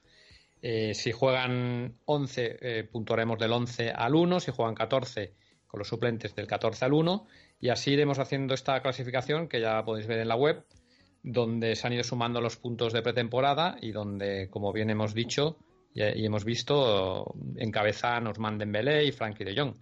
si 0.60 1.12
juegan 1.12 1.96
11, 2.04 2.88
puntuaremos 2.92 3.38
del 3.38 3.52
11 3.52 3.90
al 3.90 4.14
1, 4.14 4.40
si 4.40 4.50
juegan 4.52 4.74
14, 4.74 5.32
con 5.66 5.78
los 5.78 5.88
suplentes 5.88 6.34
del 6.34 6.46
14 6.46 6.84
al 6.84 6.92
1, 6.92 7.26
y 7.60 7.70
así 7.70 7.92
iremos 7.92 8.18
haciendo 8.18 8.54
esta 8.54 8.80
clasificación 8.82 9.48
que 9.48 9.60
ya 9.60 9.84
podéis 9.84 10.06
ver 10.06 10.18
en 10.18 10.28
la 10.28 10.36
web 10.36 10.64
donde 11.22 11.76
se 11.76 11.86
han 11.86 11.92
ido 11.92 12.04
sumando 12.04 12.40
los 12.40 12.56
puntos 12.56 12.92
de 12.92 13.02
pretemporada 13.02 13.76
y 13.80 13.92
donde, 13.92 14.48
como 14.50 14.72
bien 14.72 14.90
hemos 14.90 15.14
dicho 15.14 15.56
y, 15.94 16.24
hemos 16.24 16.44
visto, 16.44 17.34
encabezan 17.56 18.26
Osman 18.26 18.58
Dembélé 18.58 19.04
y 19.04 19.12
Frankie 19.12 19.44
de 19.44 19.56
Jong. 19.56 19.74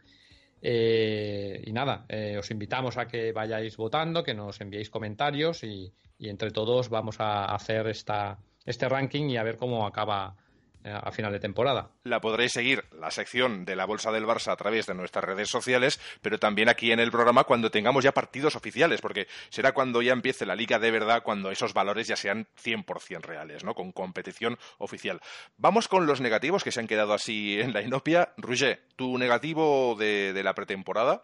Eh, 0.62 1.62
y 1.64 1.72
nada, 1.72 2.05
eh, 2.09 2.37
os 2.38 2.50
invitamos 2.50 2.98
a 2.98 3.07
que 3.07 3.33
vayáis 3.33 3.76
votando, 3.76 4.22
que 4.22 4.35
nos 4.35 4.61
enviéis 4.61 4.90
comentarios 4.90 5.64
y, 5.64 5.90
y 6.18 6.29
entre 6.29 6.50
todos 6.50 6.90
vamos 6.90 7.18
a 7.20 7.46
hacer 7.46 7.87
esta, 7.87 8.38
este 8.66 8.88
ranking 8.88 9.31
y 9.31 9.37
a 9.37 9.42
ver 9.42 9.57
cómo 9.57 9.87
acaba 9.87 10.37
eh, 10.37 10.49
a 10.84 11.10
final 11.12 11.32
de 11.32 11.40
temporada. 11.40 11.90
La 12.04 12.20
podréis 12.20 12.52
seguir, 12.52 12.84
la 12.92 13.10
sección 13.10 13.64
de 13.64 13.76
la 13.76 13.84
Bolsa 13.84 14.10
del 14.10 14.24
Barça, 14.24 14.52
a 14.52 14.56
través 14.56 14.86
de 14.86 14.94
nuestras 14.94 15.24
redes 15.24 15.48
sociales, 15.48 16.00
pero 16.22 16.38
también 16.38 16.68
aquí 16.68 16.92
en 16.92 17.00
el 17.00 17.10
programa 17.10 17.44
cuando 17.44 17.70
tengamos 17.70 18.04
ya 18.04 18.12
partidos 18.12 18.56
oficiales, 18.56 19.00
porque 19.00 19.26
será 19.50 19.72
cuando 19.72 20.02
ya 20.02 20.12
empiece 20.12 20.46
la 20.46 20.56
liga 20.56 20.78
de 20.78 20.90
verdad, 20.90 21.22
cuando 21.22 21.50
esos 21.50 21.74
valores 21.74 22.08
ya 22.08 22.16
sean 22.16 22.46
100% 22.62 23.22
reales, 23.22 23.64
¿no? 23.64 23.74
Con 23.74 23.92
competición 23.92 24.58
oficial. 24.78 25.20
Vamos 25.58 25.88
con 25.88 26.06
los 26.06 26.20
negativos 26.20 26.64
que 26.64 26.72
se 26.72 26.80
han 26.80 26.86
quedado 26.86 27.12
así 27.12 27.60
en 27.60 27.72
la 27.72 27.82
inopia. 27.82 28.32
Roger, 28.36 28.82
tu 28.96 29.18
negativo 29.18 29.96
de, 29.98 30.32
de 30.32 30.42
la 30.42 30.54
pretemporada. 30.54 31.22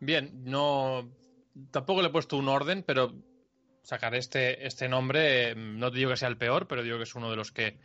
Bien, 0.00 0.44
no. 0.44 1.08
Tampoco 1.70 2.02
le 2.02 2.08
he 2.08 2.12
puesto 2.12 2.36
un 2.36 2.48
orden, 2.48 2.82
pero 2.82 3.14
sacar 3.84 4.14
este, 4.14 4.66
este 4.66 4.88
nombre, 4.88 5.54
no 5.54 5.90
te 5.90 5.98
digo 5.98 6.10
que 6.10 6.16
sea 6.16 6.28
el 6.28 6.36
peor, 6.38 6.66
pero 6.66 6.82
digo 6.82 6.96
que 6.96 7.04
es 7.04 7.14
uno 7.14 7.30
de 7.30 7.36
los 7.36 7.52
que 7.52 7.78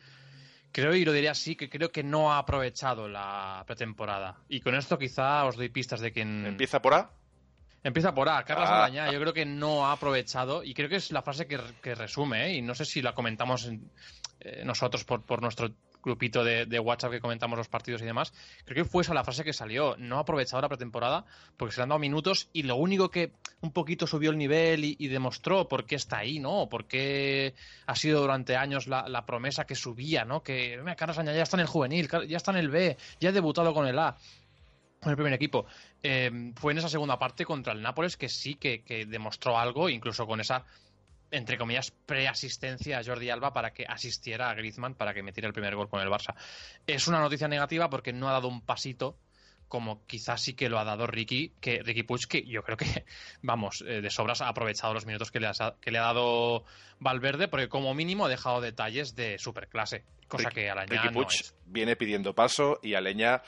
Creo, 0.71 0.93
y 0.93 1.03
lo 1.03 1.11
diría 1.11 1.31
así, 1.31 1.55
que 1.55 1.69
creo 1.69 1.91
que 1.91 2.03
no 2.03 2.31
ha 2.31 2.37
aprovechado 2.37 3.07
la 3.07 3.63
pretemporada. 3.65 4.37
Y 4.49 4.61
con 4.61 4.75
esto 4.75 4.97
quizá 4.97 5.45
os 5.45 5.55
doy 5.55 5.69
pistas 5.69 5.99
de 5.99 6.11
quién... 6.11 6.45
¿Empieza 6.45 6.81
por 6.81 6.93
A? 6.93 7.09
Empieza 7.83 8.13
por 8.13 8.29
A, 8.29 8.43
Carlos 8.43 8.67
ah. 8.69 8.89
yo 8.89 9.19
creo 9.19 9.33
que 9.33 9.45
no 9.45 9.87
ha 9.87 9.93
aprovechado, 9.93 10.63
y 10.63 10.73
creo 10.73 10.89
que 10.89 10.97
es 10.97 11.11
la 11.11 11.21
frase 11.21 11.47
que, 11.47 11.95
resume, 11.95 12.47
¿eh? 12.47 12.53
y 12.55 12.61
no 12.61 12.75
sé 12.75 12.83
si 12.85 13.01
la 13.01 13.15
comentamos 13.15 13.69
eh, 14.41 14.63
nosotros 14.65 15.05
por, 15.05 15.23
por 15.23 15.41
nuestro 15.41 15.71
grupito 16.03 16.43
de, 16.43 16.79
WhatsApp 16.79 17.11
que 17.11 17.19
comentamos 17.19 17.57
los 17.57 17.67
partidos 17.67 18.01
y 18.01 18.05
demás, 18.05 18.33
creo 18.65 18.83
que 18.83 18.89
fue 18.89 19.03
esa 19.03 19.13
la 19.13 19.23
frase 19.23 19.43
que 19.43 19.53
salió. 19.53 19.95
No 19.97 20.17
ha 20.17 20.21
aprovechado 20.21 20.61
la 20.61 20.69
pretemporada 20.69 21.25
porque 21.57 21.73
se 21.73 21.79
le 21.79 21.83
han 21.83 21.89
dado 21.89 21.99
minutos 21.99 22.49
y 22.53 22.63
lo 22.63 22.75
único 22.75 23.09
que 23.09 23.33
un 23.61 23.71
poquito 23.71 24.07
subió 24.07 24.31
el 24.31 24.37
nivel 24.37 24.85
y, 24.85 25.07
demostró 25.09 25.67
por 25.67 25.85
qué 25.85 25.95
está 25.95 26.19
ahí, 26.19 26.39
¿no? 26.39 26.69
Por 26.69 26.85
qué 26.85 27.55
ha 27.87 27.95
sido 27.95 28.21
durante 28.21 28.55
años 28.55 28.87
la, 28.87 29.25
promesa 29.25 29.65
que 29.65 29.75
subía, 29.75 30.23
¿no? 30.23 30.43
Que, 30.43 30.77
mira, 30.79 30.95
Carlos 30.95 31.17
ya 31.17 31.43
está 31.43 31.57
en 31.57 31.61
el 31.61 31.67
juvenil, 31.67 32.07
ya 32.27 32.37
está 32.37 32.51
en 32.51 32.57
el 32.57 32.69
B, 32.69 32.97
ya 33.19 33.29
ha 33.29 33.31
debutado 33.31 33.73
con 33.73 33.87
el 33.87 33.99
A 33.99 34.17
con 35.01 35.11
el 35.11 35.15
primer 35.15 35.33
equipo. 35.33 35.65
Eh, 36.03 36.51
fue 36.55 36.73
en 36.73 36.79
esa 36.79 36.89
segunda 36.89 37.17
parte 37.17 37.45
contra 37.45 37.73
el 37.73 37.81
Nápoles 37.81 38.17
que 38.17 38.27
sí 38.27 38.55
que, 38.55 38.83
que 38.83 39.05
demostró 39.05 39.57
algo, 39.57 39.89
incluso 39.89 40.27
con 40.27 40.41
esa 40.41 40.65
entre 41.31 41.57
comillas, 41.57 41.91
preasistencia 42.05 42.99
a 42.99 43.03
Jordi 43.03 43.29
Alba 43.29 43.53
para 43.53 43.71
que 43.73 43.85
asistiera 43.87 44.49
a 44.49 44.53
Griezmann 44.53 44.95
para 44.95 45.13
que 45.13 45.23
metiera 45.23 45.47
el 45.47 45.53
primer 45.53 45.75
gol 45.75 45.89
con 45.89 46.01
el 46.01 46.09
Barça. 46.09 46.35
Es 46.87 47.07
una 47.07 47.19
noticia 47.19 47.47
negativa 47.47 47.89
porque 47.89 48.13
no 48.13 48.29
ha 48.29 48.33
dado 48.33 48.47
un 48.47 48.61
pasito 48.61 49.17
como 49.69 50.05
quizás 50.07 50.41
sí 50.41 50.55
que 50.55 50.67
lo 50.67 50.79
ha 50.79 50.83
dado 50.83 51.07
Ricky, 51.07 51.53
que 51.61 51.81
Ricky 51.83 52.03
Puig, 52.03 52.27
que 52.27 52.43
yo 52.43 52.63
creo 52.63 52.75
que, 52.75 53.05
vamos, 53.41 53.83
eh, 53.87 54.01
de 54.01 54.09
sobras 54.09 54.41
ha 54.41 54.49
aprovechado 54.49 54.93
los 54.93 55.05
minutos 55.05 55.31
que 55.31 55.39
le, 55.39 55.47
ha, 55.47 55.75
que 55.79 55.91
le 55.91 55.99
ha 55.99 56.01
dado 56.01 56.65
Valverde, 56.99 57.47
porque 57.47 57.69
como 57.69 57.93
mínimo 57.93 58.25
ha 58.25 58.29
dejado 58.29 58.59
detalles 58.59 59.15
de 59.15 59.37
superclase, 59.37 60.03
cosa 60.27 60.49
que 60.49 60.69
Aleña 60.69 61.03
Ricky 61.03 61.13
Puig 61.13 61.27
viene 61.65 61.95
pidiendo 61.95 62.33
paso 62.33 62.79
y 62.81 62.95
Aleña 62.95 63.43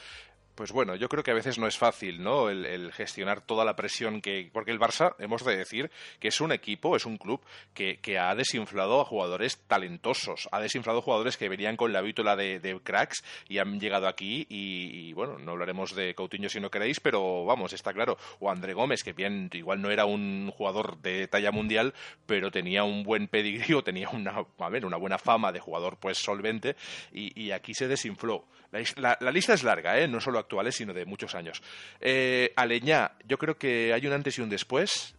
pues 0.62 0.74
bueno, 0.74 0.96
yo 0.96 1.10
creo 1.10 1.24
que 1.24 1.32
a 1.32 1.34
veces 1.34 1.58
no 1.58 1.66
es 1.66 1.76
fácil, 1.76 2.22
¿no? 2.22 2.52
El, 2.52 2.92
gestionar 2.92 3.42
toda 3.42 3.66
la 3.66 3.76
presión 3.76 4.22
que. 4.22 4.48
Porque 4.54 4.70
el 4.70 4.80
Barça, 4.80 5.16
hemos 5.18 5.44
de 5.44 5.58
decir, 5.58 5.90
que 6.20 6.28
es 6.28 6.40
un 6.40 6.52
equipo, 6.52 6.96
es 6.96 7.08
un 7.08 7.18
club 7.18 7.42
que, 7.74 7.98
ha 8.20 8.36
desinflado 8.36 9.02
a 9.02 9.06
jugadores 9.06 9.58
talentosos, 9.66 10.48
ha 10.52 10.60
desinflado 10.60 11.02
jugadores 11.02 11.36
que 11.36 11.50
venían 11.50 11.78
con 11.78 11.92
la 11.92 12.02
vítula 12.02 12.36
de, 12.36 12.80
cracks 12.84 13.24
y 13.50 13.58
han 13.58 13.80
llegado 13.80 14.08
aquí. 14.08 14.46
Y, 14.50 15.14
bueno, 15.14 15.40
no 15.40 15.54
hablaremos 15.54 15.96
de 15.96 16.14
Coutinho 16.14 16.48
si 16.48 16.60
no 16.60 16.70
queréis, 16.70 17.00
pero 17.00 17.44
vamos, 17.44 17.74
está 17.74 17.92
claro. 17.92 18.20
O 18.40 18.52
André 18.52 18.76
Gómez, 18.76 19.04
que 19.04 19.14
bien, 19.14 19.50
igual 19.54 19.82
no 19.82 19.90
era 19.90 20.06
un 20.06 20.52
jugador 20.56 21.02
de 21.02 21.28
talla 21.28 21.52
mundial, 21.52 21.96
pero 22.28 22.52
tenía 22.52 22.84
un 22.84 23.02
buen 23.02 23.28
pedigrí 23.28 23.82
tenía 23.84 24.10
una, 24.10 24.46
a 24.60 24.70
ver, 24.70 24.86
una 24.86 24.98
buena 24.98 25.18
fama 25.18 25.52
de 25.52 25.60
jugador 25.60 25.98
pues 25.98 26.20
solvente, 26.20 26.76
y, 27.12 27.50
aquí 27.50 27.74
se 27.74 27.88
desinfló. 27.88 28.46
La, 28.72 29.18
la, 29.20 29.32
lista 29.32 29.54
es 29.54 29.64
larga, 29.64 30.00
¿eh? 30.00 30.08
No 30.08 30.22
solo 30.22 30.40
actuales, 30.52 30.76
sino 30.76 30.94
de 30.94 31.06
muchos 31.06 31.34
años. 31.34 31.62
Eh, 32.02 32.52
Aleñá, 32.58 33.14
yo 33.26 33.38
creo 33.38 33.58
que 33.58 33.94
hay 33.94 34.06
un 34.06 34.12
antes 34.12 34.38
y 34.38 34.42
un 34.42 34.50
después, 34.50 35.16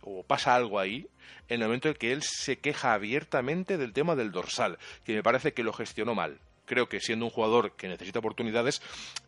o 0.00 0.22
pasa 0.22 0.54
algo 0.54 0.78
ahí, 0.78 1.06
en 1.48 1.60
el 1.60 1.68
momento 1.68 1.88
en 1.88 1.94
que 1.94 2.12
él 2.12 2.22
se 2.22 2.58
queja 2.58 2.94
abiertamente 2.94 3.76
del 3.76 3.92
tema 3.92 4.16
del 4.16 4.32
dorsal, 4.32 4.78
que 5.04 5.14
me 5.14 5.22
parece 5.22 5.52
que 5.52 5.62
lo 5.62 5.74
gestionó 5.74 6.14
mal. 6.14 6.40
Creo 6.64 6.88
que 6.88 7.00
siendo 7.00 7.26
un 7.26 7.30
jugador 7.30 7.76
que 7.76 7.88
necesita 7.88 8.20
oportunidades, 8.20 8.80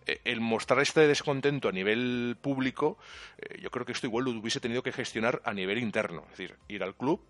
eh, 0.06 0.20
el 0.24 0.40
mostrar 0.40 0.80
este 0.80 1.06
descontento 1.06 1.68
a 1.68 1.72
nivel 1.72 2.38
público, 2.40 2.96
eh, 3.36 3.60
yo 3.60 3.70
creo 3.70 3.84
que 3.84 3.92
esto 3.92 4.06
igual 4.06 4.24
lo 4.24 4.30
hubiese 4.30 4.60
tenido 4.60 4.82
que 4.82 4.92
gestionar 4.92 5.42
a 5.44 5.52
nivel 5.52 5.78
interno. 5.78 6.22
Es 6.30 6.38
decir, 6.38 6.56
ir 6.68 6.82
al 6.82 6.94
club, 6.94 7.20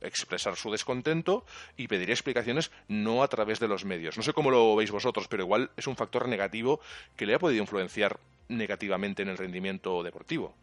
expresar 0.00 0.56
su 0.56 0.70
descontento 0.70 1.44
y 1.76 1.88
pedir 1.88 2.10
explicaciones 2.10 2.70
no 2.88 3.22
a 3.22 3.28
través 3.28 3.60
de 3.60 3.68
los 3.68 3.84
medios. 3.84 4.16
No 4.16 4.22
sé 4.22 4.32
cómo 4.32 4.50
lo 4.50 4.76
veis 4.76 4.90
vosotros, 4.90 5.28
pero 5.28 5.42
igual 5.42 5.70
es 5.76 5.86
un 5.86 5.96
factor 5.96 6.28
negativo 6.28 6.80
que 7.16 7.26
le 7.26 7.34
ha 7.34 7.38
podido 7.38 7.62
influenciar 7.62 8.18
negativamente 8.48 9.22
en 9.22 9.28
el 9.28 9.38
rendimiento 9.38 10.02
deportivo. 10.02 10.54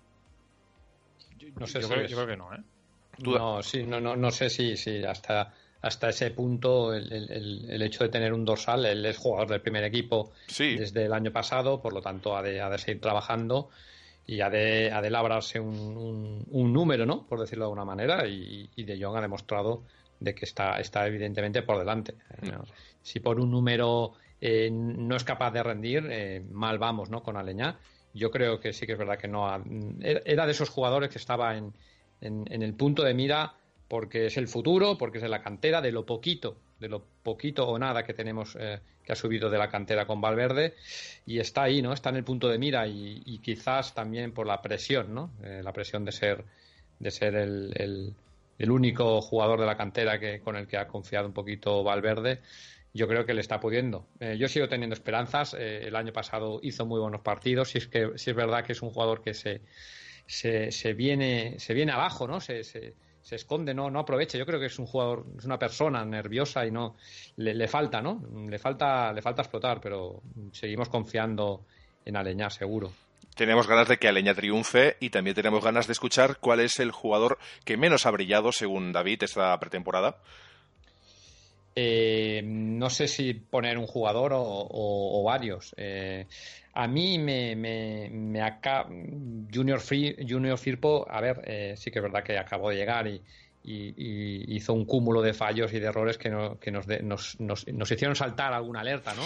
No 1.56 1.68
sé, 1.68 1.82
yo, 1.82 1.88
creo, 1.88 2.28
que 2.28 2.38
no, 2.38 2.54
¿eh? 2.54 2.60
No, 3.20 3.64
sí, 3.64 3.84
no, 3.84 4.00
no, 4.00 4.16
no 4.16 4.32
sé 4.32 4.50
si, 4.50 4.76
si 4.76 5.04
hasta, 5.04 5.54
hasta 5.82 6.10
ese 6.10 6.32
punto 6.32 6.94
el, 6.94 7.82
hecho 7.82 8.04
de 8.04 8.10
tener 8.10 8.34
un 8.34 8.46
dorsal. 8.46 8.86
Él 8.86 9.06
es 9.06 9.18
jugador 9.18 9.50
del 9.50 9.62
primer 9.62 9.84
equipo 9.84 10.34
desde 10.58 11.06
el 11.06 11.14
año 11.14 11.32
pasado, 11.32 11.82
por 11.82 11.94
lo 11.94 12.02
tanto 12.02 12.36
ha 12.36 12.42
de, 12.42 12.78
seguir 12.78 13.02
trabajando 13.02 13.70
y 14.28 14.42
ha 14.42 14.50
de, 14.50 14.92
ha 14.92 15.02
de 15.02 15.10
labrarse 15.10 15.58
un, 15.60 16.44
número, 16.52 17.06
¿no? 17.06 17.26
Por 17.26 17.40
decirlo 17.40 17.64
de 17.64 17.68
alguna 17.68 17.86
manera. 17.86 18.28
Y, 18.28 18.84
De 18.84 19.02
Jong 19.02 19.16
ha 19.16 19.22
demostrado 19.22 19.84
de 20.20 20.36
que 20.36 20.44
está, 20.44 20.80
está 20.80 21.08
evidentemente 21.08 21.62
por 21.62 21.80
delante. 21.80 22.14
Mm. 22.42 22.50
Si 23.02 23.22
por 23.22 23.40
un 23.40 23.50
número 23.50 24.14
eh, 24.42 24.70
no 24.70 25.16
es 25.16 25.24
capaz 25.24 25.52
de 25.52 25.64
rendir, 25.64 26.06
eh, 26.12 26.44
mal 26.52 26.78
vamos, 26.78 27.10
¿no? 27.10 27.24
Con 27.24 27.38
Aleñá. 27.38 27.80
Yo 28.14 28.30
creo 28.30 28.60
que 28.60 28.74
sí 28.74 28.86
que 28.86 28.94
es 28.94 28.98
verdad 28.98 29.18
que 29.18 29.30
no 29.30 29.48
era 30.02 30.46
de 30.46 30.52
esos 30.52 30.70
jugadores 30.70 31.10
que 31.10 31.20
estaba 31.20 31.56
en, 31.56 31.74
en 32.20 32.62
el 32.62 32.74
punto 32.74 33.04
de 33.04 33.14
mira 33.14 33.54
porque 33.88 34.26
es 34.26 34.38
el 34.38 34.48
futuro, 34.48 34.98
porque 34.98 35.20
es 35.20 35.22
de 35.22 35.30
la 35.30 35.42
cantera, 35.42 35.82
de 35.82 35.92
lo 35.92 36.06
poquito, 36.06 36.58
de 36.80 36.90
lo 36.90 37.04
poquito 37.24 37.68
o 37.68 37.78
nada 37.80 38.04
que 38.04 38.14
tenemos 38.14 38.56
eh, 38.60 38.80
que 39.04 39.12
ha 39.12 39.16
subido 39.16 39.50
de 39.50 39.58
la 39.58 39.70
cantera 39.70 40.06
con 40.06 40.22
Valverde 40.22 40.76
y 41.26 41.40
está 41.40 41.64
ahí, 41.64 41.82
¿no? 41.82 41.94
Está 41.94 42.10
en 42.10 42.18
el 42.18 42.24
punto 42.24 42.48
de 42.50 42.58
mira 42.58 42.88
y, 42.88 43.40
quizás 43.40 43.94
también 43.94 44.34
por 44.34 44.48
la 44.48 44.62
presión, 44.62 45.14
¿no? 45.14 45.32
Eh, 45.44 45.62
la 45.64 45.74
presión 45.74 46.06
de 46.06 46.12
ser 46.12 46.44
de 47.00 47.12
ser 47.12 47.36
el, 47.36 48.16
el, 48.58 48.72
único 48.72 49.22
jugador 49.22 49.60
de 49.60 49.68
la 49.68 49.78
cantera 49.78 50.20
que 50.20 50.40
con 50.40 50.56
el 50.56 50.68
que 50.68 50.78
ha 50.78 50.88
confiado 50.88 51.28
un 51.28 51.34
poquito 51.34 51.84
Valverde. 51.84 52.42
Yo 52.94 53.08
creo 53.08 53.26
que 53.26 53.36
le 53.36 53.42
está 53.42 53.60
pudiendo. 53.60 54.08
Eh, 54.20 54.38
yo 54.40 54.48
sigo 54.48 54.68
teniendo 54.68 54.96
esperanzas. 54.96 55.54
el 55.54 55.96
año 55.96 56.12
pasado 56.12 56.60
hizo 56.64 56.86
muy 56.86 57.00
buenos 57.00 57.22
partidos. 57.22 57.70
Si 57.70 57.78
es 57.78 57.88
que 57.88 58.14
si 58.16 58.32
es 58.32 58.36
verdad 58.36 58.66
que 58.66 58.74
es 58.74 58.82
un 58.82 58.90
jugador 58.90 59.22
que 59.22 59.36
se, 59.36 59.62
se, 60.26 60.72
se 60.72 60.94
viene 60.94 61.60
se 61.60 61.76
viene 61.76 61.92
abajo, 61.92 62.28
¿no? 62.28 62.42
se 62.42 62.64
esconde, 63.36 63.74
no, 63.74 63.90
no 63.90 64.00
aprovecha. 64.00 64.38
Yo 64.38 64.46
creo 64.46 64.60
que 64.60 64.68
es 64.68 64.80
un 64.80 64.86
jugador, 64.86 65.26
es 65.38 65.46
una 65.46 65.60
persona 65.60 66.04
nerviosa 66.06 66.66
y 66.66 66.72
no 66.72 66.96
le, 67.36 67.68
falta, 67.68 68.02
¿no? 68.02 68.22
Le 68.50 68.58
falta, 68.58 69.12
le 69.14 69.22
falta 69.22 69.42
explotar, 69.42 69.82
pero 69.82 70.22
seguimos 70.52 70.90
confiando 70.90 71.66
en 72.06 72.16
Aleñá, 72.16 72.50
seguro. 72.50 72.92
Tenemos 73.36 73.68
ganas 73.68 73.88
de 73.88 73.98
que 73.98 74.08
Aleñá 74.08 74.34
triunfe 74.34 74.98
y 75.00 75.10
también 75.12 75.36
tenemos 75.36 75.64
ganas 75.64 75.88
de 75.88 75.94
escuchar 75.94 76.38
cuál 76.40 76.60
es 76.60 76.80
el 76.80 76.92
jugador 76.92 77.38
que 77.66 77.78
menos 77.78 78.06
ha 78.06 78.12
brillado, 78.12 78.52
según 78.52 78.92
David, 78.92 79.24
esta 79.24 79.58
pretemporada. 79.60 80.18
Eh, 81.80 82.42
no 82.44 82.90
sé 82.90 83.08
si 83.08 83.36
poner 83.36 83.78
un 83.78 83.86
jugador 83.86 84.32
o, 84.34 85.24
varios. 85.24 85.76
Eh, 85.78 86.26
a 86.74 86.88
mí 86.88 87.20
me, 87.20 87.56
me, 87.56 88.42
acá 88.42 88.88
Junior, 89.54 89.80
Free, 89.80 90.16
Junior 90.28 90.58
Firpo, 90.58 91.06
a 91.08 91.22
ver, 91.22 91.40
eh, 91.46 91.76
sí 91.78 91.92
que 91.92 92.00
es 92.00 92.04
verdad 92.04 92.24
que 92.24 92.36
acabó 92.36 92.72
de 92.72 92.78
llegar 92.78 93.06
y, 93.06 93.22
hizo 93.70 94.74
un 94.74 94.86
cúmulo 94.86 95.22
de 95.22 95.34
fallos 95.34 95.74
y 95.74 95.80
de 95.80 95.88
errores 95.88 96.18
que, 96.18 96.30
que 96.62 96.72
nos, 96.72 96.88
nos, 96.88 97.40
nos, 97.40 97.92
hicieron 97.92 98.16
saltar 98.16 98.54
alguna 98.54 98.80
alerta, 98.80 99.14
¿no? 99.14 99.24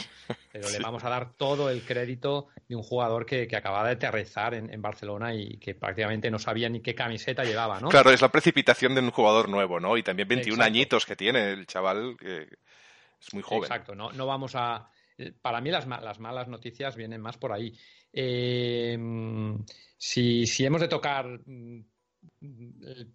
Pero 0.51 0.69
le 0.69 0.80
vamos 0.80 1.04
a 1.04 1.10
dar 1.10 1.34
todo 1.34 1.69
el 1.69 1.84
crédito 1.84 2.47
de 2.67 2.75
un 2.75 2.82
jugador 2.82 3.25
que, 3.25 3.47
que 3.47 3.56
acababa 3.56 3.86
de 3.88 3.93
aterrizar 3.93 4.54
en, 4.54 4.82
Barcelona 4.82 5.36
y 5.36 5.58
que 5.58 5.75
prácticamente 5.75 6.32
no 6.32 6.39
sabía 6.39 6.69
ni 6.69 6.82
qué 6.82 6.95
camiseta 6.95 7.43
llevaba, 7.43 7.80
¿no? 7.80 7.89
Claro, 7.89 8.12
es 8.12 8.21
la 8.21 8.30
precipitación 8.30 8.95
de 8.95 9.01
un 9.01 9.12
jugador 9.12 9.47
nuevo, 9.47 9.80
¿no? 9.80 9.95
Y 9.97 10.04
también 10.04 10.27
21 10.27 10.63
añitos 10.63 11.06
que 11.06 11.15
tiene 11.15 11.51
el 11.51 11.67
chaval, 11.67 12.15
que 12.19 12.47
es 13.21 13.34
muy 13.34 13.43
joven. 13.43 13.63
Exacto, 13.63 13.93
no, 13.93 14.12
no 14.12 14.25
vamos 14.25 14.56
a 14.56 14.89
eh, 15.17 15.34
para 15.39 15.62
mí 15.62 15.69
las, 15.69 15.88
las 15.88 16.19
malas 16.19 16.47
noticias 16.47 16.95
vienen 16.95 17.21
más 17.21 17.38
por 17.38 17.51
ahí. 17.51 17.73
Eh, 18.12 18.97
si, 19.97 20.47
si, 20.47 20.65
hemos 20.65 20.82
de 20.82 20.88
tocar 20.88 21.27
mm, 21.45 21.86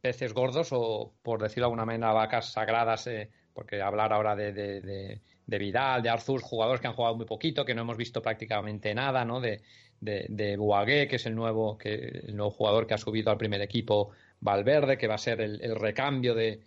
peces 0.00 0.32
gordos 0.32 0.68
o, 0.72 1.14
por 1.22 1.42
decirlo 1.42 1.62
de 1.62 1.66
alguna 1.66 1.84
manera, 1.84 2.12
vacas 2.12 2.52
sagradas, 2.52 3.06
eh, 3.06 3.30
porque 3.52 3.80
hablar 3.80 4.12
ahora 4.12 4.36
de, 4.36 4.52
de, 4.52 5.58
Vidal, 5.58 6.02
de 6.02 6.10
Arthur, 6.10 6.42
jugadores 6.42 6.80
que 6.80 6.88
han 6.88 6.94
jugado 6.94 7.16
muy 7.16 7.26
poquito, 7.26 7.64
que 7.64 7.74
no 7.74 7.82
hemos 7.82 7.96
visto 7.96 8.20
prácticamente 8.20 8.94
nada, 8.94 9.24
¿no? 9.24 9.40
De, 9.40 9.62
de, 10.00 11.06
que 11.08 11.16
es 11.16 11.26
el 11.26 11.34
nuevo, 11.34 11.78
que, 11.78 11.94
el 12.26 12.36
nuevo 12.36 12.50
jugador 12.50 12.86
que 12.86 12.94
ha 12.94 12.98
subido 12.98 13.30
al 13.30 13.38
primer 13.38 13.62
equipo, 13.62 14.10
Valverde, 14.40 14.98
que 14.98 15.06
va 15.06 15.14
a 15.14 15.18
ser 15.18 15.40
el, 15.40 15.76
recambio 15.76 16.34
de, 16.34 16.60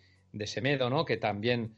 Semedo, 0.45 0.89
¿no? 0.89 1.05
Que 1.05 1.17
también 1.17 1.75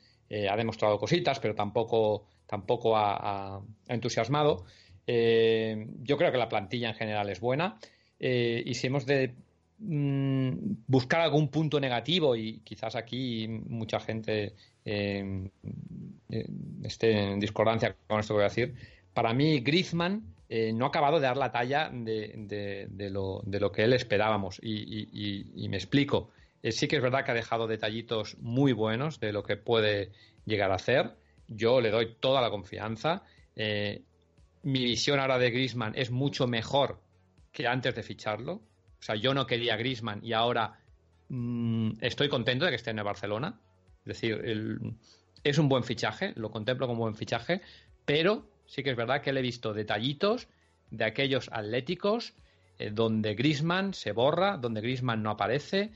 ha 0.50 0.56
demostrado 0.56 0.98
cositas, 0.98 1.40
pero 1.40 1.56
tampoco 1.56 2.26
tampoco 2.52 2.98
ha, 2.98 3.62
entusiasmado. 3.88 4.66
Eh, 5.08 5.88
yo 6.04 6.18
creo 6.18 6.34
que 6.34 6.38
la 6.38 6.50
plantilla 6.50 6.90
en 6.90 6.96
general 6.96 7.30
es 7.30 7.40
buena 7.40 7.80
eh, 8.20 8.62
y 8.66 8.76
si 8.76 8.88
hemos 8.88 9.06
de 9.06 9.34
mm, 9.82 10.52
buscar 10.88 11.22
algún 11.22 11.50
punto 11.50 11.80
negativo 11.80 12.36
y 12.36 12.62
quizás 12.64 12.96
aquí 12.96 13.48
mucha 13.48 14.00
gente 14.00 14.54
eh, 14.86 15.50
esté 16.84 17.32
en 17.32 17.40
discordancia 17.40 17.96
con 18.08 18.20
esto 18.20 18.34
que 18.34 18.38
voy 18.38 18.46
a 18.46 18.50
decir, 18.50 18.74
para 19.14 19.34
mí 19.34 19.60
Griezmann 19.60 20.24
no 20.74 20.84
ha 20.84 20.88
acabado 20.90 21.22
de 21.22 21.28
dar 21.28 21.38
la 21.38 21.52
talla 21.52 21.90
de, 21.94 23.10
lo, 23.10 23.72
que 23.72 23.84
él 23.84 23.94
esperábamos 23.94 24.60
y, 24.62 25.68
me 25.70 25.78
explico. 25.78 26.30
sí 26.62 26.90
que 26.90 26.98
es 26.98 27.02
verdad 27.02 27.24
que 27.24 27.32
ha 27.32 27.34
dejado 27.36 27.68
detallitos 27.68 28.38
muy 28.40 28.74
buenos 28.74 29.22
de 29.22 29.32
lo 29.32 29.44
que 29.44 29.56
puede 29.56 30.12
llegar 30.46 30.72
a 30.72 30.76
hacer 30.76 31.16
yo 31.52 31.82
le 31.82 31.92
doy 31.92 32.16
toda 32.20 32.42
la 32.42 32.50
confianza. 32.50 33.24
Eh, 33.56 34.02
mi 34.64 34.84
visión 34.84 35.20
ahora 35.20 35.38
de 35.38 35.52
Grisman 35.52 35.94
es 35.96 36.12
mucho 36.12 36.48
mejor 36.48 37.02
que 37.52 37.68
antes 37.68 37.94
de 37.94 38.04
ficharlo. 38.04 38.62
O 39.02 39.04
sea, 39.04 39.16
yo 39.16 39.34
no 39.34 39.48
quería 39.48 39.78
Grisman 39.78 40.24
y 40.24 40.34
ahora 40.34 40.80
mm, 41.30 41.94
estoy 42.02 42.30
contento 42.30 42.66
de 42.66 42.72
que 42.72 42.76
esté 42.76 42.92
en 42.92 43.00
el 43.00 43.04
Barcelona. 43.04 43.60
Es 44.06 44.20
decir, 44.20 44.80
es 45.44 45.58
un 45.58 45.70
buen 45.70 45.84
fichaje, 45.84 46.34
lo 46.36 46.52
contemplo 46.52 46.88
como 46.88 47.04
un 47.04 47.12
buen 47.12 47.16
fichaje, 47.16 47.62
pero 48.06 48.48
sí 48.66 48.84
que 48.84 48.92
es 48.92 48.96
verdad 48.96 49.22
que 49.22 49.34
le 49.34 49.40
he 49.40 49.44
visto 49.44 49.74
detallitos 49.74 50.48
de 50.92 51.06
aquellos 51.06 51.50
atléticos 51.52 52.34
eh, 52.78 52.92
donde 52.92 53.34
Grisman 53.34 53.94
se 53.94 54.12
borra, 54.12 54.58
donde 54.58 54.82
Grisman 54.82 55.24
no 55.24 55.32
aparece 55.32 55.92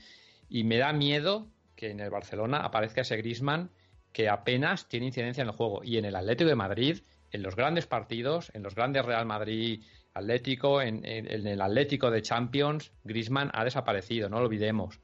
y 0.48 0.64
me 0.64 0.78
da 0.78 0.92
miedo 0.92 1.48
que 1.76 1.90
en 1.90 2.00
el 2.00 2.10
Barcelona 2.10 2.58
aparezca 2.58 3.02
ese 3.02 3.16
Grisman 3.16 3.70
que 4.12 4.28
apenas 4.28 4.88
tiene 4.88 5.06
incidencia 5.06 5.42
en 5.42 5.48
el 5.48 5.54
juego. 5.54 5.84
Y 5.84 5.98
en 5.98 6.06
el 6.06 6.16
Atlético 6.16 6.48
de 6.48 6.56
Madrid, 6.56 6.98
en 7.30 7.42
los 7.42 7.54
grandes 7.54 7.86
partidos, 7.86 8.50
en 8.54 8.62
los 8.62 8.74
grandes 8.74 9.04
Real 9.04 9.26
Madrid 9.26 9.84
Atlético, 10.16 10.80
en, 10.80 11.04
el 11.04 11.60
Atlético 11.60 12.10
de 12.10 12.22
Champions, 12.22 12.90
Grisman 13.04 13.50
ha 13.52 13.64
desaparecido, 13.64 14.28
no 14.28 14.38
lo 14.38 14.46
olvidemos. 14.46 14.98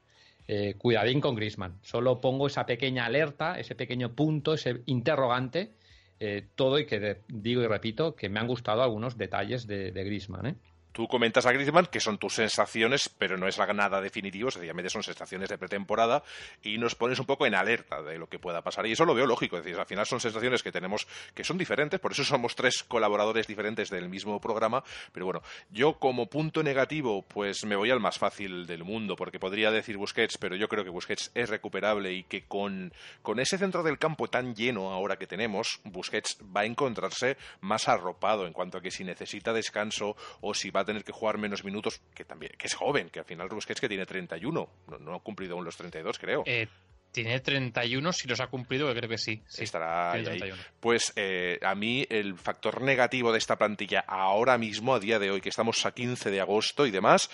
Eh, 0.47 0.73
cuidadín 0.77 1.21
con 1.21 1.35
Grisman. 1.35 1.77
Solo 1.83 2.19
pongo 2.19 2.47
esa 2.47 2.65
pequeña 2.65 3.05
alerta, 3.05 3.59
ese 3.59 3.75
pequeño 3.75 4.13
punto, 4.13 4.55
ese 4.55 4.81
interrogante, 4.87 5.71
eh, 6.19 6.47
todo 6.55 6.79
y 6.79 6.85
que 6.85 7.21
digo 7.27 7.61
y 7.61 7.67
repito 7.67 8.15
que 8.15 8.27
me 8.27 8.39
han 8.39 8.47
gustado 8.47 8.81
algunos 8.81 9.17
detalles 9.17 9.67
de, 9.67 9.91
de 9.91 10.03
Grisman. 10.03 10.45
¿eh? 10.47 10.55
Tú 10.93 11.07
comentas 11.07 11.47
a 11.47 11.51
Griezmann 11.51 11.87
que 11.87 11.99
son 11.99 12.19
tus 12.19 12.35
sensaciones, 12.35 13.09
pero 13.09 13.35
no 13.35 13.47
es 13.47 13.57
nada 13.73 13.99
definitivo, 13.99 14.51
sencillamente 14.51 14.91
son 14.91 15.01
sensaciones 15.01 15.49
de 15.49 15.57
pretemporada 15.57 16.21
y 16.61 16.77
nos 16.77 16.93
pones 16.93 17.19
un 17.19 17.25
poco 17.25 17.47
en 17.47 17.55
alerta 17.55 18.03
de 18.03 18.19
lo 18.19 18.27
que 18.27 18.37
pueda 18.37 18.61
pasar. 18.61 18.85
Y 18.85 18.91
eso 18.91 19.03
lo 19.03 19.15
veo 19.15 19.25
lógico, 19.25 19.57
es 19.57 19.63
decir, 19.63 19.79
al 19.79 19.87
final 19.87 20.05
son 20.05 20.19
sensaciones 20.19 20.61
que 20.61 20.71
tenemos 20.71 21.07
que 21.33 21.43
son 21.43 21.57
diferentes, 21.57 21.99
por 21.99 22.11
eso 22.11 22.23
somos 22.23 22.55
tres 22.55 22.83
colaboradores 22.83 23.47
diferentes 23.47 23.89
del 23.89 24.07
mismo 24.07 24.39
programa, 24.39 24.83
pero 25.11 25.25
bueno, 25.25 25.41
yo 25.71 25.97
como 25.97 26.27
punto 26.27 26.61
negativo, 26.61 27.23
pues 27.23 27.65
me 27.65 27.75
voy 27.75 27.89
al 27.89 27.99
más 27.99 28.19
fácil 28.19 28.67
del 28.67 28.83
mundo, 28.83 29.15
porque 29.15 29.39
podría 29.39 29.71
decir 29.71 29.97
Busquets, 29.97 30.37
pero 30.37 30.55
yo 30.55 30.69
creo 30.69 30.83
que 30.83 30.91
Busquets 30.91 31.31
es 31.33 31.49
recuperable 31.49 32.13
y 32.13 32.23
que 32.23 32.43
con, 32.43 32.93
con 33.23 33.39
ese 33.39 33.57
centro 33.57 33.81
del 33.81 33.97
campo 33.97 34.27
tan 34.27 34.53
lleno 34.53 34.91
ahora 34.91 35.17
que 35.17 35.25
tenemos, 35.25 35.79
Busquets 35.85 36.37
va 36.55 36.61
a 36.61 36.65
encontrarse 36.65 37.37
más 37.61 37.87
arropado 37.87 38.45
en 38.45 38.53
cuanto 38.53 38.77
a 38.77 38.81
que 38.81 38.91
si 38.91 39.03
necesita 39.03 39.53
descanso 39.53 40.15
o 40.41 40.53
si 40.53 40.69
va 40.69 40.82
a 40.83 40.85
tener 40.85 41.03
que 41.03 41.11
jugar 41.11 41.37
menos 41.37 41.63
minutos, 41.63 42.01
que 42.13 42.25
también 42.25 42.53
que 42.57 42.67
es 42.67 42.73
joven, 42.73 43.09
que 43.09 43.19
al 43.19 43.25
final 43.25 43.49
Busquets 43.49 43.81
que 43.81 43.89
tiene 43.89 44.05
31, 44.05 44.69
no, 44.87 44.97
no 44.99 45.15
ha 45.15 45.19
cumplido 45.19 45.55
aún 45.55 45.65
los 45.65 45.75
32, 45.75 46.19
creo. 46.19 46.43
Eh, 46.45 46.67
tiene 47.11 47.39
31, 47.39 48.11
si 48.11 48.27
los 48.27 48.39
ha 48.39 48.47
cumplido, 48.47 48.87
que 48.87 48.95
creo 48.95 49.09
que 49.09 49.17
sí. 49.19 49.43
Estará 49.57 50.13
ahí, 50.13 50.51
Pues 50.79 51.13
eh, 51.15 51.59
a 51.61 51.75
mí 51.75 52.05
el 52.09 52.37
factor 52.37 52.81
negativo 52.81 53.31
de 53.31 53.37
esta 53.37 53.55
plantilla 53.55 54.03
ahora 54.07 54.57
mismo, 54.57 54.95
a 54.95 54.99
día 54.99 55.19
de 55.19 55.29
hoy, 55.29 55.39
que 55.39 55.49
estamos 55.49 55.85
a 55.85 55.93
15 55.93 56.31
de 56.31 56.41
agosto 56.41 56.87
y 56.87 56.91
demás, 56.91 57.29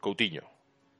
Coutinho. 0.00 0.57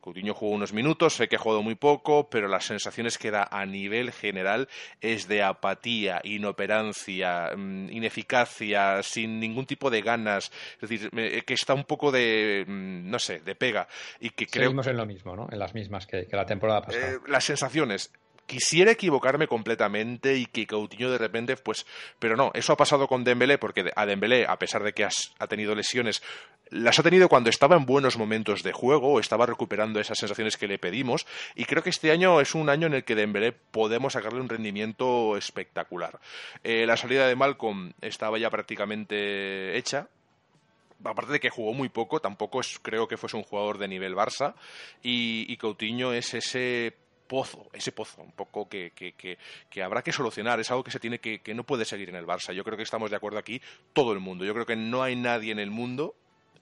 Coutinho 0.08 0.32
jugó 0.32 0.54
unos 0.54 0.72
minutos, 0.72 1.14
sé 1.14 1.28
que 1.28 1.36
ha 1.36 1.38
jugado 1.38 1.62
muy 1.62 1.74
poco, 1.74 2.30
pero 2.30 2.48
las 2.48 2.64
sensaciones 2.64 3.18
que 3.18 3.30
da 3.30 3.46
a 3.50 3.66
nivel 3.66 4.10
general 4.10 4.66
es 5.02 5.28
de 5.28 5.42
apatía, 5.42 6.20
inoperancia, 6.24 7.50
mm, 7.54 7.90
ineficacia, 7.90 9.02
sin 9.02 9.38
ningún 9.38 9.66
tipo 9.66 9.90
de 9.90 10.00
ganas, 10.00 10.50
es 10.80 10.88
decir, 10.88 11.10
que 11.44 11.52
está 11.54 11.74
un 11.74 11.84
poco 11.84 12.10
de, 12.10 12.64
mm, 12.66 13.10
no 13.10 13.18
sé, 13.18 13.40
de 13.40 13.54
pega 13.54 13.86
y 14.18 14.30
que 14.30 14.46
creo... 14.46 14.64
Seguimos 14.64 14.86
en 14.86 14.96
lo 14.96 15.04
mismo, 15.04 15.36
¿no? 15.36 15.46
En 15.50 15.58
las 15.58 15.74
mismas 15.74 16.06
que, 16.06 16.26
la 16.32 16.46
temporada 16.46 16.80
pasada. 16.80 17.10
Eh, 17.10 17.18
las 17.26 17.44
sensaciones, 17.44 18.10
quisiera 18.48 18.90
equivocarme 18.90 19.46
completamente 19.46 20.34
y 20.36 20.46
que 20.46 20.66
Coutinho 20.66 21.10
de 21.10 21.18
repente, 21.18 21.56
pues, 21.56 21.86
pero 22.18 22.34
no, 22.34 22.50
eso 22.54 22.72
ha 22.72 22.76
pasado 22.76 23.06
con 23.06 23.22
Dembélé 23.22 23.58
porque 23.58 23.92
a 23.94 24.06
Dembélé, 24.06 24.46
a 24.48 24.58
pesar 24.58 24.82
de 24.82 24.94
que 24.94 25.04
ha 25.04 25.46
tenido 25.46 25.74
lesiones, 25.74 26.22
las 26.70 26.98
ha 26.98 27.02
tenido 27.02 27.28
cuando 27.28 27.50
estaba 27.50 27.76
en 27.76 27.84
buenos 27.84 28.16
momentos 28.16 28.62
de 28.62 28.72
juego 28.72 29.20
estaba 29.20 29.46
recuperando 29.46 30.00
esas 30.00 30.18
sensaciones 30.18 30.56
que 30.56 30.66
le 30.66 30.78
pedimos 30.78 31.26
y 31.54 31.66
creo 31.66 31.82
que 31.82 31.90
este 31.90 32.10
año 32.10 32.40
es 32.40 32.54
un 32.54 32.70
año 32.70 32.86
en 32.86 32.94
el 32.94 33.04
que 33.04 33.14
Dembélé 33.14 33.52
podemos 33.52 34.14
sacarle 34.14 34.40
un 34.40 34.48
rendimiento 34.48 35.36
espectacular. 35.36 36.18
Eh, 36.64 36.86
la 36.86 36.96
salida 36.96 37.28
de 37.28 37.36
Malcolm 37.36 37.92
estaba 38.00 38.38
ya 38.38 38.48
prácticamente 38.48 39.76
hecha, 39.76 40.08
aparte 41.04 41.32
de 41.32 41.40
que 41.40 41.50
jugó 41.50 41.74
muy 41.74 41.90
poco, 41.90 42.20
tampoco 42.20 42.60
es, 42.60 42.78
creo 42.80 43.06
que 43.06 43.18
fuese 43.18 43.36
un 43.36 43.42
jugador 43.42 43.76
de 43.76 43.88
nivel 43.88 44.16
Barça 44.16 44.54
y, 45.02 45.44
y 45.52 45.56
Coutinho 45.58 46.14
es 46.14 46.32
ese 46.32 46.96
pozo, 47.28 47.68
ese 47.72 47.92
pozo 47.92 48.22
un 48.22 48.32
poco 48.32 48.68
que, 48.68 48.90
que, 48.90 49.12
que, 49.70 49.82
habrá 49.82 50.02
que 50.02 50.12
solucionar, 50.12 50.58
es 50.58 50.70
algo 50.70 50.82
que 50.82 50.90
se 50.90 50.98
tiene 50.98 51.20
que, 51.20 51.40
que 51.40 51.54
no 51.54 51.62
puede 51.62 51.84
seguir 51.84 52.08
en 52.08 52.16
el 52.16 52.26
Barça. 52.26 52.52
Yo 52.52 52.64
creo 52.64 52.76
que 52.76 52.82
estamos 52.82 53.10
de 53.10 53.16
acuerdo 53.16 53.38
aquí 53.38 53.60
todo 53.92 54.12
el 54.12 54.18
mundo. 54.18 54.44
Yo 54.44 54.54
creo 54.54 54.66
que 54.66 54.76
no 54.76 55.02
hay 55.02 55.14
nadie 55.14 55.52
en 55.52 55.60
el 55.60 55.70
mundo 55.70 56.16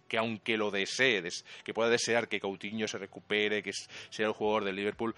que 0.08 0.18
aunque 0.18 0.56
lo 0.56 0.70
desee, 0.70 1.22
que 1.64 1.74
pueda 1.74 1.90
desear 1.90 2.28
que 2.28 2.40
Coutinho 2.40 2.86
se 2.86 2.98
recupere, 2.98 3.62
que 3.62 3.72
sea 3.72 4.26
el 4.26 4.32
jugador 4.32 4.64
del 4.64 4.76
Liverpool, 4.76 5.14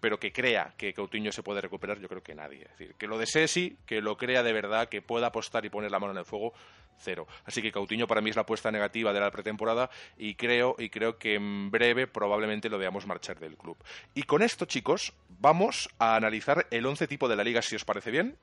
pero 0.00 0.18
que 0.18 0.32
crea 0.32 0.74
que 0.76 0.92
Coutinho 0.92 1.30
se 1.30 1.44
puede 1.44 1.60
recuperar, 1.60 2.00
yo 2.00 2.08
creo 2.08 2.22
que 2.22 2.34
nadie. 2.34 2.62
Es 2.62 2.70
decir, 2.70 2.94
que 2.96 3.06
lo 3.06 3.18
desee 3.18 3.46
sí, 3.46 3.76
que 3.86 4.00
lo 4.00 4.16
crea 4.16 4.42
de 4.42 4.52
verdad, 4.52 4.88
que 4.88 5.00
pueda 5.00 5.28
apostar 5.28 5.64
y 5.64 5.70
poner 5.70 5.92
la 5.92 6.00
mano 6.00 6.12
en 6.12 6.18
el 6.18 6.24
fuego, 6.24 6.52
cero. 6.98 7.26
Así 7.44 7.62
que 7.62 7.72
Coutinho 7.72 8.06
para 8.06 8.20
mí 8.20 8.30
es 8.30 8.36
la 8.36 8.42
apuesta 8.42 8.70
negativa 8.70 9.12
de 9.12 9.20
la 9.20 9.30
pretemporada 9.30 9.90
y 10.16 10.34
creo, 10.34 10.76
y 10.78 10.88
creo 10.88 11.18
que 11.18 11.34
en 11.34 11.70
breve 11.70 12.06
probablemente 12.06 12.68
lo 12.68 12.78
veamos 12.78 13.06
marchar 13.06 13.38
del 13.38 13.56
club. 13.56 13.76
Y 14.14 14.22
con 14.24 14.42
esto, 14.42 14.64
chicos, 14.66 15.12
vamos 15.28 15.88
a 15.98 16.16
analizar 16.16 16.66
el 16.70 16.86
once 16.86 17.06
tipo 17.06 17.28
de 17.28 17.36
la 17.36 17.44
liga, 17.44 17.62
si 17.62 17.76
os 17.76 17.84
parece 17.84 18.10
bien. 18.10 18.36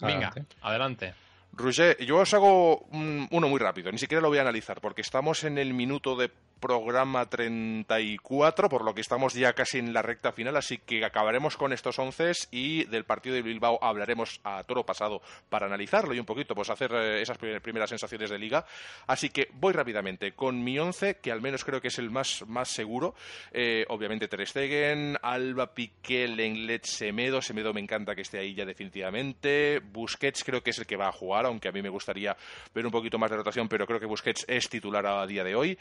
Venga, 0.00 0.32
adelante. 0.62 1.14
Roger, 1.52 1.96
yo 2.04 2.18
os 2.18 2.32
hago 2.32 2.86
uno 2.90 3.48
muy 3.48 3.58
rápido, 3.58 3.90
ni 3.90 3.98
siquiera 3.98 4.22
lo 4.22 4.28
voy 4.28 4.38
a 4.38 4.42
analizar, 4.42 4.80
porque 4.80 5.02
estamos 5.02 5.44
en 5.44 5.58
el 5.58 5.74
minuto 5.74 6.16
de 6.16 6.30
programa 6.60 7.26
34, 7.26 8.68
por 8.68 8.84
lo 8.84 8.94
que 8.94 9.00
estamos 9.00 9.34
ya 9.34 9.52
casi 9.54 9.78
en 9.78 9.92
la 9.92 10.02
recta 10.02 10.32
final, 10.32 10.56
así 10.56 10.78
que 10.78 11.04
acabaremos 11.04 11.56
con 11.56 11.72
estos 11.72 11.98
once 11.98 12.20
y 12.50 12.84
del 12.84 13.04
partido 13.04 13.34
de 13.34 13.42
Bilbao 13.42 13.78
hablaremos 13.82 14.40
a 14.44 14.62
toro 14.64 14.84
pasado 14.84 15.22
para 15.48 15.66
analizarlo 15.66 16.14
y 16.14 16.20
un 16.20 16.26
poquito, 16.26 16.54
pues 16.54 16.70
hacer 16.70 16.92
eh, 16.92 17.22
esas 17.22 17.38
primeras 17.38 17.88
sensaciones 17.90 18.30
de 18.30 18.38
liga. 18.38 18.64
Así 19.06 19.30
que 19.30 19.48
voy 19.54 19.72
rápidamente 19.72 20.32
con 20.32 20.62
mi 20.62 20.78
once, 20.78 21.16
que 21.16 21.32
al 21.32 21.40
menos 21.40 21.64
creo 21.64 21.80
que 21.80 21.88
es 21.88 21.98
el 21.98 22.10
más, 22.10 22.44
más 22.46 22.68
seguro. 22.68 23.14
Eh, 23.52 23.84
obviamente 23.88 24.28
Ter 24.28 24.46
Stegen, 24.46 25.16
Alba, 25.22 25.74
Piqué, 25.74 26.28
Lenglet, 26.28 26.84
Semedo. 26.84 27.40
Semedo 27.40 27.72
me 27.72 27.80
encanta 27.80 28.14
que 28.14 28.22
esté 28.22 28.38
ahí 28.38 28.54
ya 28.54 28.64
definitivamente. 28.64 29.80
Busquets 29.80 30.44
creo 30.44 30.62
que 30.62 30.70
es 30.70 30.78
el 30.78 30.86
que 30.86 30.96
va 30.96 31.08
a 31.08 31.12
jugar, 31.12 31.46
aunque 31.46 31.68
a 31.68 31.72
mí 31.72 31.82
me 31.82 31.88
gustaría 31.88 32.36
ver 32.74 32.84
un 32.84 32.92
poquito 32.92 33.18
más 33.18 33.30
de 33.30 33.36
rotación, 33.36 33.68
pero 33.68 33.86
creo 33.86 34.00
que 34.00 34.06
Busquets 34.06 34.44
es 34.48 34.68
titular 34.68 35.06
a 35.06 35.26
día 35.26 35.44
de 35.44 35.54
hoy. 35.54 35.78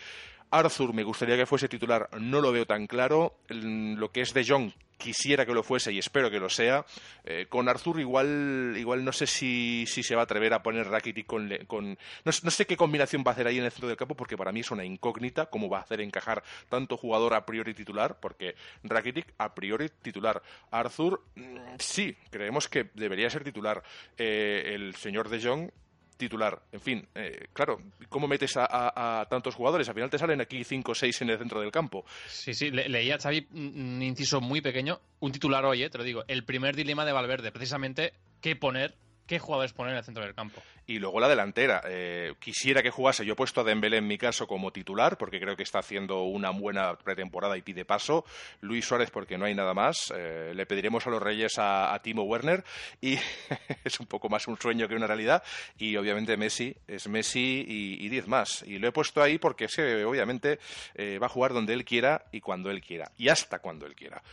Arthur 0.51 0.93
me 0.93 1.03
gustaría 1.03 1.37
que 1.37 1.45
fuese 1.45 1.69
titular, 1.69 2.09
no 2.19 2.41
lo 2.41 2.51
veo 2.51 2.65
tan 2.65 2.87
claro. 2.87 3.35
Lo 3.49 4.11
que 4.11 4.21
es 4.21 4.33
de 4.33 4.45
Jong 4.45 4.71
quisiera 4.99 5.45
que 5.45 5.53
lo 5.53 5.63
fuese 5.63 5.91
y 5.91 5.97
espero 5.97 6.29
que 6.29 6.39
lo 6.39 6.49
sea. 6.49 6.85
Eh, 7.23 7.47
con 7.49 7.67
Arthur 7.69 7.99
igual, 7.99 8.75
igual 8.77 9.03
no 9.03 9.11
sé 9.11 9.25
si, 9.25 9.85
si, 9.87 10.03
se 10.03 10.13
va 10.13 10.21
a 10.21 10.23
atrever 10.25 10.53
a 10.53 10.61
poner 10.61 10.87
Rakitic 10.87 11.25
con... 11.25 11.49
con 11.65 11.97
no, 12.25 12.31
sé 12.31 12.67
qué 12.67 12.77
combinación 12.77 13.23
va 13.25 13.31
a 13.31 13.33
hacer 13.33 13.47
ahí 13.47 13.57
en 13.57 13.65
el 13.65 13.71
centro 13.71 13.87
del 13.87 13.97
campo 13.97 14.15
porque 14.15 14.37
para 14.37 14.51
mí 14.51 14.59
es 14.59 14.69
una 14.69 14.85
incógnita 14.85 15.47
cómo 15.47 15.69
va 15.69 15.79
a 15.79 15.81
hacer 15.81 16.01
encajar 16.01 16.43
tanto 16.67 16.97
jugador 16.97 17.33
a 17.33 17.45
priori 17.45 17.73
titular 17.73 18.19
porque 18.19 18.55
Rakitic 18.83 19.33
a 19.37 19.55
priori 19.55 19.89
titular. 20.01 20.41
Arthur 20.69 21.23
mm, 21.35 21.75
sí, 21.79 22.15
creemos 22.29 22.67
que 22.67 22.89
debería 22.93 23.29
ser 23.29 23.43
titular. 23.43 23.81
Eh, 24.17 24.73
el 24.75 24.95
señor 24.95 25.29
de 25.29 25.41
Jong 25.41 25.71
titular. 26.19 26.61
En 26.71 26.81
fin, 26.81 27.07
eh, 27.15 27.47
claro, 27.53 27.79
¿cómo 28.09 28.27
metes 28.27 28.53
a, 28.55 29.25
tantos 29.29 29.55
jugadores? 29.55 29.87
Al 29.87 29.95
final 29.95 30.09
te 30.09 30.19
salen 30.19 30.41
aquí 30.41 30.63
cinco 30.63 30.91
o 30.91 30.95
seis 30.95 31.19
en 31.21 31.31
el 31.31 31.39
centro 31.39 31.61
del 31.61 31.71
campo. 31.71 32.05
Sí, 32.27 32.53
sí, 32.53 32.69
leía 32.69 33.17
Xavi 33.17 33.47
un 33.53 34.01
inciso 34.03 34.41
muy 34.41 34.61
pequeño, 34.61 34.99
un 35.21 35.31
titular 35.31 35.65
hoy, 35.65 35.83
eh, 35.83 35.89
te 35.89 35.97
lo 35.97 36.03
digo, 36.03 36.23
el 36.27 36.43
primer 36.43 36.75
dilema 36.75 37.05
de 37.05 37.13
Valverde, 37.13 37.51
precisamente 37.51 38.13
qué 38.41 38.55
poner 38.55 38.95
qué 39.29 39.37
jugadores 39.37 39.73
poner 39.73 39.91
en 39.91 39.99
el 39.99 40.03
centro 40.03 40.23
del 40.23 40.33
campo. 40.33 40.59
Y 40.87 40.97
luego 40.97 41.19
la 41.19 41.29
delantera. 41.29 41.83
Eh, 41.85 42.33
quisiera 42.39 42.81
que 42.81 42.89
jugase, 42.89 43.23
yo 43.23 43.33
he 43.33 43.35
puesto 43.35 43.61
a 43.61 43.63
Dembélé 43.63 43.97
en 43.97 44.07
mi 44.07 44.17
caso 44.17 44.47
como 44.47 44.71
titular, 44.71 45.19
porque 45.19 45.39
creo 45.39 45.55
que 45.55 45.61
está 45.61 45.77
haciendo 45.77 46.23
una 46.23 46.49
buena 46.49 46.95
pretemporada 46.95 47.55
y 47.55 47.61
pide 47.61 47.85
paso. 47.85 48.25
Luis 48.61 48.85
Suárez, 48.85 49.11
porque 49.11 49.37
no 49.37 49.45
hay 49.45 49.53
nada 49.53 49.75
más. 49.75 50.11
Eh, 50.15 50.51
le 50.55 50.65
pediremos 50.65 51.05
a 51.05 51.11
los 51.11 51.21
Reyes 51.21 51.53
a, 51.59 51.97
Timo 52.01 52.23
Werner, 52.23 52.63
y 53.01 53.19
es 53.83 53.99
un 53.99 54.07
poco 54.07 54.29
más 54.29 54.47
un 54.47 54.59
sueño 54.59 54.87
que 54.87 54.95
una 54.95 55.05
realidad. 55.05 55.43
Y 55.77 55.95
obviamente 55.95 56.35
Messi 56.35 56.75
es 56.87 57.07
Messi 57.07 57.63
y, 57.67 58.09
diez 58.09 58.27
más. 58.27 58.63
Y 58.63 58.79
lo 58.79 58.87
he 58.87 58.91
puesto 58.91 59.21
ahí 59.21 59.37
porque 59.37 59.65
es 59.65 59.77
obviamente 59.77 60.57
eh, 60.95 61.19
va 61.21 61.27
a 61.27 61.29
jugar 61.29 61.53
donde 61.53 61.73
él 61.73 61.85
quiera 61.85 62.25
y 62.31 62.41
cuando 62.41 62.71
él 62.71 62.81
quiera. 62.81 63.11
Y 63.15 63.29
hasta 63.29 63.59
cuando 63.59 63.85
él 63.85 63.93
quiera. 63.95 64.23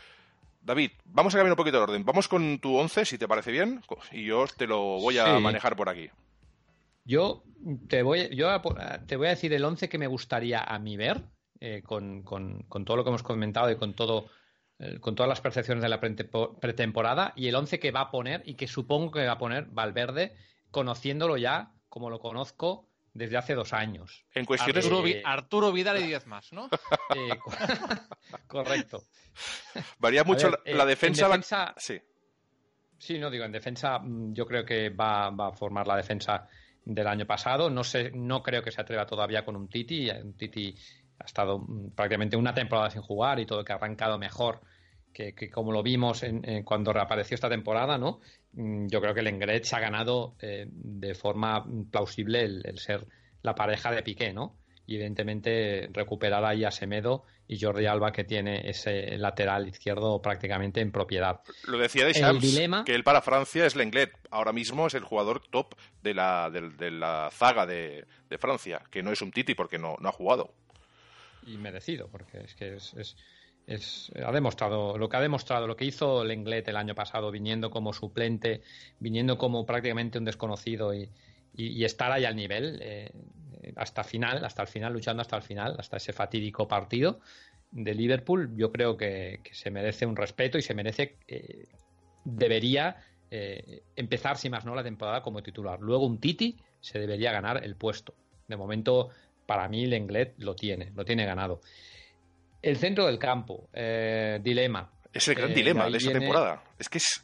David, 0.67 0.91
vamos 1.05 1.33
a 1.33 1.39
cambiar 1.39 1.53
un 1.53 1.57
poquito 1.57 1.77
de 1.77 1.85
orden. 1.85 2.05
Vamos 2.05 2.27
con 2.27 2.59
tu 2.59 2.77
11, 2.77 3.05
si 3.05 3.19
te 3.19 3.29
parece 3.29 3.53
bien, 3.53 3.83
y 4.11 4.25
yo 4.25 4.45
te 4.49 4.67
lo 4.67 4.99
voy 4.99 5.17
a 5.17 5.39
manejar 5.39 5.77
por 5.77 5.89
aquí. 5.89 6.11
Yo 7.05 7.45
te 7.89 8.03
voy, 8.03 8.35
yo 8.35 8.49
te 9.07 9.15
voy 9.15 9.29
a 9.29 9.31
decir 9.31 9.53
el 9.53 9.65
11 9.65 9.89
que 9.89 9.97
me 9.97 10.09
gustaría 10.09 10.61
a 10.61 10.77
mí 10.81 10.97
ver, 10.97 11.23
eh, 11.61 11.83
con, 11.85 12.25
todo 12.85 12.97
lo 12.97 13.05
que 13.05 13.11
hemos 13.11 13.23
comentado 13.23 13.71
y 13.71 13.77
con, 13.77 13.95
todo, 13.95 14.27
eh, 14.81 14.99
con 14.99 15.15
todas 15.15 15.29
las 15.29 15.41
percepciones 15.41 15.83
de 15.85 15.89
la 15.89 16.01
pretemporada, 16.01 17.33
y 17.37 17.47
el 17.47 17.55
11 17.55 17.79
que 17.79 17.93
va 17.93 18.01
a 18.01 18.11
poner 18.11 18.43
y 18.45 18.55
que 18.55 18.67
supongo 18.67 19.13
que 19.13 19.25
va 19.25 19.35
a 19.35 19.39
poner 19.39 19.67
Valverde, 19.67 20.35
conociéndolo 20.73 21.37
ya 21.37 21.75
como 21.89 22.11
lo 22.11 22.19
conozco 22.19 22.89
desde 23.17 23.37
hace 23.37 23.55
dos 23.55 23.73
años. 23.73 24.25
En 24.35 24.45
cuestiones 24.45 24.85
Arturo, 24.85 25.09
Arturo 25.25 25.73
Vidal 25.73 26.01
y 26.01 26.07
diez 26.07 26.27
más, 26.27 26.53
¿no? 26.53 26.69
Eh, 27.15 27.31
correcto. 28.47 29.05
Varía 29.99 30.25
mucho 30.25 30.51
la, 30.51 30.59
eh, 30.65 30.87
defensa, 30.87 31.75
Sí. 31.77 32.01
Sí, 32.99 33.19
no 33.19 33.31
digo, 33.31 33.45
en 33.45 33.53
defensa 33.53 33.99
mm, 33.99 34.33
yo 34.33 34.47
creo 34.47 34.65
que 34.65 34.91
va, 34.91 35.29
a 35.29 35.53
formar 35.53 35.87
la 35.87 35.97
defensa 35.97 36.49
del 36.85 37.07
año 37.07 37.27
pasado. 37.27 37.71
No 37.71 37.85
sé, 37.85 38.11
no 38.13 38.43
creo 38.43 38.63
que 38.63 38.71
se 38.71 38.81
atreva 38.81 39.07
todavía 39.07 39.45
con 39.45 39.57
un 39.57 39.69
Titi. 39.69 40.11
Un 40.11 40.37
Titi 40.37 40.75
ha 41.19 41.25
estado 41.25 41.59
mm, 41.59 41.91
prácticamente 41.95 42.37
una 42.37 42.53
temporada 42.53 42.91
sin 42.91 43.03
jugar 43.03 43.41
y 43.41 43.47
todo 43.47 43.65
que 43.65 43.73
ha 43.73 43.77
arrancado 43.77 44.19
mejor 44.19 44.61
que, 45.17 45.51
como 45.51 45.73
lo 45.73 45.83
vimos 45.83 46.23
en, 46.23 46.63
cuando 46.63 46.93
reapareció 46.93 47.35
esta 47.35 47.49
temporada, 47.49 47.97
¿no? 47.97 48.21
Mm, 48.53 48.89
yo 48.89 49.01
creo 49.01 49.15
que 49.15 49.21
el 49.21 49.29
Engret 49.29 49.65
se 49.65 49.77
ha 49.77 49.81
ganado 49.81 50.37
eh, 50.41 50.67
de 50.69 51.15
forma 51.15 51.65
plausible 51.91 52.43
el, 52.43 52.79
ser 52.79 53.07
la 53.43 53.55
pareja 53.55 53.91
de 53.91 54.03
Piqué, 54.03 54.33
¿no? 54.33 54.57
Y 54.87 54.97
evidentemente 54.97 55.89
recuperar 55.93 56.45
ahí 56.45 56.65
a 56.65 56.71
Semedo 56.71 57.25
y 57.49 57.59
Jordi 57.59 57.87
Alba 57.87 58.13
que 58.13 58.25
tiene 58.25 58.69
ese 58.69 59.17
lateral 59.19 59.67
izquierdo 59.67 60.21
prácticamente 60.21 60.81
en 60.81 60.93
propiedad. 60.93 61.41
Lo 61.67 61.79
decía 61.79 62.05
de 62.05 62.13
que 62.85 62.95
él 62.95 63.03
para 63.03 63.23
Francia 63.23 63.67
es 63.67 63.75
Lenglet. 63.75 64.13
Ahora 64.31 64.53
mismo 64.53 64.87
es 64.87 64.95
el 64.95 65.03
jugador 65.03 65.43
top 65.49 65.75
de 66.03 66.15
la, 66.15 66.51
de, 66.51 66.91
la 66.91 67.31
zaga 67.33 67.67
de, 67.67 68.07
Francia, 68.39 68.83
que 68.91 69.03
no 69.03 69.11
es 69.11 69.23
un 69.23 69.33
Titi 69.33 69.55
porque 69.55 69.79
no, 69.79 69.97
no 69.99 70.09
ha 70.09 70.13
jugado. 70.13 70.55
Y 71.47 71.57
merecido, 71.57 72.09
porque 72.09 72.39
es 72.39 72.55
que 72.55 72.75
es 72.75 72.95
es, 72.95 73.17
ha 74.25 74.33
demostrado 74.33 74.97
lo 74.97 75.09
que 75.09 75.17
ha 75.17 75.21
demostrado, 75.21 75.67
lo 75.67 75.77
que 75.77 75.85
hizo 75.85 76.25
Lenglet 76.25 76.69
el 76.69 76.77
año 76.77 76.95
pasado, 76.95 77.31
viniendo 77.31 77.71
como 77.71 77.93
suplente, 77.93 78.63
viniendo 79.01 79.39
como 79.39 79.67
prácticamente 79.67 80.19
un 80.19 80.25
desconocido 80.25 80.95
y, 80.95 81.11
estar 81.59 82.13
ahí 82.13 82.27
al 82.27 82.37
nivel 82.37 82.79
eh, 82.83 83.11
hasta 83.77 84.05
final, 84.05 84.45
hasta 84.45 84.63
el 84.63 84.69
final, 84.69 84.93
luchando 84.93 85.23
hasta 85.23 85.37
el 85.37 85.43
final, 85.43 85.75
hasta 85.79 85.97
ese 85.97 86.13
fatídico 86.13 86.69
partido 86.69 87.21
de 87.71 87.95
Liverpool, 87.95 88.57
yo 88.57 88.73
creo 88.73 88.97
que, 88.97 89.41
se 89.53 89.71
merece 89.71 90.07
un 90.07 90.17
respeto 90.17 90.59
y 90.59 90.63
se 90.63 90.75
merece, 90.75 91.17
eh, 91.29 91.67
debería 92.25 92.97
eh, 93.31 93.83
empezar, 93.97 94.37
si 94.37 94.49
más 94.49 94.65
no, 94.65 94.75
la 94.75 94.83
temporada 94.83 95.23
como 95.23 95.43
titular. 95.43 95.81
Luego 95.81 96.07
un 96.07 96.19
Titi 96.19 96.57
se 96.81 96.99
debería 96.99 97.33
ganar 97.33 97.65
el 97.65 97.77
puesto. 97.77 98.15
De 98.49 98.57
momento, 98.57 99.11
para 99.47 99.69
mí, 99.69 99.87
Lenglet 99.87 100.35
lo 100.39 100.55
tiene, 100.55 100.93
lo 100.95 101.05
tiene 101.05 101.27
ganado. 101.27 101.61
El 102.67 102.79
centro 102.79 103.07
del 103.07 103.17
campo, 103.17 103.69
eh, 103.73 104.41
dilema. 104.43 104.91
Es 105.13 105.29
el 105.29 105.37
gran 105.37 105.53
eh, 105.53 105.55
dilema 105.55 105.89
de 105.89 105.99
esta 105.99 106.13
temporada. 106.13 106.65
Es 106.81 106.89
que 106.89 106.99
es, 106.99 107.23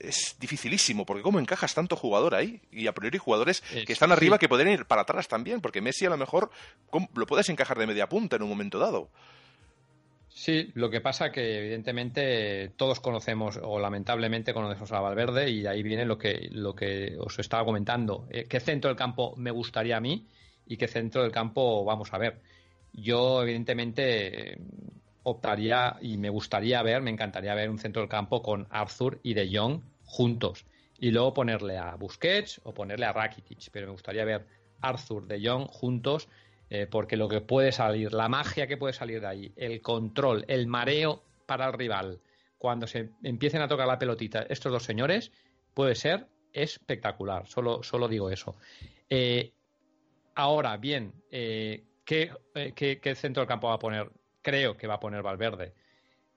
es 0.00 0.36
dificilísimo, 0.40 1.06
porque 1.06 1.22
¿cómo 1.22 1.38
encajas 1.38 1.72
tanto 1.74 1.94
jugador 1.94 2.34
ahí? 2.34 2.60
Y 2.72 2.88
a 2.88 2.92
priori 2.92 3.18
jugadores 3.18 3.60
que 3.60 3.92
están 3.92 4.10
arriba 4.10 4.36
que 4.36 4.48
pueden 4.48 4.66
ir 4.66 4.86
para 4.86 5.02
atrás 5.02 5.28
también, 5.28 5.60
porque 5.60 5.80
Messi 5.80 6.06
a 6.06 6.10
lo 6.10 6.16
mejor 6.16 6.50
lo 7.14 7.26
puedes 7.26 7.48
encajar 7.50 7.78
de 7.78 7.86
media 7.86 8.08
punta 8.08 8.34
en 8.34 8.42
un 8.42 8.48
momento 8.48 8.80
dado. 8.80 9.10
Sí, 10.28 10.72
lo 10.74 10.90
que 10.90 11.00
pasa 11.00 11.30
que 11.30 11.58
evidentemente 11.60 12.72
todos 12.76 12.98
conocemos 12.98 13.60
o 13.62 13.78
lamentablemente 13.78 14.52
conocemos 14.52 14.90
a 14.90 14.98
Valverde 14.98 15.50
y 15.50 15.64
ahí 15.68 15.84
viene 15.84 16.04
lo 16.04 16.18
que, 16.18 16.48
lo 16.50 16.74
que 16.74 17.14
os 17.20 17.38
estaba 17.38 17.64
comentando. 17.64 18.26
Eh, 18.28 18.46
¿Qué 18.48 18.58
centro 18.58 18.88
del 18.88 18.96
campo 18.96 19.34
me 19.36 19.52
gustaría 19.52 19.98
a 19.98 20.00
mí 20.00 20.26
y 20.66 20.76
qué 20.76 20.88
centro 20.88 21.22
del 21.22 21.30
campo 21.30 21.84
vamos 21.84 22.12
a 22.12 22.18
ver? 22.18 22.40
Yo, 22.94 23.42
evidentemente, 23.42 24.58
optaría 25.22 25.96
y 26.00 26.16
me 26.16 26.30
gustaría 26.30 26.82
ver, 26.82 27.02
me 27.02 27.10
encantaría 27.10 27.54
ver 27.54 27.68
un 27.70 27.78
centro 27.78 28.00
del 28.02 28.08
campo 28.08 28.42
con 28.42 28.66
Arthur 28.70 29.20
y 29.22 29.34
De 29.34 29.50
Jong 29.52 29.82
juntos. 30.04 30.64
Y 30.98 31.10
luego 31.10 31.34
ponerle 31.34 31.76
a 31.76 31.96
Busquets 31.96 32.60
o 32.64 32.72
ponerle 32.72 33.06
a 33.06 33.12
Rakitic. 33.12 33.70
Pero 33.72 33.86
me 33.86 33.92
gustaría 33.92 34.24
ver 34.24 34.46
Arthur, 34.80 35.26
De 35.26 35.46
Jong 35.46 35.66
juntos 35.66 36.28
eh, 36.70 36.86
porque 36.90 37.16
lo 37.16 37.28
que 37.28 37.40
puede 37.40 37.72
salir, 37.72 38.12
la 38.12 38.28
magia 38.28 38.66
que 38.66 38.76
puede 38.76 38.92
salir 38.94 39.20
de 39.20 39.26
ahí, 39.26 39.52
el 39.56 39.80
control, 39.80 40.44
el 40.48 40.66
mareo 40.66 41.22
para 41.46 41.66
el 41.66 41.72
rival, 41.74 42.20
cuando 42.58 42.86
se 42.86 43.10
empiecen 43.22 43.60
a 43.60 43.68
tocar 43.68 43.86
la 43.86 43.98
pelotita 43.98 44.46
estos 44.48 44.72
dos 44.72 44.82
señores, 44.82 45.30
puede 45.74 45.94
ser 45.94 46.26
espectacular. 46.52 47.46
Solo, 47.46 47.82
solo 47.82 48.08
digo 48.08 48.30
eso. 48.30 48.56
Eh, 49.10 49.52
ahora, 50.34 50.76
bien, 50.78 51.12
eh, 51.30 51.84
¿qué, 52.04 53.14
centro 53.16 53.40
del 53.42 53.48
campo 53.48 53.68
va 53.68 53.74
a 53.74 53.78
poner? 53.78 54.10
Creo 54.42 54.76
que 54.76 54.86
va 54.86 54.94
a 54.94 55.00
poner 55.00 55.22
Valverde. 55.22 55.74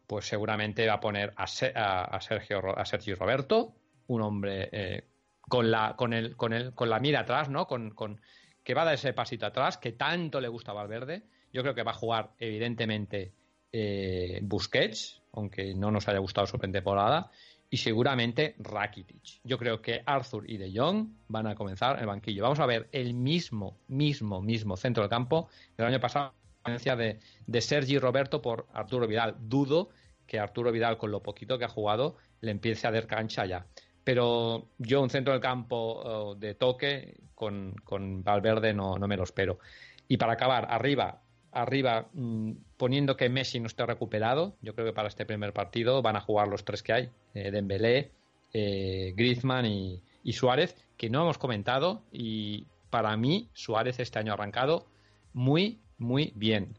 Pues 0.06 0.26
seguramente 0.26 0.88
va 0.88 0.94
a 0.94 1.00
poner 1.00 1.34
a, 1.36 1.48
Sergio, 1.48 2.78
a 2.78 2.86
Sergio 2.86 3.16
Roberto, 3.16 3.74
un 4.08 4.22
hombre 4.22 5.04
con, 5.42 5.72
la, 5.72 5.96
con, 5.96 6.14
el, 6.14 6.36
con, 6.36 6.54
el, 6.54 6.74
con 6.74 6.90
la 6.90 7.00
mira 7.00 7.22
atrás, 7.22 7.50
¿no? 7.50 7.68
Con, 7.68 7.92
con, 7.92 8.22
que 8.64 8.74
va 8.74 8.82
a 8.82 8.86
dar 8.86 8.94
ese 8.96 9.14
pasito 9.14 9.46
atrás, 9.46 9.78
que 9.78 9.94
tanto 9.94 10.42
le 10.42 10.48
gusta 10.48 10.72
a 10.72 10.76
Valverde. 10.76 11.24
Yo 11.54 11.62
creo 11.62 11.74
que 11.74 11.84
va 11.84 11.92
a 11.92 11.96
jugar, 11.96 12.32
evidentemente, 12.38 13.32
eh, 13.72 14.40
Busquets, 14.44 15.22
aunque 15.34 15.74
no 15.74 15.92
nos 15.92 16.08
haya 16.08 16.20
gustado 16.20 16.48
su 16.48 16.58
pretemporada, 16.58 17.32
y 17.70 17.78
seguramente 17.78 18.56
Rakitic. 18.60 19.42
Yo 19.44 19.58
creo 19.58 19.82
que 19.82 20.02
Arthur 20.06 20.50
y 20.50 20.58
De 20.58 20.72
Jong 20.74 21.10
van 21.28 21.48
a 21.48 21.56
comenzar 21.56 22.00
el 22.00 22.06
banquillo. 22.06 22.44
Vamos 22.44 22.60
a 22.60 22.66
ver 22.66 22.88
el 22.92 23.14
mismo, 23.14 23.78
mismo, 23.88 24.42
mismo 24.42 24.78
centro 24.78 25.04
del 25.04 25.10
campo 25.10 25.50
del 25.76 25.88
año 25.88 26.00
pasado, 26.00 26.34
de, 26.66 27.20
de 27.46 27.62
Sergi 27.62 28.00
Roberto 28.00 28.42
por 28.42 28.68
Arturo 28.74 29.08
Vidal. 29.08 29.36
Dudo 29.40 29.90
que 30.26 30.40
Arturo 30.40 30.72
Vidal, 30.72 30.98
con 30.98 31.12
lo 31.12 31.24
poquito 31.24 31.58
que 31.58 31.66
ha 31.66 31.70
jugado, 31.70 32.18
le 32.42 32.52
empiece 32.52 32.88
a 32.88 32.92
dar 32.92 33.08
cancha 33.08 33.46
ya 33.46 33.66
pero 34.08 34.70
yo 34.78 35.02
un 35.02 35.10
centro 35.10 35.34
del 35.34 35.42
campo 35.42 36.34
de 36.40 36.56
toque 36.56 37.18
con, 37.36 37.76
Valverde 38.24 38.74
no, 38.74 38.98
me 39.00 39.18
lo 39.18 39.24
espero. 39.24 39.60
Y 40.08 40.16
para 40.16 40.32
acabar, 40.32 40.66
arriba, 40.70 41.24
arriba 41.62 42.08
mm, 42.14 42.52
poniendo 42.78 43.18
que 43.18 43.30
Messi 43.30 43.60
no 43.60 43.68
esté 43.68 43.86
recuperado, 43.86 44.56
yo 44.62 44.74
creo 44.74 44.88
que 44.88 44.94
para 44.94 45.08
este 45.08 45.26
primer 45.26 45.54
partido 45.54 46.02
van 46.02 46.16
a 46.16 46.22
jugar 46.22 46.48
los 46.48 46.66
tres 46.66 46.84
que 46.84 46.94
hay, 46.94 47.10
eh, 47.34 47.52
Dembélé, 47.52 48.12
eh, 48.54 49.14
Griezmann 49.16 49.66
y, 49.66 50.02
Suárez, 50.34 50.76
que 50.98 51.10
no 51.10 51.22
hemos 51.22 51.38
comentado 51.38 52.04
y 52.12 52.66
para 52.90 53.16
mí 53.16 53.50
Suárez 53.54 54.00
este 54.00 54.20
año 54.20 54.32
ha 54.32 54.36
arrancado 54.36 54.88
muy, 55.34 55.80
muy 55.98 56.34
bien. 56.36 56.76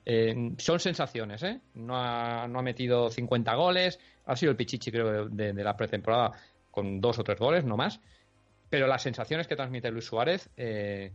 son 0.58 0.80
sensaciones, 0.80 1.42
¿eh? 1.42 1.60
No 1.74 1.96
ha, 1.96 2.46
metido 2.62 3.10
50 3.10 3.54
goles, 3.54 3.98
ha 4.26 4.36
sido 4.36 4.50
el 4.50 4.56
pichichi 4.56 4.90
creo 4.90 5.28
de 5.28 5.64
la 5.64 5.76
pretemporada, 5.76 6.32
con 6.70 7.00
dos 7.00 7.18
o 7.18 7.24
tres 7.24 7.38
goles, 7.38 7.64
no 7.64 7.76
más. 7.76 8.00
Pero 8.70 8.86
las 8.86 9.02
sensaciones 9.02 9.46
que 9.46 9.56
transmite 9.56 9.90
Luis 9.90 10.04
Suárez, 10.04 10.50
eh, 10.56 11.12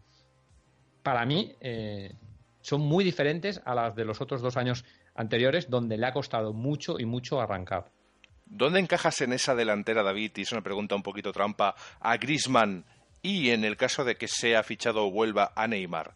para 1.03 1.25
mí, 1.25 1.53
eh, 1.59 2.13
son 2.63 2.81
muy 2.81 3.03
diferentes 3.03 3.61
a 3.65 3.75
las 3.75 3.95
de 3.95 4.05
los 4.05 4.21
otros 4.21 4.41
dos 4.41 4.57
años 4.57 4.85
anteriores, 5.13 5.69
donde 5.69 5.97
le 5.97 6.07
ha 6.07 6.13
costado 6.13 6.53
mucho 6.53 6.97
y 6.97 7.05
mucho 7.05 7.39
arrancar. 7.39 7.91
¿Dónde 8.45 8.79
encajas 8.79 9.21
en 9.21 9.33
esa 9.33 9.53
delantera, 9.53 10.01
David? 10.01 10.31
Y 10.37 10.41
es 10.41 10.51
una 10.51 10.61
pregunta 10.61 10.95
un 10.95 11.03
poquito 11.03 11.31
trampa. 11.31 11.75
A 11.99 12.17
Grisman 12.17 12.85
y 13.21 13.49
en 13.49 13.63
el 13.65 13.77
caso 13.77 14.03
de 14.03 14.15
que 14.15 14.27
sea 14.27 14.63
fichado 14.63 15.05
o 15.05 15.11
vuelva 15.11 15.53
a 15.55 15.67
Neymar. 15.67 16.15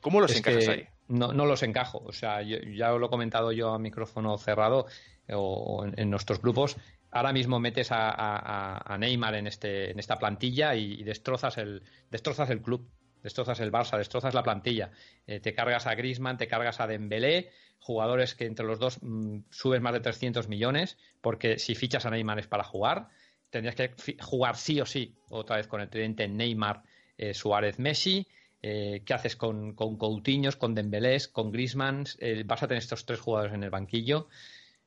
¿Cómo 0.00 0.20
los 0.20 0.34
encajas 0.34 0.68
ahí? 0.68 0.86
No, 1.08 1.32
no 1.32 1.44
los 1.44 1.62
encajo. 1.62 2.02
O 2.06 2.12
sea, 2.12 2.42
ya 2.42 2.90
lo 2.90 3.06
he 3.06 3.10
comentado 3.10 3.52
yo 3.52 3.74
a 3.74 3.78
micrófono 3.78 4.38
cerrado 4.38 4.86
eh, 5.28 5.34
o 5.36 5.84
en, 5.84 6.10
nuestros 6.10 6.40
grupos 6.40 6.76
ahora 7.10 7.32
mismo 7.32 7.58
metes 7.58 7.88
a, 7.90 8.96
Neymar 8.98 9.34
en, 9.34 9.46
este, 9.46 9.90
en 9.90 9.98
esta 9.98 10.18
plantilla 10.18 10.74
y, 10.74 11.02
destrozas, 11.02 11.58
el, 11.58 11.82
destrozas 12.10 12.50
el 12.50 12.62
club, 12.62 12.88
destrozas 13.22 13.60
el 13.60 13.72
Barça, 13.72 13.98
destrozas 13.98 14.34
la 14.34 14.42
plantilla. 14.42 14.90
Eh, 15.26 15.40
te 15.40 15.54
cargas 15.54 15.86
a 15.86 15.94
Griezmann, 15.94 16.36
te 16.36 16.48
cargas 16.48 16.80
a 16.80 16.86
Dembélé, 16.86 17.50
jugadores 17.78 18.34
que 18.34 18.46
entre 18.46 18.66
los 18.66 18.78
dos 18.78 18.98
mm, 19.02 19.40
subes 19.50 19.80
más 19.80 19.92
de 19.92 20.00
300 20.00 20.48
millones, 20.48 20.98
porque 21.20 21.58
si 21.58 21.74
fichas 21.74 22.06
a 22.06 22.10
Neymar 22.10 22.38
es 22.38 22.46
para 22.46 22.64
jugar. 22.64 23.08
Tendrías 23.50 23.74
que 23.74 24.16
jugar 24.20 24.56
sí 24.56 24.80
o 24.80 24.86
sí, 24.86 25.16
otra 25.28 25.56
vez 25.56 25.66
con 25.66 25.80
el 25.80 25.88
tridente 25.88 26.28
Neymar, 26.28 26.82
eh, 27.18 27.34
Suárez, 27.34 27.78
Messi. 27.78 28.26
Eh, 28.62 29.02
¿Qué 29.06 29.14
haces 29.14 29.36
con, 29.36 29.74
con 29.74 29.96
Coutinhos, 29.96 30.56
con 30.56 30.74
Dembélés, 30.74 31.28
con 31.28 31.50
Griezmann? 31.50 32.04
vas 32.44 32.62
a 32.62 32.68
tener 32.68 32.82
estos 32.82 33.06
tres 33.06 33.18
jugadores 33.18 33.54
en 33.54 33.64
el 33.64 33.70
banquillo. 33.70 34.28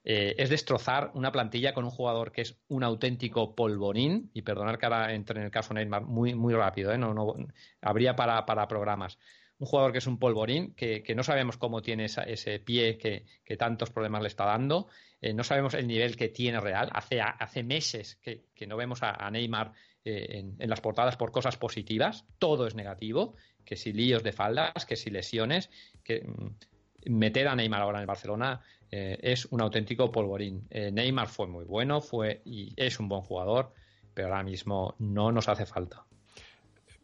Eh, 0.06 0.36
es 0.38 0.49
destrozar 0.49 1.12
una 1.14 1.32
plantilla 1.32 1.74
con 1.74 1.86
un 1.86 1.89
jugador 1.89 2.34
que 2.34 2.41
es 2.41 2.58
un 2.68 2.84
auténtico 2.84 3.56
polvorín, 3.56 4.32
y 4.34 4.41
perdonar 4.41 4.78
que 4.78 4.86
ahora 4.86 5.14
entre 5.14 5.39
en 5.39 5.45
el 5.45 5.51
caso 5.51 5.74
Neymar 5.74 6.04
muy, 6.04 6.36
muy 6.36 6.54
rápido, 6.54 6.91
¿eh? 6.91 6.97
no, 6.97 7.14
no, 7.14 7.36
habría 7.82 8.16
para, 8.16 8.68
programas. 8.68 9.18
Un 9.60 9.68
jugador 9.68 9.93
que 9.93 9.99
es 9.99 10.08
un 10.08 10.20
polvorín, 10.20 10.74
que, 10.76 11.14
no 11.16 11.24
sabemos 11.24 11.56
cómo 11.56 11.82
tiene 11.82 12.06
ese 12.06 12.60
pie 12.60 12.97
que, 12.97 13.58
tantos 13.58 13.91
problemas 13.91 14.22
le 14.22 14.28
está 14.28 14.45
dando, 14.45 14.88
eh, 15.22 15.34
no 15.34 15.45
sabemos 15.45 15.74
el 15.74 15.88
nivel 15.88 16.18
que 16.18 16.28
tiene 16.28 16.60
real. 16.60 16.89
Hace, 16.91 17.22
hace 17.22 17.64
meses 17.64 18.20
que, 18.22 18.43
no 18.68 18.76
vemos 18.76 19.04
a, 19.04 19.30
Neymar 19.32 19.72
en, 20.04 20.58
en, 20.60 20.70
las 20.70 20.82
portadas 20.82 21.16
por 21.16 21.32
cosas 21.32 21.56
positivas, 21.56 22.26
todo 22.39 22.68
es 22.68 22.76
negativo, 22.76 23.36
que 23.64 23.78
si 23.78 23.93
líos 23.93 24.22
de 24.22 24.34
faldas, 24.34 24.86
que 24.86 24.97
si 24.97 25.10
lesiones, 25.12 25.70
que 26.04 26.26
mm, 26.26 27.14
meter 27.14 27.47
a 27.47 27.56
Neymar 27.56 27.82
ahora 27.82 27.99
en 27.99 28.01
el 28.01 28.08
Barcelona 28.08 28.62
eh, 28.96 29.18
es 29.24 29.46
un 29.46 29.60
auténtico 29.60 30.12
polvorín. 30.12 30.68
Eh, 30.70 30.91
Neymar 30.91 31.28
fue 31.28 31.48
muy 31.48 31.66
bueno, 31.66 32.00
fue 32.00 32.44
y 32.46 32.74
es 32.78 33.00
un 33.00 33.10
buen 33.10 33.24
jugador, 33.24 33.74
pero 34.14 34.28
ahora 34.28 34.44
mismo 34.44 34.94
no 35.00 35.32
nos 35.32 35.50
hace 35.50 35.66
falta. 35.66 36.06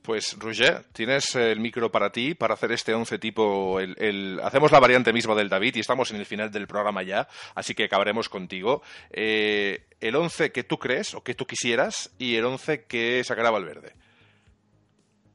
Pues 0.04 0.38
Roger, 0.38 0.84
tienes 0.94 1.34
el 1.34 1.60
micro 1.60 1.92
para 1.92 2.12
ti 2.12 2.36
para 2.36 2.54
hacer 2.54 2.74
este 2.74 2.94
once 2.94 3.18
tipo. 3.18 3.80
El, 3.80 4.40
Hacemos 4.44 4.72
la 4.72 4.80
variante 4.80 5.12
misma 5.12 5.34
del 5.34 5.50
David 5.50 5.78
y 5.78 5.80
estamos 5.80 6.12
en 6.12 6.18
el 6.18 6.28
final 6.28 6.52
del 6.52 6.68
programa 6.68 7.02
ya, 7.02 7.28
así 7.56 7.74
que 7.74 7.86
acabaremos 7.86 8.30
contigo. 8.30 8.84
Eh, 9.10 9.88
el 10.00 10.16
once 10.16 10.52
que 10.52 10.64
tú 10.64 10.78
crees 10.78 11.16
o 11.16 11.24
que 11.24 11.34
tú 11.34 11.48
quisieras 11.48 12.14
y 12.20 12.36
el 12.36 12.46
once 12.46 12.86
que 12.86 13.24
sacará 13.24 13.50
Valverde. 13.50 13.94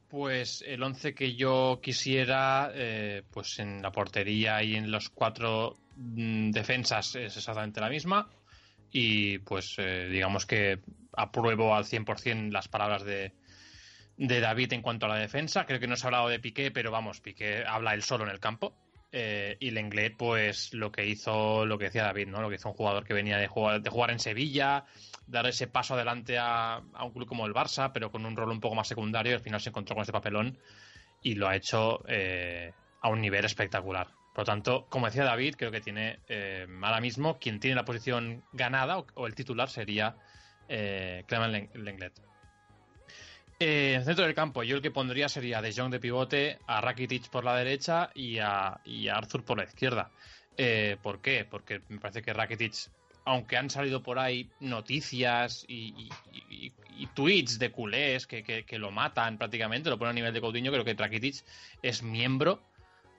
Pues 0.07 0.63
el 0.65 0.81
once 0.81 1.13
que 1.13 1.35
yo 1.35 1.81
quisiera, 1.83 2.71
pues 3.31 3.59
en 3.59 3.81
la 3.81 3.91
portería 3.91 4.63
y 4.63 4.75
en 4.75 4.89
los 4.89 5.09
cuatro 5.09 5.75
defensas 5.95 7.15
es 7.15 7.37
exactamente 7.37 7.81
la 7.81 7.89
misma 7.89 8.29
y 8.91 9.39
pues 9.39 9.75
eh, 9.77 10.07
digamos 10.09 10.45
que 10.45 10.79
apruebo 11.13 11.75
al 11.75 11.85
100% 11.85 12.51
las 12.51 12.67
palabras 12.67 13.03
de, 13.03 13.33
de 14.17 14.39
David 14.39 14.73
en 14.73 14.81
cuanto 14.81 15.05
a 15.05 15.09
la 15.09 15.15
defensa. 15.15 15.65
Creo 15.65 15.79
que 15.79 15.87
no 15.87 15.95
se 15.95 16.05
ha 16.05 16.07
hablado 16.07 16.29
de 16.29 16.39
Piqué, 16.39 16.71
pero 16.71 16.91
vamos, 16.91 17.21
Piqué 17.21 17.65
habla 17.65 17.93
él 17.93 18.03
solo 18.03 18.23
en 18.23 18.31
el 18.31 18.39
campo. 18.39 18.73
Eh, 19.17 19.55
y 19.61 19.71
Lenglet, 19.71 20.17
pues 20.17 20.73
lo 20.73 20.91
que 20.91 21.05
hizo, 21.05 21.65
lo 21.65 21.77
que 21.77 21.85
decía 21.85 22.03
David, 22.03 22.27
¿no? 22.27 22.41
Lo 22.41 22.49
que 22.49 22.55
hizo 22.55 22.69
un 22.69 22.75
jugador 22.75 23.05
que 23.05 23.13
venía 23.13 23.37
de 23.37 23.47
jugar, 23.47 23.81
de 23.81 23.89
jugar 23.89 24.11
en 24.11 24.19
Sevilla, 24.19 24.83
dar 25.25 25.45
ese 25.45 25.67
paso 25.67 25.93
adelante 25.93 26.37
a, 26.37 26.81
un 27.01 27.11
club 27.11 27.25
como 27.25 27.45
el 27.45 27.53
Barça, 27.53 27.91
pero 27.93 28.11
con 28.11 28.25
un 28.25 28.35
rol 28.35 28.51
un 28.51 28.59
poco 28.59 28.75
más 28.75 28.89
secundario, 28.89 29.33
al 29.33 29.41
final 29.41 29.61
se 29.61 29.69
encontró 29.69 29.95
con 29.95 30.01
este 30.01 30.11
papelón 30.11 30.57
y 31.21 31.35
lo 31.35 31.47
ha 31.47 31.55
hecho 31.55 32.03
eh, 32.09 32.73
a 33.01 33.07
un 33.07 33.21
nivel 33.21 33.45
espectacular. 33.45 34.07
Por 34.35 34.41
lo 34.41 34.45
tanto, 34.47 34.85
como 34.89 35.05
decía 35.05 35.23
David, 35.23 35.55
creo 35.57 35.71
que 35.71 35.79
tiene 35.79 36.19
eh, 36.27 36.67
ahora 36.81 36.99
mismo 36.99 37.39
quien 37.39 37.61
tiene 37.61 37.77
la 37.77 37.85
posición 37.85 38.43
ganada 38.51 38.97
o, 38.97 39.27
el 39.27 39.33
titular 39.33 39.69
sería 39.69 40.17
eh, 40.67 41.23
Clement 41.25 41.73
Lenglet. 41.73 42.11
Eh, 43.61 43.91
en 43.93 43.99
el 44.01 44.03
centro 44.03 44.25
del 44.25 44.35
campo, 44.35 44.61
yo 44.63 44.75
el 44.75 44.81
que 44.81 44.91
pondría 44.91 45.29
sería 45.29 45.61
De 45.61 45.73
Jong 45.73 45.89
de 45.89 46.01
pivote, 46.01 46.59
a 46.67 46.81
Rakitic 46.81 47.29
por 47.29 47.45
la 47.45 47.55
derecha 47.55 48.09
y 48.13 48.39
a, 48.39 48.81
Arthur 49.13 49.45
por 49.45 49.57
la 49.57 49.63
izquierda. 49.63 50.11
Eh, 50.57 50.97
¿Por 51.01 51.21
qué? 51.21 51.47
Porque 51.49 51.81
me 51.87 51.99
parece 51.99 52.21
que 52.21 52.33
Rakitic, 52.33 52.73
aunque 53.23 53.55
han 53.55 53.69
salido 53.69 54.03
por 54.03 54.19
ahí 54.19 54.49
noticias 54.59 55.63
y, 55.69 56.09
tweets 57.13 57.57
de 57.57 57.71
culés 57.71 58.27
que, 58.27 58.65
lo 58.71 58.91
matan 58.91 59.37
prácticamente, 59.37 59.89
lo 59.89 59.97
ponen 59.97 60.11
a 60.11 60.15
nivel 60.15 60.33
de 60.33 60.41
Coutinho, 60.41 60.73
creo 60.73 60.83
que 60.83 60.93
Rakitic 60.93 61.35
es 61.81 62.03
miembro 62.03 62.61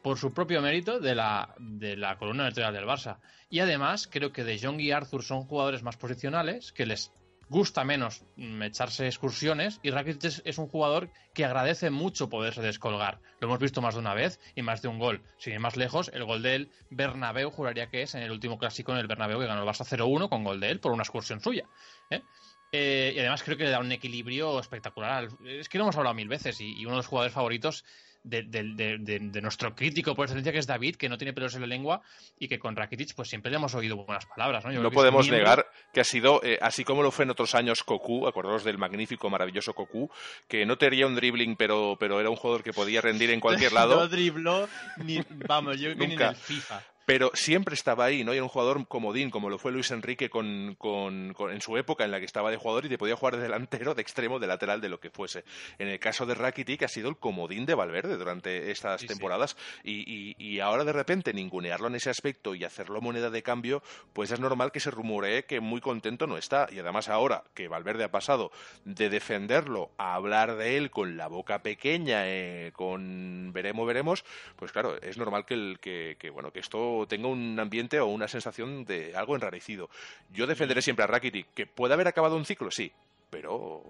por 0.06 0.18
su 0.18 0.32
propio 0.32 0.62
mérito 0.62 1.00
de 1.00 1.16
la, 1.16 1.52
de 1.58 1.96
la 1.96 2.16
columna 2.16 2.44
vertebral 2.44 2.72
del 2.72 2.84
Barça. 2.84 3.18
Y 3.50 3.58
además, 3.58 4.06
creo 4.06 4.32
que 4.32 4.44
De 4.44 4.56
Jong 4.56 4.80
y 4.80 4.92
Arthur 4.92 5.24
son 5.24 5.42
jugadores 5.42 5.82
más 5.82 5.96
posicionales, 5.96 6.70
que 6.70 6.86
les 6.86 7.10
gusta 7.48 7.82
menos 7.82 8.24
mm, 8.36 8.62
echarse 8.62 9.06
excursiones 9.06 9.80
y 9.82 9.90
Rakitic 9.90 10.42
es, 10.44 10.58
un 10.58 10.68
jugador 10.68 11.10
que 11.34 11.44
agradece 11.44 11.90
mucho 11.90 12.28
poderse 12.28 12.62
descolgar. 12.62 13.18
Lo 13.40 13.48
hemos 13.48 13.58
visto 13.58 13.82
más 13.82 13.94
de 13.94 14.00
una 14.00 14.14
vez 14.14 14.38
y 14.54 14.62
más 14.62 14.80
de 14.80 14.86
un 14.86 15.00
gol. 15.00 15.24
Sin 15.38 15.54
ir 15.54 15.58
más 15.58 15.76
lejos, 15.76 16.08
el 16.14 16.24
gol 16.24 16.40
del 16.40 16.70
Bernabéu 16.88 17.50
juraría 17.50 17.88
que 17.88 18.02
es 18.02 18.14
en 18.14 18.22
el 18.22 18.30
último 18.30 18.58
clásico 18.58 18.92
en 18.92 18.98
el 18.98 19.08
Bernabéu 19.08 19.40
que 19.40 19.46
ganó 19.46 19.62
el 19.62 19.68
Barça 19.68 19.84
0-1 19.84 20.28
con 20.28 20.44
gol 20.44 20.60
de 20.60 20.70
él 20.70 20.78
por 20.78 20.92
una 20.92 21.02
excursión 21.02 21.40
suya. 21.40 21.64
¿eh? 22.10 22.22
Eh, 22.70 23.12
y 23.12 23.18
además 23.18 23.42
creo 23.42 23.56
que 23.56 23.64
le 23.64 23.70
da 23.70 23.80
un 23.80 23.90
equilibrio 23.90 24.60
espectacular. 24.60 25.26
Es 25.44 25.68
que 25.68 25.78
lo 25.78 25.84
hemos 25.84 25.96
hablado 25.96 26.14
mil 26.14 26.28
veces 26.28 26.60
y 26.60 26.84
uno 26.84 26.92
de 26.92 26.98
los 26.98 27.08
jugadores 27.08 27.34
favoritos 27.34 27.84
de, 28.26 29.40
nuestro 29.42 29.74
crítico 29.74 30.14
por 30.14 30.24
excelencia 30.24 30.52
que 30.52 30.58
es 30.58 30.66
David, 30.66 30.96
que 30.96 31.08
no 31.08 31.16
tiene 31.16 31.32
pelos 31.32 31.54
en 31.54 31.60
la 31.60 31.66
lengua 31.66 32.02
y 32.38 32.48
que 32.48 32.58
con 32.58 32.76
Rakitic 32.76 33.14
pues 33.14 33.28
siempre 33.28 33.50
le 33.50 33.56
hemos 33.56 33.74
oído 33.74 33.96
buenas 33.96 34.26
palabras. 34.26 34.64
No, 34.64 34.82
no 34.82 34.90
podemos 34.90 35.28
negar 35.28 35.66
que 35.92 36.00
ha 36.00 36.04
sido, 36.04 36.40
eh, 36.42 36.58
así 36.60 36.84
como 36.84 37.02
lo 37.02 37.10
fue 37.10 37.24
en 37.24 37.30
otros 37.30 37.54
años 37.54 37.82
Cocu, 37.82 38.26
acordaros 38.26 38.64
del 38.64 38.78
magnífico, 38.78 39.30
maravilloso 39.30 39.74
Cocu, 39.74 40.10
que 40.48 40.66
no 40.66 40.76
tenía 40.76 41.06
un 41.06 41.14
dribbling, 41.14 41.56
pero, 41.56 41.96
pero 41.98 42.20
era 42.20 42.30
un 42.30 42.36
jugador 42.36 42.62
que 42.62 42.72
podía 42.72 43.00
rendir 43.00 43.30
en 43.30 43.40
cualquier 43.40 43.72
lado. 43.72 43.96
no 43.96 44.08
dribló 44.08 44.68
ni, 44.98 45.20
vamos, 45.46 45.78
yo 45.78 45.94
ni 45.94 46.14
en 46.14 46.20
el 46.20 46.36
FIFA 46.36 46.82
pero 47.06 47.30
siempre 47.34 47.74
estaba 47.74 48.04
ahí, 48.04 48.24
¿no? 48.24 48.34
Y 48.34 48.36
era 48.36 48.42
un 48.42 48.48
jugador 48.48 48.86
comodín, 48.88 49.30
como 49.30 49.48
lo 49.48 49.58
fue 49.58 49.70
Luis 49.70 49.92
Enrique 49.92 50.28
con, 50.28 50.74
con, 50.74 51.34
en 51.52 51.60
su 51.60 51.76
época 51.76 52.04
en 52.04 52.10
la 52.10 52.18
que 52.18 52.26
estaba 52.26 52.50
de 52.50 52.56
jugador 52.56 52.84
y 52.84 52.88
te 52.88 52.98
podía 52.98 53.14
jugar 53.14 53.36
de 53.36 53.42
delantero, 53.42 53.94
de 53.94 54.02
extremo, 54.02 54.40
de 54.40 54.48
lateral, 54.48 54.80
de 54.80 54.88
lo 54.88 54.98
que 54.98 55.10
fuese. 55.10 55.44
En 55.78 55.86
el 55.86 56.00
caso 56.00 56.26
de 56.26 56.34
Rakitic 56.34 56.82
ha 56.82 56.88
sido 56.88 57.08
el 57.08 57.16
comodín 57.16 57.64
de 57.64 57.74
Valverde 57.74 58.16
durante 58.16 58.72
estas 58.72 59.06
temporadas 59.06 59.56
Y, 59.84 60.34
y, 60.36 60.58
ahora 60.60 60.84
de 60.84 60.92
repente 60.92 61.32
ningunearlo 61.32 61.86
en 61.86 61.94
ese 61.94 62.10
aspecto 62.10 62.56
y 62.56 62.64
hacerlo 62.64 63.00
moneda 63.00 63.30
de 63.30 63.42
cambio, 63.42 63.82
pues 64.12 64.32
es 64.32 64.40
normal 64.40 64.72
que 64.72 64.80
se 64.80 64.90
rumoree 64.90 65.44
que 65.44 65.60
muy 65.60 65.80
contento 65.80 66.26
no 66.26 66.36
está. 66.36 66.66
Y 66.72 66.80
además 66.80 67.08
ahora 67.08 67.44
que 67.54 67.68
Valverde 67.68 68.02
ha 68.02 68.10
pasado 68.10 68.50
de 68.84 69.10
defenderlo 69.10 69.92
a 69.96 70.14
hablar 70.14 70.56
de 70.56 70.76
él 70.76 70.90
con 70.90 71.16
la 71.16 71.28
boca 71.28 71.62
pequeña, 71.62 72.22
eh, 72.26 72.72
con 72.74 73.52
veremos, 73.52 73.86
veremos, 73.86 74.24
pues 74.56 74.72
claro, 74.72 75.00
es 75.00 75.18
normal 75.18 75.44
que, 75.44 75.54
el, 75.54 75.78
que, 75.80 76.16
que 76.18 76.30
bueno, 76.30 76.50
que 76.50 76.58
esto 76.58 76.95
tengo 77.06 77.28
un 77.28 77.58
ambiente 77.60 78.00
o 78.00 78.06
una 78.06 78.28
sensación 78.28 78.84
de 78.84 79.14
algo 79.14 79.34
enrarecido. 79.34 79.90
Yo 80.32 80.46
defenderé 80.46 80.80
siempre 80.80 81.04
a 81.04 81.06
Rakitic, 81.06 81.48
que 81.54 81.66
puede 81.66 81.94
haber 81.94 82.08
acabado 82.08 82.36
un 82.36 82.44
ciclo, 82.44 82.70
sí, 82.70 82.92
pero 83.28 83.82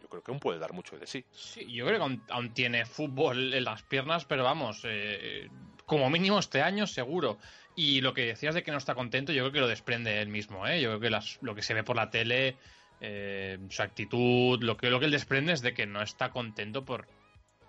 yo 0.00 0.08
creo 0.08 0.22
que 0.22 0.30
aún 0.30 0.40
puede 0.40 0.58
dar 0.58 0.72
mucho 0.72 0.98
de 0.98 1.06
sí. 1.06 1.24
Sí, 1.32 1.66
yo 1.72 1.86
creo 1.86 1.98
que 1.98 2.20
aún, 2.28 2.54
tiene 2.54 2.86
fútbol 2.86 3.52
en 3.52 3.64
las 3.64 3.82
piernas, 3.82 4.24
pero 4.24 4.44
vamos, 4.44 4.82
eh, 4.84 5.48
como 5.84 6.08
mínimo 6.10 6.38
este 6.38 6.62
año 6.62 6.86
seguro. 6.86 7.38
Y 7.74 8.00
lo 8.00 8.14
que 8.14 8.26
decías 8.26 8.54
de 8.54 8.62
que 8.62 8.72
no 8.72 8.78
está 8.78 8.94
contento, 8.94 9.32
yo 9.32 9.42
creo 9.42 9.52
que 9.52 9.60
lo 9.60 9.68
desprende 9.68 10.22
él 10.22 10.28
mismo, 10.28 10.66
¿eh? 10.66 10.80
Yo 10.80 10.88
creo 10.90 11.00
que 11.00 11.10
las, 11.10 11.38
lo 11.42 11.54
que 11.54 11.62
se 11.62 11.74
ve 11.74 11.84
por 11.84 11.96
la 11.96 12.10
tele, 12.10 12.56
eh, 13.00 13.58
su 13.68 13.82
actitud, 13.82 14.62
lo 14.62 14.76
que, 14.76 14.88
lo 14.88 14.98
que 14.98 15.04
él 15.06 15.10
desprende 15.10 15.52
es 15.52 15.60
de 15.60 15.74
que 15.74 15.86
no 15.86 16.00
está 16.00 16.30
contento 16.30 16.84
por, 16.84 17.06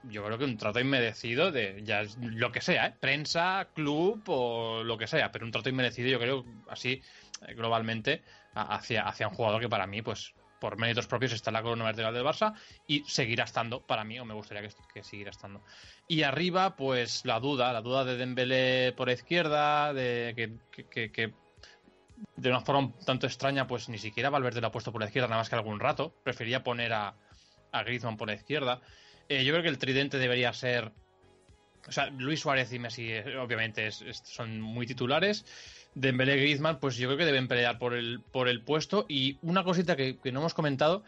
yo 0.10 0.24
creo 0.26 0.38
que 0.38 0.46
un 0.46 0.58
trato 0.58 0.80
inmerecido 0.80 1.52
de 1.52 1.82
ya 1.84 2.04
lo 2.22 2.52
que 2.52 2.62
sea, 2.62 2.88
¿eh? 2.88 2.94
prensa, 3.00 3.68
club 3.74 4.24
o 4.28 4.84
lo 4.84 4.98
que 4.98 5.08
sea, 5.08 5.32
pero 5.32 5.46
un 5.46 5.52
trato 5.52 5.70
inmerecido 5.70 6.10
yo 6.10 6.20
creo 6.20 6.46
así 6.70 7.02
eh, 7.48 7.54
globalmente 7.54 8.24
hacia, 8.54 9.04
hacia 9.04 9.28
un 9.28 9.36
jugador 9.36 9.62
que 9.62 9.70
para 9.70 9.88
mí 9.88 10.02
pues 10.02 10.34
por 10.60 10.78
méritos 10.78 11.08
propios 11.08 11.34
está 11.34 11.52
en 11.52 11.56
la 11.56 11.62
columna 11.62 11.86
vertebral 11.86 12.14
del 12.14 12.24
Barça 12.24 12.54
y 12.88 13.04
seguirá 13.04 13.44
estando 13.44 13.82
para 13.82 14.04
mí 14.04 14.20
o 14.20 14.26
me 14.26 14.34
gustaría 14.34 14.68
que, 14.68 14.74
que 14.94 15.04
siguiera 15.04 15.32
estando. 15.32 15.62
Y 16.08 16.24
arriba 16.24 16.76
pues 16.76 17.26
la 17.26 17.40
duda, 17.40 17.72
la 17.74 17.82
duda 17.82 18.06
de 18.06 18.18
Dembélé 18.18 18.94
por 18.94 19.10
izquierda, 19.10 19.94
de 19.94 20.34
que, 20.36 21.10
que, 21.12 21.34
de 22.36 22.50
una 22.50 22.62
forma 22.62 22.82
un 22.82 22.94
tanto 23.06 23.28
extraña 23.28 23.68
pues 23.68 23.90
ni 23.90 24.00
siquiera 24.00 24.30
Valverde 24.30 24.62
lo 24.62 24.68
ha 24.68 24.72
puesto 24.72 24.92
por 24.92 25.02
la 25.02 25.08
izquierda 25.08 25.28
nada 25.28 25.42
más 25.42 25.50
que 25.50 25.56
algún 25.56 25.80
rato, 25.80 26.14
prefería 26.24 26.64
poner 26.64 26.94
a, 26.94 27.14
a 27.72 27.84
Griezmann 27.84 28.18
por 28.18 28.28
la 28.28 28.36
izquierda. 28.36 28.82
Eh, 29.30 29.44
yo 29.44 29.54
creo 29.54 29.64
que 29.64 29.70
el 29.70 29.78
tridente 29.78 30.18
debería 30.18 30.54
ser. 30.54 30.92
O 31.88 31.92
sea, 31.92 32.10
Luis 32.10 32.42
Suárez 32.42 32.72
y 32.74 32.80
Messi, 32.80 33.12
eh, 33.12 33.38
obviamente, 33.38 33.90
son 33.92 34.60
muy 34.62 34.86
titulares. 34.86 35.46
Dembélé 35.96 36.38
Griezmann, 36.38 36.80
pues 36.80 36.96
yo 36.98 37.08
creo 37.08 37.18
que 37.18 37.26
deben 37.26 37.48
pelear 37.48 37.80
por 37.80 37.94
el, 37.94 38.20
por 38.32 38.48
el 38.48 38.62
puesto. 38.62 39.06
Y 39.08 39.38
una 39.42 39.64
cosita 39.64 39.96
que, 39.96 40.18
no 40.32 40.40
hemos 40.42 40.54
comentado, 40.54 41.04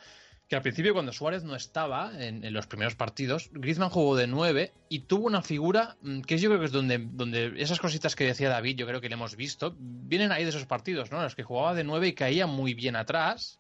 que 0.48 0.56
al 0.56 0.62
principio 0.64 0.94
cuando 0.94 1.12
Suárez 1.12 1.44
no 1.44 1.56
estaba 1.56 2.12
en, 2.18 2.52
los 2.54 2.66
primeros 2.66 2.96
partidos, 2.96 3.50
Griezmann 3.52 3.90
jugó 3.90 4.16
de 4.16 4.26
9 4.26 4.72
y 4.90 5.00
tuvo 5.02 5.28
una 5.28 5.44
figura 5.44 5.96
mm, 6.02 6.22
que 6.22 6.40
yo 6.40 6.50
creo 6.50 6.60
que 6.60 6.66
es 6.66 6.72
donde, 6.72 6.98
donde 6.98 7.54
esas 7.58 7.80
cositas 7.80 8.16
que 8.16 8.26
decía 8.26 8.50
David, 8.50 8.78
yo 8.78 8.88
creo 8.88 9.00
que 9.00 9.10
le 9.10 9.14
hemos 9.14 9.36
visto, 9.36 9.76
vienen 9.78 10.32
ahí 10.32 10.44
de 10.44 10.50
esos 10.50 10.66
partidos, 10.66 11.12
¿no? 11.12 11.22
Los 11.22 11.36
que 11.36 11.44
jugaba 11.44 11.76
de 11.76 11.84
9 11.84 12.08
y 12.08 12.14
caía 12.14 12.48
muy 12.48 12.74
bien 12.74 12.96
atrás, 12.96 13.60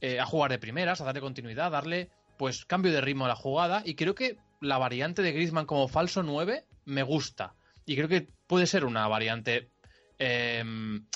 eh, 0.00 0.18
a 0.18 0.26
jugar 0.26 0.50
de 0.50 0.58
primeras, 0.58 1.00
a 1.00 1.04
darle 1.04 1.20
continuidad, 1.20 1.66
a 1.66 1.70
darle 1.70 2.10
pues 2.42 2.64
cambio 2.64 2.90
de 2.90 3.00
ritmo 3.00 3.26
a 3.26 3.28
la 3.28 3.36
jugada 3.36 3.82
y 3.84 3.94
creo 3.94 4.16
que 4.16 4.36
la 4.60 4.76
variante 4.76 5.22
de 5.22 5.30
Griezmann 5.30 5.64
como 5.64 5.86
falso 5.86 6.24
9 6.24 6.64
me 6.86 7.04
gusta 7.04 7.54
y 7.86 7.94
creo 7.94 8.08
que 8.08 8.26
puede 8.48 8.66
ser 8.66 8.84
una 8.84 9.06
variante 9.06 9.70
em, 10.18 11.06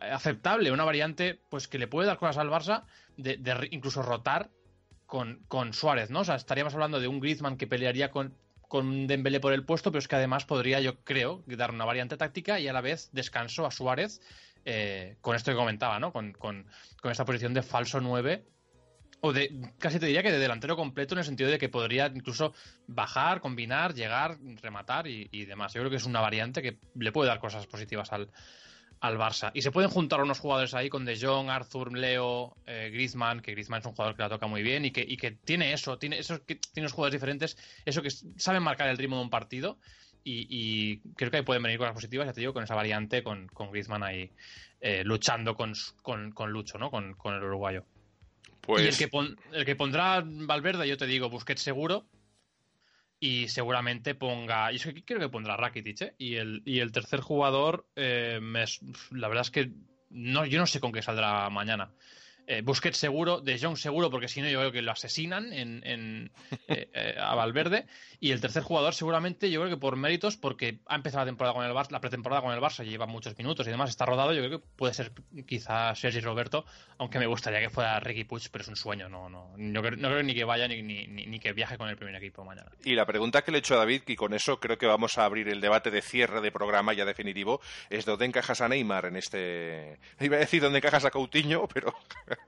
aceptable, 0.00 0.70
una 0.70 0.84
variante 0.84 1.40
pues 1.48 1.66
que 1.66 1.80
le 1.80 1.88
puede 1.88 2.06
dar 2.06 2.18
cosas 2.18 2.38
al 2.38 2.50
Barça 2.50 2.84
de, 3.16 3.68
incluso 3.72 4.00
rotar 4.02 4.50
con, 5.06 5.42
con, 5.48 5.72
Suárez, 5.72 6.08
¿no? 6.08 6.20
O 6.20 6.24
sea, 6.24 6.36
estaríamos 6.36 6.72
hablando 6.74 7.00
de 7.00 7.08
un 7.08 7.18
Griezmann 7.18 7.56
que 7.56 7.66
pelearía 7.66 8.12
con, 8.12 8.36
con 8.68 9.08
Dembélé 9.08 9.40
por 9.40 9.52
el 9.52 9.64
puesto, 9.64 9.90
pero 9.90 9.98
es 9.98 10.06
que 10.06 10.14
además 10.14 10.44
podría, 10.44 10.78
yo 10.78 11.00
creo, 11.02 11.42
dar 11.48 11.72
una 11.72 11.84
variante 11.84 12.16
táctica 12.16 12.60
y 12.60 12.68
a 12.68 12.72
la 12.72 12.80
vez 12.80 13.10
descanso 13.10 13.66
a 13.66 13.72
Suárez 13.72 14.20
eh, 14.64 15.16
con 15.20 15.34
esto 15.34 15.50
que 15.50 15.56
comentaba, 15.56 15.98
¿no? 15.98 16.12
Con, 16.12 16.32
con, 16.32 16.64
con 17.02 17.10
esta 17.10 17.24
posición 17.24 17.54
de 17.54 17.64
falso 17.64 18.00
9 18.00 18.46
o 19.20 19.32
de 19.32 19.72
casi 19.78 19.98
te 19.98 20.06
diría 20.06 20.22
que 20.22 20.32
de 20.32 20.38
delantero 20.38 20.76
completo 20.76 21.14
en 21.14 21.18
el 21.18 21.24
sentido 21.24 21.50
de 21.50 21.58
que 21.58 21.68
podría 21.68 22.06
incluso 22.06 22.54
bajar, 22.86 23.40
combinar, 23.40 23.94
llegar, 23.94 24.38
rematar 24.62 25.06
y, 25.06 25.44
demás. 25.44 25.74
Yo 25.74 25.80
creo 25.80 25.90
que 25.90 25.96
es 25.96 26.06
una 26.06 26.20
variante 26.20 26.62
que 26.62 26.78
le 26.94 27.12
puede 27.12 27.28
dar 27.28 27.38
cosas 27.38 27.66
positivas 27.66 28.12
al, 28.12 28.30
al 29.00 29.18
Barça. 29.18 29.50
Y 29.54 29.62
se 29.62 29.70
pueden 29.70 29.90
juntar 29.90 30.22
unos 30.22 30.38
jugadores 30.38 30.74
ahí 30.74 30.88
con 30.88 31.04
De 31.04 31.18
Jong, 31.18 31.50
Arthur, 31.50 31.96
Leo, 31.96 32.56
eh, 32.66 32.90
Griezmann, 32.92 33.40
que 33.40 33.52
Griezmann 33.52 33.80
es 33.80 33.86
un 33.86 33.92
jugador 33.92 34.16
que 34.16 34.22
la 34.22 34.28
toca 34.28 34.46
muy 34.46 34.62
bien 34.62 34.84
y 34.84 34.90
que, 34.90 35.04
y 35.06 35.16
que 35.16 35.32
tiene 35.32 35.72
eso, 35.72 35.98
tiene 35.98 36.18
eso 36.18 36.44
que 36.44 36.56
tiene 36.56 36.88
jugadores 36.88 37.12
diferentes, 37.12 37.56
eso 37.84 38.02
que 38.02 38.10
saben 38.10 38.62
marcar 38.62 38.88
el 38.88 38.98
ritmo 38.98 39.16
de 39.16 39.22
un 39.22 39.30
partido. 39.30 39.78
Y, 40.22 40.98
creo 41.16 41.30
que 41.30 41.38
ahí 41.38 41.42
pueden 41.42 41.62
venir 41.62 41.78
cosas 41.78 41.94
positivas, 41.94 42.26
ya 42.26 42.34
te 42.34 42.40
digo, 42.40 42.52
con 42.52 42.62
esa 42.62 42.74
variante, 42.74 43.22
con, 43.22 43.48
con 43.48 43.70
Griezmann 43.70 44.02
ahí 44.02 44.30
eh, 44.80 45.02
luchando 45.02 45.56
con, 45.56 45.72
con, 46.02 46.52
Lucho, 46.52 46.76
¿no? 46.76 46.90
Con, 46.90 47.14
con 47.14 47.34
el 47.34 47.42
uruguayo. 47.42 47.86
Y 48.68 48.72
el 48.72 48.88
pues 48.88 48.98
que, 48.98 49.10
el 49.52 49.64
que 49.64 49.76
pondrá 49.76 50.22
Valverde, 50.24 50.86
yo 50.88 50.96
te 50.96 51.06
digo, 51.06 51.30
Busquets 51.30 51.62
seguro. 51.62 52.06
Y 53.18 53.48
seguramente 53.48 54.14
ponga. 54.14 54.72
Y 54.72 54.76
es 54.76 54.84
que 54.84 55.04
creo 55.04 55.20
que 55.20 55.28
pondrá 55.28 55.56
Rakitic, 55.56 56.00
¿eh? 56.00 56.14
Y 56.16 56.36
el, 56.36 56.62
y 56.64 56.80
el 56.80 56.90
tercer 56.90 57.20
jugador, 57.20 57.86
eh, 57.94 58.40
la 59.10 59.28
verdad 59.28 59.42
es 59.42 59.50
que 59.50 59.72
no, 60.08 60.46
yo 60.46 60.58
no 60.58 60.66
sé 60.66 60.80
con 60.80 60.92
qué 60.92 61.02
saldrá 61.02 61.50
mañana. 61.50 61.92
Eh, 62.52 62.62
Busquets 62.62 62.96
seguro, 62.96 63.40
De 63.40 63.56
Jong 63.60 63.76
seguro, 63.76 64.10
porque 64.10 64.26
si 64.26 64.42
no 64.42 64.48
yo 64.48 64.58
creo 64.58 64.72
que 64.72 64.82
lo 64.82 64.90
asesinan 64.90 65.52
en, 65.52 66.32
eh, 66.66 66.90
eh, 66.92 67.14
a 67.16 67.36
Valverde. 67.36 67.86
Y 68.18 68.32
el 68.32 68.40
tercer 68.40 68.64
jugador 68.64 68.92
seguramente 68.92 69.52
yo 69.52 69.60
creo 69.60 69.72
que 69.72 69.80
por 69.80 69.94
méritos, 69.94 70.36
porque 70.36 70.80
ha 70.86 70.96
empezado 70.96 71.24
la 71.24 71.30
temporada 71.30 71.54
con 71.54 71.64
el 71.64 71.70
Barça, 71.72 71.92
la 71.92 72.00
pretemporada 72.00 72.42
con 72.42 72.52
el 72.52 72.60
Barça, 72.60 72.84
lleva 72.84 73.06
muchos 73.06 73.38
minutos 73.38 73.68
y 73.68 73.70
demás, 73.70 73.90
está 73.90 74.04
rodado, 74.04 74.32
yo 74.32 74.42
creo 74.42 74.58
que 74.58 74.66
puede 74.74 74.94
ser 74.94 75.12
quizás 75.46 75.96
Sergi 75.96 76.18
Roberto, 76.18 76.64
aunque 76.98 77.20
me 77.20 77.26
gustaría 77.26 77.60
que 77.60 77.70
fuera 77.70 78.00
Ricky 78.00 78.24
Puig, 78.24 78.50
pero 78.50 78.62
es 78.62 78.68
un 78.68 78.74
sueño, 78.74 79.08
no, 79.08 79.28
no, 79.28 79.54
no, 79.56 79.80
creo, 79.80 79.96
no 79.96 80.08
creo 80.08 80.22
ni 80.24 80.34
que 80.34 80.42
vaya 80.42 80.66
ni, 80.66 80.82
ni, 80.82 81.06
ni, 81.06 81.38
que 81.38 81.52
viaje 81.52 81.78
con 81.78 81.88
el 81.88 81.96
primer 81.96 82.16
equipo 82.16 82.44
mañana. 82.44 82.72
Y 82.84 82.96
la 82.96 83.06
pregunta 83.06 83.42
que 83.42 83.52
le 83.52 83.58
he 83.58 83.60
hecho 83.60 83.74
a 83.74 83.78
David, 83.78 84.02
y 84.08 84.16
con 84.16 84.34
eso 84.34 84.58
creo 84.58 84.76
que 84.76 84.86
vamos 84.86 85.18
a 85.18 85.24
abrir 85.24 85.48
el 85.48 85.60
debate 85.60 85.92
de 85.92 86.02
cierre 86.02 86.40
de 86.40 86.50
programa 86.50 86.94
ya 86.94 87.04
definitivo, 87.04 87.60
es 87.90 88.04
dónde 88.04 88.26
encajas 88.26 88.60
a 88.60 88.68
Neymar 88.68 89.06
en 89.06 89.16
este... 89.16 90.00
Iba 90.18 90.36
a 90.36 90.40
decir 90.40 90.60
dónde 90.60 90.78
encajas 90.78 91.04
a 91.04 91.12
Coutinho, 91.12 91.68
pero... 91.68 91.94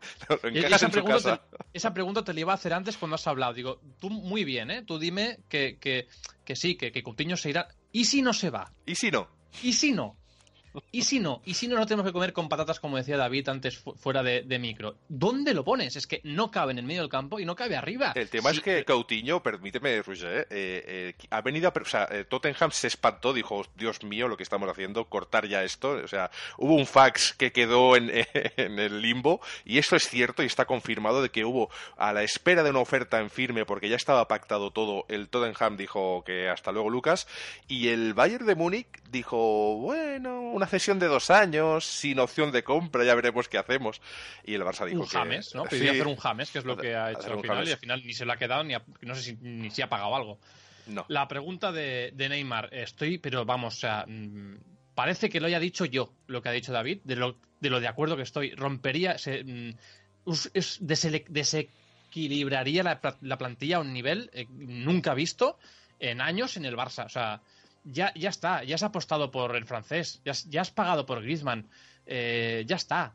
esa, 0.55 0.88
pregunta 0.88 1.36
te, 1.36 1.57
esa 1.72 1.95
pregunta 1.95 2.24
te 2.24 2.34
la 2.34 2.40
iba 2.40 2.53
a 2.53 2.55
hacer 2.57 2.72
antes 2.72 2.97
cuando 2.97 3.14
has 3.14 3.26
hablado. 3.26 3.55
Digo, 3.55 3.80
tú 3.99 4.11
muy 4.11 4.45
bien, 4.45 4.70
¿eh? 4.70 4.82
Tú 4.82 4.99
dime 4.99 5.40
que, 5.49 5.78
que, 5.78 6.09
que 6.45 6.57
sí, 6.57 6.76
que, 6.76 6.93
que 6.93 7.03
Coutinho 7.03 7.36
se 7.36 7.51
irá. 7.51 7.68
¿Y 7.93 8.07
si 8.07 8.22
no 8.22 8.32
se 8.32 8.51
va? 8.51 8.72
¿Y 8.86 8.95
si 8.95 9.11
no? 9.11 9.28
¿Y 9.62 9.72
si 9.74 9.93
no? 9.93 10.16
¿Y 10.90 11.02
si 11.02 11.20
no? 11.20 11.42
¿Y 11.44 11.54
si 11.54 11.68
no, 11.68 11.76
no 11.76 11.86
tenemos 11.86 12.06
que 12.06 12.12
comer 12.12 12.32
con 12.32 12.48
patatas, 12.48 12.80
como 12.80 12.96
decía 12.96 13.16
David 13.16 13.48
antes 13.48 13.78
fuera 13.96 14.22
de, 14.22 14.58
micro? 14.58 14.96
¿Dónde 15.08 15.54
lo 15.54 15.64
pones? 15.64 15.96
Es 15.96 16.06
que 16.06 16.20
no 16.24 16.50
cabe 16.50 16.72
en 16.72 16.78
el 16.78 16.84
medio 16.84 17.02
del 17.02 17.10
campo 17.10 17.40
y 17.40 17.44
no 17.44 17.56
cabe 17.56 17.76
arriba. 17.76 18.12
El 18.14 18.28
tema 18.28 18.50
es 18.50 18.60
que 18.60 18.84
Coutinho, 18.84 19.42
permíteme, 19.42 20.02
Roger, 20.02 20.46
eh, 20.50 21.14
eh, 21.20 21.26
ha 21.30 21.40
venido 21.40 21.68
a... 21.68 21.72
O 21.80 21.84
sea, 21.84 22.08
eh, 22.10 22.24
Tottenham 22.24 22.70
se 22.70 22.86
espantó, 22.86 23.32
dijo, 23.32 23.64
Dios 23.76 24.02
mío, 24.04 24.28
lo 24.28 24.36
que 24.36 24.42
estamos 24.42 24.68
haciendo, 24.68 25.06
cortar 25.06 25.46
ya 25.46 25.64
esto. 25.64 25.90
O 25.92 26.08
sea, 26.08 26.30
hubo 26.58 26.74
un 26.74 26.86
fax 26.86 27.34
que 27.34 27.52
quedó 27.52 27.96
en, 27.96 28.10
en 28.56 28.78
el 28.78 29.02
limbo 29.02 29.40
y 29.64 29.78
eso 29.78 29.96
es 29.96 30.08
cierto 30.08 30.42
y 30.42 30.46
está 30.46 30.64
confirmado 30.64 31.22
de 31.22 31.30
que 31.30 31.44
hubo, 31.44 31.70
a 31.96 32.12
la 32.12 32.22
espera 32.22 32.62
de 32.62 32.70
una 32.70 32.80
oferta 32.80 33.20
en 33.20 33.30
firme, 33.30 33.64
porque 33.64 33.88
ya 33.88 33.96
estaba 33.96 34.28
pactado 34.28 34.70
todo, 34.70 35.04
el 35.08 35.28
Tottenham 35.28 35.76
dijo 35.76 36.22
que 36.24 36.48
hasta 36.48 36.72
luego 36.72 36.90
Lucas 36.90 37.26
y 37.68 37.88
el 37.88 38.14
Bayern 38.14 38.46
de 38.46 38.54
Múnich 38.54 38.86
dijo, 39.10 39.76
bueno, 39.76 40.52
una 40.62 40.68
cesión 40.68 41.00
de 41.00 41.08
dos 41.08 41.28
años, 41.30 41.84
sin 41.84 42.20
opción 42.20 42.52
de 42.52 42.62
compra, 42.62 43.04
ya 43.04 43.16
veremos 43.16 43.48
qué 43.48 43.58
hacemos. 43.58 44.00
Y 44.44 44.54
el 44.54 44.62
Barça 44.62 44.86
dijo 44.86 45.00
un 45.00 45.06
James, 45.06 45.52
¿no? 45.56 45.64
Pidió 45.64 45.90
hacer 45.90 46.06
un 46.06 46.16
James, 46.16 46.52
que 46.52 46.60
es 46.60 46.64
lo 46.64 46.76
que 46.76 46.94
ha 46.94 47.10
hecho 47.10 47.32
al 47.32 47.40
final, 47.40 47.66
y 47.66 47.72
al 47.72 47.78
final 47.78 48.00
ni 48.04 48.14
se 48.14 48.24
lo 48.24 48.32
ha 48.32 48.36
quedado, 48.36 48.62
ni 48.62 48.74
no 49.00 49.14
sé 49.16 49.22
si 49.22 49.36
ni 49.40 49.72
si 49.72 49.82
ha 49.82 49.88
pagado 49.88 50.14
algo. 50.14 50.38
No. 50.86 51.04
La 51.08 51.26
pregunta 51.26 51.72
de, 51.72 52.14
Neymar, 52.16 52.68
estoy, 52.72 53.18
pero 53.18 53.44
vamos, 53.44 53.74
o 53.74 53.80
sea, 53.80 54.04
mm, 54.06 54.58
parece 54.94 55.28
que 55.28 55.40
lo 55.40 55.48
haya 55.48 55.58
dicho 55.58 55.84
yo, 55.84 56.12
lo 56.28 56.42
que 56.42 56.48
ha 56.48 56.52
dicho 56.52 56.72
David, 56.72 57.00
de 57.02 57.16
lo 57.16 57.38
de, 57.58 57.70
lo 57.70 57.80
de 57.80 57.88
acuerdo 57.88 58.16
que 58.16 58.22
estoy. 58.22 58.54
Rompería, 58.54 59.18
se, 59.18 59.42
mm, 59.42 59.74
desequilibraría 60.78 62.84
la, 62.84 63.38
plantilla 63.38 63.78
a 63.78 63.80
un 63.80 63.92
nivel 63.92 64.30
eh, 64.32 64.46
nunca 64.48 65.14
visto 65.14 65.58
en 65.98 66.20
años 66.20 66.56
en 66.56 66.66
el 66.66 66.76
Barça. 66.76 67.06
O 67.06 67.08
sea, 67.08 67.42
ya, 67.84 68.12
ya 68.14 68.30
está, 68.30 68.64
ya 68.64 68.74
has 68.76 68.82
apostado 68.82 69.30
por 69.30 69.54
el 69.56 69.64
francés, 69.66 70.20
ya, 70.24 70.32
has- 70.32 70.48
ya 70.48 70.60
has 70.60 70.70
pagado 70.70 71.06
por 71.06 71.22
Griezmann, 71.22 71.68
eh, 72.06 72.64
ya 72.66 72.76
está. 72.76 73.14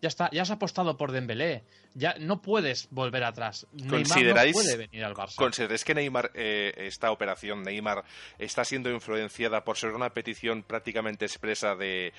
Ya 0.00 0.08
está, 0.08 0.28
ya 0.32 0.42
has 0.42 0.50
apostado 0.50 0.96
por 0.96 1.12
Dembélé. 1.12 1.62
Ya 1.94 2.16
no 2.18 2.42
puedes 2.42 2.88
volver 2.90 3.22
atrás. 3.22 3.68
Neymar 3.72 3.92
no 3.92 3.98
¿Consideráis- 3.98 4.52
puede 4.52 4.76
venir 4.76 5.04
al 5.04 5.14
Barça. 5.14 5.36
¿Consideráis 5.36 5.84
que 5.84 5.94
Neymar, 5.94 6.32
eh, 6.34 6.72
esta 6.76 7.12
operación 7.12 7.62
Neymar, 7.62 8.02
está 8.36 8.64
siendo 8.64 8.90
influenciada 8.90 9.62
por 9.62 9.76
ser 9.76 9.90
una 9.90 10.10
petición 10.10 10.64
prácticamente 10.64 11.24
expresa 11.24 11.76
de, 11.76 12.12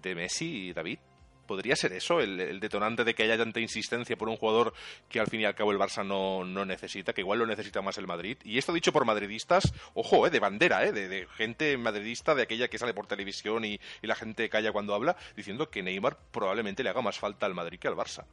de 0.00 0.14
Messi 0.14 0.68
y 0.68 0.72
David? 0.72 0.98
¿Podría 1.46 1.76
ser 1.76 1.92
eso 1.92 2.20
el, 2.20 2.60
detonante 2.60 3.04
de 3.04 3.14
que 3.14 3.22
haya 3.22 3.38
tanta 3.38 3.60
insistencia 3.60 4.16
por 4.16 4.28
un 4.28 4.36
jugador 4.36 4.74
que 5.08 5.20
al 5.20 5.28
fin 5.28 5.40
y 5.40 5.44
al 5.44 5.54
cabo 5.54 5.72
el 5.72 5.78
Barça 5.78 6.04
no, 6.04 6.44
necesita, 6.64 7.12
que 7.12 7.20
igual 7.20 7.38
lo 7.38 7.46
necesita 7.46 7.82
más 7.82 7.98
el 7.98 8.06
Madrid? 8.06 8.36
Y 8.44 8.58
esto 8.58 8.72
dicho 8.72 8.92
por 8.92 9.04
madridistas, 9.04 9.72
ojo, 9.94 10.26
eh, 10.26 10.30
de 10.30 10.40
bandera, 10.40 10.84
eh, 10.84 10.92
de, 10.92 11.26
gente 11.36 11.76
madridista, 11.76 12.34
de 12.34 12.42
aquella 12.42 12.68
que 12.68 12.78
sale 12.78 12.94
por 12.94 13.06
televisión 13.06 13.64
y, 13.64 13.80
la 14.02 14.14
gente 14.14 14.48
calla 14.48 14.70
cuando 14.70 14.94
habla, 14.94 15.16
diciendo 15.36 15.68
que 15.68 15.82
Neymar 15.82 16.16
probablemente 16.30 16.84
le 16.84 16.90
haga 16.90 17.02
más 17.02 17.18
falta 17.18 17.44
al 17.44 17.54
Madrid 17.54 17.78
que 17.80 17.88
al 17.88 17.96
Barça. 17.96 18.24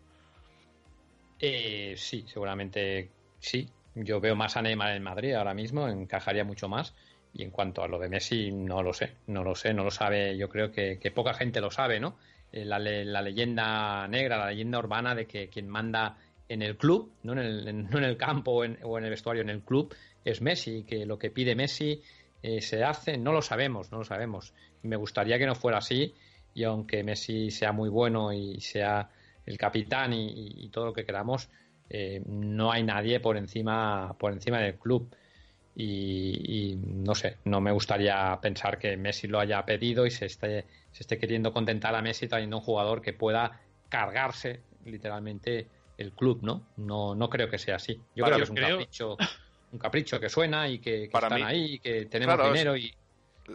Eh, 1.39 1.95
sí, 1.97 2.25
seguramente 2.27 3.09
sí. 3.39 3.69
Yo 3.95 4.19
veo 4.19 4.35
más 4.35 4.55
a 4.55 4.61
Neymar 4.61 4.95
en 4.95 5.03
Madrid 5.03 5.33
ahora 5.33 5.53
mismo, 5.53 5.87
encajaría 5.87 6.43
mucho 6.43 6.69
más. 6.69 6.93
Y 7.33 7.41
en 7.41 7.49
cuanto 7.49 7.83
a 7.83 7.87
lo 7.87 7.97
de 7.97 8.09
Messi, 8.09 8.51
no 8.51 8.83
lo 8.83 8.93
sé, 8.93 9.15
no 9.25 9.43
lo 9.43 9.55
sé, 9.55 9.73
no 9.73 9.83
lo 9.83 9.89
sabe. 9.89 10.37
Yo 10.37 10.49
creo 10.49 10.71
que 10.71 11.11
poca 11.13 11.33
gente 11.33 11.61
lo 11.61 11.71
sabe, 11.71 11.99
¿no? 11.99 12.15
Eh, 12.53 12.65
la, 12.65 12.79
la 12.79 13.21
leyenda 13.21 14.07
negra, 14.07 14.37
la 14.37 14.47
leyenda 14.51 14.79
urbana 14.79 15.15
de 15.15 15.25
que 15.27 15.49
quien 15.49 15.67
manda 15.67 16.17
en 16.47 16.61
el 16.61 16.77
club, 16.77 17.11
no 17.23 17.33
en 17.33 17.39
el, 17.39 17.67
en- 17.67 18.03
el 18.03 18.17
campo 18.17 18.51
o 18.51 18.63
en, 18.65 18.77
el 19.03 19.09
vestuario, 19.09 19.41
en 19.41 19.49
el 19.49 19.61
club, 19.63 19.93
es 20.23 20.41
Messi. 20.41 20.83
Que 20.85 21.05
lo 21.05 21.17
que 21.17 21.31
pide 21.31 21.55
Messi 21.55 22.01
eh, 22.41 22.61
se 22.61 22.83
hace, 22.83 23.17
no 23.17 23.31
lo 23.33 23.41
sabemos, 23.41 23.91
no 23.91 23.97
lo 23.99 24.03
sabemos. 24.05 24.53
Me 24.83 24.95
gustaría 24.95 25.37
que 25.39 25.45
no 25.47 25.55
fuera 25.55 25.79
así. 25.79 26.13
Y 26.53 26.63
aunque 26.63 27.03
Messi 27.03 27.49
sea 27.51 27.71
muy 27.71 27.89
bueno 27.89 28.31
y 28.31 28.61
sea 28.61 29.09
el 29.45 29.57
capitán 29.57 30.13
y 30.13 30.69
todo 30.69 30.85
lo 30.85 30.93
que 30.93 31.05
queramos, 31.05 31.49
eh, 31.89 32.21
no 32.25 32.71
hay 32.71 32.83
nadie 32.83 33.19
por 33.19 33.37
encima, 33.37 34.15
por 34.19 34.31
encima 34.33 34.59
del 34.59 34.77
club. 34.77 35.13
Y, 35.75 36.71
y 36.73 36.75
no 36.75 37.15
sé, 37.15 37.37
no 37.45 37.59
me 37.61 37.71
gustaría 37.71 38.37
pensar 38.41 38.77
que 38.77 38.95
Messi 38.97 39.27
lo 39.27 39.39
haya 39.39 39.65
pedido 39.65 40.05
y 40.05 40.11
se 40.11 40.27
esté, 40.27 40.65
se 40.93 41.03
esté 41.03 41.17
queriendo 41.19 41.51
contentar 41.51 41.93
a 41.95 42.01
Messi 42.01 42.27
trayendo 42.29 42.57
un 42.57 42.63
jugador 42.63 43.01
que 43.01 43.11
pueda 43.11 43.59
cargarse 43.89 44.61
literalmente 44.85 45.67
el 45.97 46.13
club, 46.13 46.39
¿no? 46.41 46.65
No, 46.77 47.13
no 47.15 47.29
creo 47.29 47.49
que 47.49 47.57
sea 47.57 47.75
así. 47.75 47.99
Yo 48.15 48.23
creo 48.25 48.37
que 48.37 48.43
es 48.43 48.49
un 48.49 48.55
creo- 48.55 48.77
capricho, 48.77 49.17
un 49.71 49.79
capricho 49.79 50.19
que 50.19 50.29
suena 50.29 50.67
y 50.69 50.79
que, 50.79 51.03
que 51.03 51.09
Para 51.09 51.27
están 51.27 51.39
mí- 51.41 51.45
ahí 51.47 51.73
y 51.73 51.79
que 51.79 52.05
tenemos 52.05 52.35
Claro, 52.35 52.51
dinero 52.51 52.77
y 52.77 52.93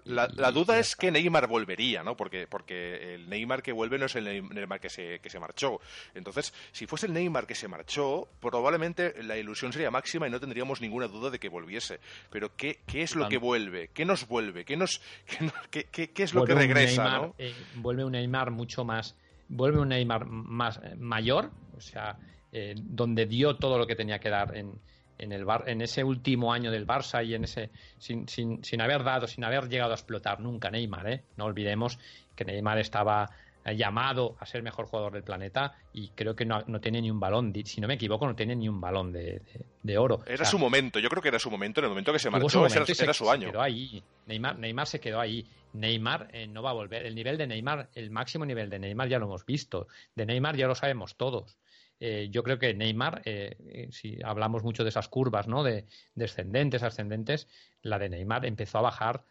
La, 0.05 0.27
duda 0.53 0.79
es 0.79 0.97
que 0.97 1.11
Neymar 1.11 1.47
volvería, 1.47 2.03
¿no? 2.03 2.17
Porque, 2.17 2.47
porque 2.47 3.15
el 3.15 3.29
Neymar 3.29 3.63
que 3.63 3.73
vuelve 3.73 3.99
no 3.99 4.05
es 4.07 4.15
el 4.17 4.25
Neymar 4.25 4.81
que 4.81 4.91
se, 4.91 5.19
que 5.21 5.31
se 5.31 5.39
marchó. 5.39 5.81
Entonces, 6.15 6.53
si 6.73 6.87
fuese 6.87 7.07
el 7.07 7.15
Neymar 7.15 7.47
que 7.47 7.55
se 7.55 7.69
marchó, 7.69 8.29
probablemente 8.41 9.23
la 9.23 9.39
ilusión 9.39 9.73
sería 9.73 9.91
máxima 9.91 10.29
y 10.29 10.31
no 10.31 10.41
tendríamos 10.41 10.81
ninguna 10.83 11.09
duda 11.09 11.31
de 11.31 11.39
que 11.39 11.49
volviese. 11.49 12.01
Pero 12.31 12.55
¿qué, 12.55 12.81
qué 12.87 13.03
es 13.03 13.17
lo 13.17 13.29
que 13.29 13.39
vuelve? 13.39 13.89
¿Qué 13.95 14.05
nos 14.05 14.29
vuelve? 14.29 14.65
¿Qué, 14.67 14.77
nos, 14.77 15.01
qué, 15.71 15.85
qué- 15.85 16.11
qué- 16.11 16.23
es 16.23 16.35
lo 16.35 16.45
que 16.45 16.53
un 16.53 16.59
regresa, 16.59 17.05
Neymar, 17.05 17.23
no? 17.23 17.35
eh, 17.39 17.55
vuelve 17.77 18.05
un 18.05 18.13
Neymar 18.13 18.51
mucho 18.51 18.85
más. 18.85 19.15
Vuelve 19.49 19.79
un 19.81 19.89
Neymar 19.89 20.27
más 20.27 20.79
eh, 20.83 20.97
mayor, 20.99 21.51
o 21.77 21.81
sea, 21.81 22.19
eh, 22.53 22.75
donde 22.77 23.25
dio 23.25 23.57
todo 23.57 23.79
lo 23.79 23.87
que 23.87 23.97
tenía 23.97 24.19
que 24.19 24.29
dar 24.29 24.55
en, 24.55 24.73
en 25.19 25.33
el 25.33 25.45
bar, 25.45 25.65
en 25.67 25.81
ese 25.83 26.05
último 26.05 26.53
año 26.53 26.71
del 26.71 26.87
Barça 26.87 27.25
y 27.25 27.35
en 27.35 27.45
ese 27.45 27.71
sin, 27.99 28.29
sin, 28.29 28.63
sin 28.65 28.81
haber 28.81 29.03
dado, 29.05 29.27
sin 29.27 29.45
haber 29.45 29.69
llegado 29.69 29.93
a 29.93 29.95
explotar 29.95 30.41
nunca 30.41 30.71
Neymar, 30.71 31.09
¿eh? 31.11 31.23
No 31.37 31.45
olvidemos 31.47 31.99
que 32.37 32.45
Neymar 32.45 32.79
estaba 32.79 33.29
eh, 33.65 33.77
llamado 33.77 34.37
a 34.39 34.47
ser 34.47 34.63
mejor 34.63 34.87
jugador 34.87 35.13
del 35.13 35.25
planeta 35.25 35.75
y 35.93 36.09
creo 36.11 36.37
que 36.37 36.45
no, 36.45 36.63
no 36.69 36.81
tiene 36.81 37.03
ni 37.03 37.11
un 37.11 37.19
balón, 37.21 37.53
si 37.65 37.81
no 37.81 37.89
me 37.89 37.95
equivoco, 37.95 38.27
no 38.27 38.37
tiene 38.37 38.55
ni 38.55 38.69
un 38.69 38.81
balón 38.81 39.13
de, 39.13 39.41
de- 39.41 39.65
de 39.83 39.99
oro. 39.99 40.21
Era 40.27 40.35
O 40.35 40.37
sea, 40.39 40.47
su 40.47 40.59
momento, 40.59 40.99
yo 40.99 41.09
creo 41.09 41.23
que 41.23 41.29
era 41.29 41.39
su 41.39 41.51
momento, 41.51 41.81
en 41.81 41.85
el 41.85 41.91
momento 41.91 42.13
que 42.13 42.19
se 42.19 42.31
marchó, 42.31 42.67
era, 42.67 42.87
se- 42.87 43.03
era 43.05 43.13
su 43.13 43.25
se 43.25 43.31
año. 43.31 43.51
quedó 43.51 43.61
ahí. 43.63 44.03
Neymar, 44.27 44.59
Neymar 44.59 44.87
se 44.87 45.01
quedó 45.01 45.19
ahí. 45.21 45.47
Neymar 45.73 46.29
eh, 46.33 46.47
no 46.47 46.63
va 46.63 46.71
a 46.71 46.75
volver. 46.75 47.05
El 47.07 47.15
nivel 47.15 47.37
de 47.37 47.47
Neymar, 47.47 47.91
el 47.95 48.11
máximo 48.11 48.45
nivel 48.47 48.71
de 48.71 48.79
Neymar 48.79 49.09
ya 49.09 49.19
lo 49.19 49.27
hemos 49.27 49.45
visto. 49.45 49.87
De 50.15 50.25
Neymar 50.27 50.57
ya 50.57 50.67
lo 50.67 50.75
sabemos 50.75 51.17
todos. 51.17 51.57
Eh, 52.01 52.29
yo 52.31 52.43
creo 52.43 52.59
que 52.59 52.75
Neymar, 52.75 53.23
eh, 53.25 53.57
eh, 53.67 53.89
si 53.91 54.19
hablamos 54.25 54.63
mucho 54.63 54.85
de 54.85 54.91
esas 54.91 55.09
curvas, 55.09 55.49
¿no? 55.49 55.65
De 55.65 55.87
descendentes, 56.15 56.83
ascendentes, 56.83 57.49
la 57.83 57.99
de 57.99 58.09
Neymar 58.09 58.47
empezó 58.47 58.79
a 58.79 58.83
bajar. 58.83 59.25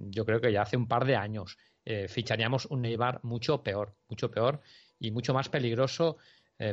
yo 0.00 0.24
creo 0.24 0.40
que 0.40 0.52
ya 0.52 0.62
hace 0.62 0.76
un 0.76 0.86
par 0.86 1.04
de 1.04 1.16
años 1.16 1.58
ficharíamos 2.08 2.66
un 2.66 2.82
Neymar 2.82 3.18
mucho 3.24 3.64
peor, 3.64 3.96
mucho 4.08 4.30
peor 4.30 4.60
y 5.00 5.10
mucho 5.10 5.34
más 5.34 5.48
peligroso 5.48 6.18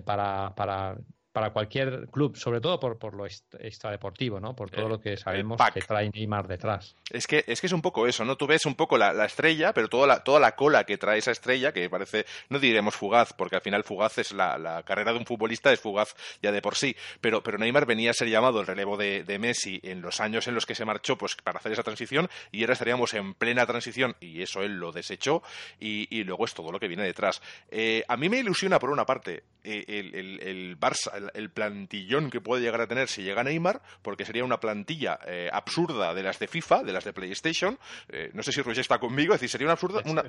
para, 0.06 0.54
para, 0.56 0.96
para 1.36 1.50
cualquier 1.50 2.08
club, 2.08 2.38
sobre 2.38 2.62
todo 2.62 2.80
por, 2.80 2.98
por 2.98 3.14
lo 3.14 3.26
extradeportivo, 3.26 4.40
¿no? 4.40 4.56
Por 4.56 4.72
todo 4.72 4.88
lo 4.88 5.02
que 5.02 5.18
sabemos 5.18 5.60
que 5.74 5.82
trae 5.82 6.10
Neymar 6.10 6.48
detrás. 6.48 6.96
Es 7.12 7.28
que, 7.28 7.44
es 7.46 7.60
que 7.60 7.68
es 7.68 7.74
un 7.74 7.82
poco 7.82 8.08
eso, 8.08 8.24
¿no? 8.24 8.38
Tú 8.38 8.48
ves 8.48 8.66
un 8.66 8.76
poco 8.76 8.98
la, 8.98 9.12
la 9.12 9.26
estrella, 9.26 9.74
pero 9.74 9.90
toda 9.90 10.08
la, 10.08 10.24
toda 10.24 10.40
la 10.40 10.56
cola 10.56 10.86
que 10.86 10.98
trae 10.98 11.18
esa 11.18 11.32
estrella, 11.32 11.74
que 11.74 11.90
parece, 11.90 12.26
no 12.48 12.58
diremos 12.58 12.96
fugaz, 12.96 13.34
porque 13.34 13.58
al 13.58 13.62
final 13.62 13.84
fugaz 13.84 14.18
es 14.18 14.32
la, 14.32 14.58
la 14.58 14.84
carrera 14.84 15.12
de 15.12 15.20
un 15.20 15.26
futbolista, 15.26 15.74
es 15.74 15.82
fugaz 15.82 16.16
ya 16.42 16.54
de 16.54 16.62
por 16.62 16.76
sí, 16.76 16.96
pero, 17.20 17.44
pero 17.44 17.58
Neymar 17.58 17.86
venía 17.86 18.12
a 18.12 18.14
ser 18.14 18.30
llamado 18.30 18.62
el 18.62 18.68
relevo 18.68 18.96
de, 18.96 19.26
de 19.26 19.38
Messi 19.38 19.82
en 19.84 20.00
los 20.00 20.22
años 20.22 20.48
en 20.48 20.56
los 20.56 20.66
que 20.66 20.74
se 20.74 20.86
marchó 20.86 21.18
pues 21.18 21.36
para 21.36 21.60
hacer 21.60 21.74
esa 21.74 21.84
transición, 21.84 22.30
y 22.54 22.62
ahora 22.62 22.74
estaríamos 22.74 23.14
en 23.14 23.34
plena 23.34 23.66
transición, 23.66 24.16
y 24.22 24.42
eso 24.42 24.64
él 24.64 24.78
lo 24.78 24.94
desechó, 24.94 25.44
y, 25.82 26.08
y 26.18 26.24
luego 26.24 26.46
es 26.46 26.54
todo 26.54 26.72
lo 26.72 26.80
que 26.80 26.88
viene 26.88 27.04
detrás. 27.04 27.42
Eh, 27.72 28.06
a 28.08 28.16
mí 28.16 28.30
me 28.30 28.38
ilusiona, 28.38 28.80
por 28.80 28.90
una 28.90 29.06
parte, 29.06 29.44
eh, 29.66 29.84
el, 29.88 30.16
el, 30.16 30.42
el 30.42 30.80
Barça, 30.80 31.25
el, 31.34 31.44
el 31.44 31.50
plantillón 31.50 32.30
que 32.30 32.42
puede 32.42 32.62
llegar 32.62 32.82
a 32.82 32.88
tener 32.88 33.08
si 33.08 33.24
llega 33.24 33.44
Neymar, 33.44 33.82
porque 34.02 34.26
sería 34.26 34.44
una 34.44 34.60
plantilla 34.60 35.20
eh, 35.26 35.50
absurda 35.52 36.14
de 36.14 36.24
las 36.24 36.40
de 36.40 36.48
FIFA, 36.48 36.84
de 36.84 36.94
las 36.94 37.04
de 37.04 37.14
PlayStation. 37.14 37.78
Eh, 38.10 38.32
no 38.34 38.44
sé 38.44 38.52
si 38.52 38.62
Roger 38.62 38.82
está 38.82 39.00
conmigo, 39.00 39.34
es 39.34 39.42
decir, 39.42 39.50
sería 39.50 39.68
una 39.68 39.74
absurda, 39.74 40.02
una, 40.06 40.24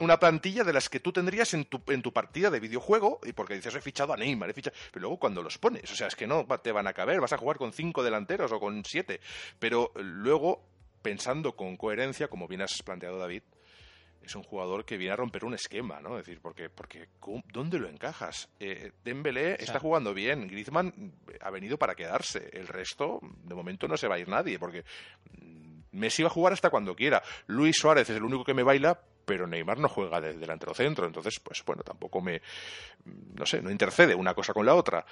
una 0.00 0.18
plantilla 0.18 0.64
de 0.64 0.72
las 0.72 0.88
que 0.88 1.00
tú 1.00 1.12
tendrías 1.12 1.54
en 1.54 1.64
tu, 1.64 1.82
en 1.88 2.02
tu 2.02 2.12
partida 2.12 2.50
de 2.50 2.60
videojuego, 2.60 3.20
y 3.24 3.32
porque 3.32 3.54
dices, 3.54 3.74
he 3.74 3.80
fichado 3.80 4.12
a 4.12 4.16
Neymar, 4.16 4.50
he 4.50 4.54
fichado... 4.54 4.76
pero 4.92 5.02
luego 5.02 5.18
cuando 5.18 5.42
los 5.42 5.58
pones, 5.58 5.90
o 5.90 5.94
sea, 5.94 6.08
es 6.08 6.16
que 6.16 6.26
no 6.26 6.46
te 6.62 6.72
van 6.72 6.86
a 6.86 6.92
caber, 6.92 7.20
vas 7.20 7.32
a 7.32 7.38
jugar 7.38 7.56
con 7.56 7.72
cinco 7.72 8.02
delanteros 8.02 8.52
o 8.52 8.60
con 8.60 8.84
siete, 8.84 9.20
pero 9.58 9.92
luego, 9.96 10.64
pensando 11.02 11.56
con 11.56 11.76
coherencia, 11.76 12.28
como 12.28 12.48
bien 12.48 12.62
has 12.62 12.82
planteado 12.82 13.18
David, 13.18 13.42
es 14.22 14.34
un 14.34 14.42
jugador 14.42 14.84
que 14.84 14.96
viene 14.96 15.12
a 15.12 15.16
romper 15.16 15.44
un 15.44 15.54
esquema, 15.54 16.00
¿no? 16.00 16.18
Es 16.18 16.26
decir, 16.26 16.40
porque, 16.40 16.68
porque 16.70 17.08
¿cómo- 17.18 17.42
¿dónde 17.52 17.78
lo 17.78 17.88
encajas? 17.88 18.48
Eh, 18.60 18.92
Dembélé 19.04 19.54
está 19.54 19.78
jugando 19.80 20.12
bien, 20.14 20.46
Griezmann 20.46 21.12
ha 21.40 21.50
venido 21.50 21.78
para 21.78 21.94
quedarse, 21.94 22.50
el 22.52 22.68
resto, 22.68 23.20
de 23.22 23.54
momento 23.54 23.88
no 23.88 23.96
se 23.96 24.08
va 24.08 24.16
a 24.16 24.18
ir 24.18 24.28
nadie, 24.28 24.58
porque 24.58 24.84
mm, 25.40 25.80
Messi 25.92 26.22
va 26.22 26.28
a 26.28 26.32
jugar 26.32 26.52
hasta 26.52 26.70
cuando 26.70 26.94
quiera. 26.94 27.22
Luis 27.46 27.76
Suárez 27.78 28.08
es 28.10 28.16
el 28.16 28.22
único 28.24 28.44
que 28.44 28.54
me 28.54 28.62
baila, 28.62 29.00
pero 29.24 29.46
Neymar 29.46 29.78
no 29.78 29.88
juega 29.88 30.20
de 30.20 30.34
delantero 30.34 30.74
centro, 30.74 31.06
entonces, 31.06 31.38
pues 31.40 31.64
bueno, 31.64 31.82
tampoco 31.82 32.20
me, 32.20 32.42
no 33.34 33.46
sé, 33.46 33.62
no 33.62 33.70
intercede 33.70 34.14
una 34.14 34.34
cosa 34.34 34.52
con 34.52 34.66
la 34.66 34.74
otra. 34.74 35.04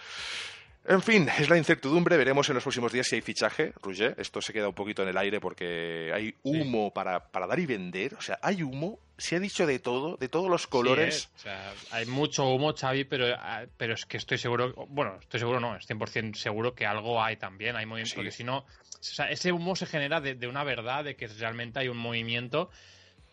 En 0.86 1.02
fin, 1.02 1.28
es 1.38 1.50
la 1.50 1.58
incertidumbre. 1.58 2.16
Veremos 2.16 2.48
en 2.48 2.54
los 2.54 2.62
próximos 2.62 2.92
días 2.92 3.06
si 3.06 3.16
hay 3.16 3.20
fichaje. 3.20 3.72
Roger, 3.82 4.14
esto 4.18 4.40
se 4.40 4.52
queda 4.54 4.68
un 4.68 4.74
poquito 4.74 5.02
en 5.02 5.08
el 5.10 5.18
aire 5.18 5.38
porque 5.38 6.10
hay 6.14 6.34
humo 6.42 6.92
para, 6.94 7.20
para 7.30 7.46
dar 7.46 7.58
y 7.58 7.66
vender. 7.66 8.14
O 8.14 8.22
sea, 8.22 8.38
hay 8.42 8.62
humo. 8.62 8.98
Se 9.18 9.36
ha 9.36 9.40
dicho 9.40 9.66
de 9.66 9.80
todo, 9.80 10.16
de 10.16 10.28
todos 10.28 10.48
los 10.48 10.66
colores. 10.66 11.22
Sí. 11.22 11.28
O 11.36 11.38
sea, 11.42 11.72
hay 11.90 12.06
mucho 12.06 12.44
humo, 12.48 12.72
Xavi, 12.74 13.04
pero, 13.04 13.26
ah, 13.38 13.64
pero 13.76 13.94
es 13.94 14.06
que 14.06 14.16
estoy 14.16 14.38
seguro, 14.38 14.72
bueno, 14.88 15.18
estoy 15.20 15.40
seguro 15.40 15.60
no, 15.60 15.76
es 15.76 15.86
100% 15.88 16.34
seguro 16.36 16.74
que 16.74 16.86
algo 16.86 17.20
hay 17.22 17.36
también, 17.36 17.76
hay 17.76 17.84
movimiento, 17.84 18.10
Sí. 18.10 18.16
porque 18.16 18.30
si 18.30 18.44
no, 18.44 18.58
o 18.58 18.66
sea, 19.00 19.28
ese 19.28 19.50
humo 19.52 19.74
se 19.76 19.86
genera 19.86 20.20
de, 20.20 20.36
de 20.36 20.46
una 20.46 20.62
verdad, 20.64 21.02
de 21.04 21.16
que 21.16 21.26
realmente 21.26 21.80
hay 21.80 21.88
un 21.88 21.96
movimiento, 21.98 22.70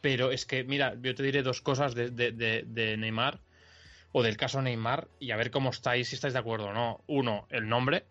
pero 0.02 0.32
es 0.32 0.46
que, 0.48 0.64
mira, 0.64 0.96
yo 1.00 1.14
te 1.14 1.22
diré 1.22 1.44
dos 1.44 1.62
cosas 1.62 1.94
de, 1.94 2.10
de- 2.10 2.32
de- 2.32 2.64
de 2.66 2.98
Neymar, 2.98 3.40
o 4.18 4.24
del 4.24 4.38
caso 4.38 4.62
Neymar, 4.62 5.10
y 5.20 5.32
a 5.32 5.36
ver 5.36 5.52
cómo 5.52 5.72
estáis, 5.72 6.08
si 6.08 6.16
estáis 6.16 6.34
de 6.34 6.40
acuerdo 6.40 6.68
o 6.68 6.74
no. 6.74 7.04
Uno, 7.06 7.48
el 7.50 7.68
nombre, 7.68 8.06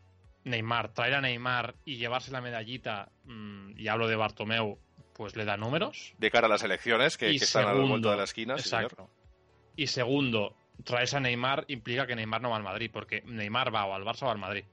Neymar, 0.44 0.92
traer 0.92 1.14
a 1.14 1.22
Neymar 1.22 1.76
y 1.86 1.96
llevarse 1.96 2.30
la 2.30 2.42
medallita, 2.42 3.08
mm, 3.24 3.78
y 3.78 3.88
hablo 3.88 4.06
de 4.06 4.14
Bartomeu, 4.14 4.78
pues 5.14 5.34
le 5.34 5.46
da 5.46 5.56
números. 5.56 6.12
De 6.18 6.30
cara 6.30 6.46
a 6.46 6.50
las 6.50 6.62
elecciones 6.62 7.16
que, 7.16 7.30
están 7.30 7.68
a 7.68 7.72
la 7.72 7.86
vuelta 7.86 8.10
de 8.10 8.16
la 8.18 8.24
esquina. 8.24 8.58
sí. 8.58 8.68
Exacto. 8.68 9.08
Y 9.76 9.86
segundo, 9.86 10.54
traes 10.84 11.14
a 11.14 11.20
Neymar 11.20 11.64
implica 11.68 12.06
que 12.06 12.14
Neymar 12.14 12.42
no 12.42 12.50
va 12.50 12.58
al 12.58 12.62
Madrid, 12.62 12.90
porque 12.92 13.22
Neymar 13.24 13.74
va 13.74 13.86
o 13.86 13.94
al 13.94 14.04
Barça 14.04 14.24
o 14.24 14.30
al 14.30 14.36
Madrid. 14.36 14.64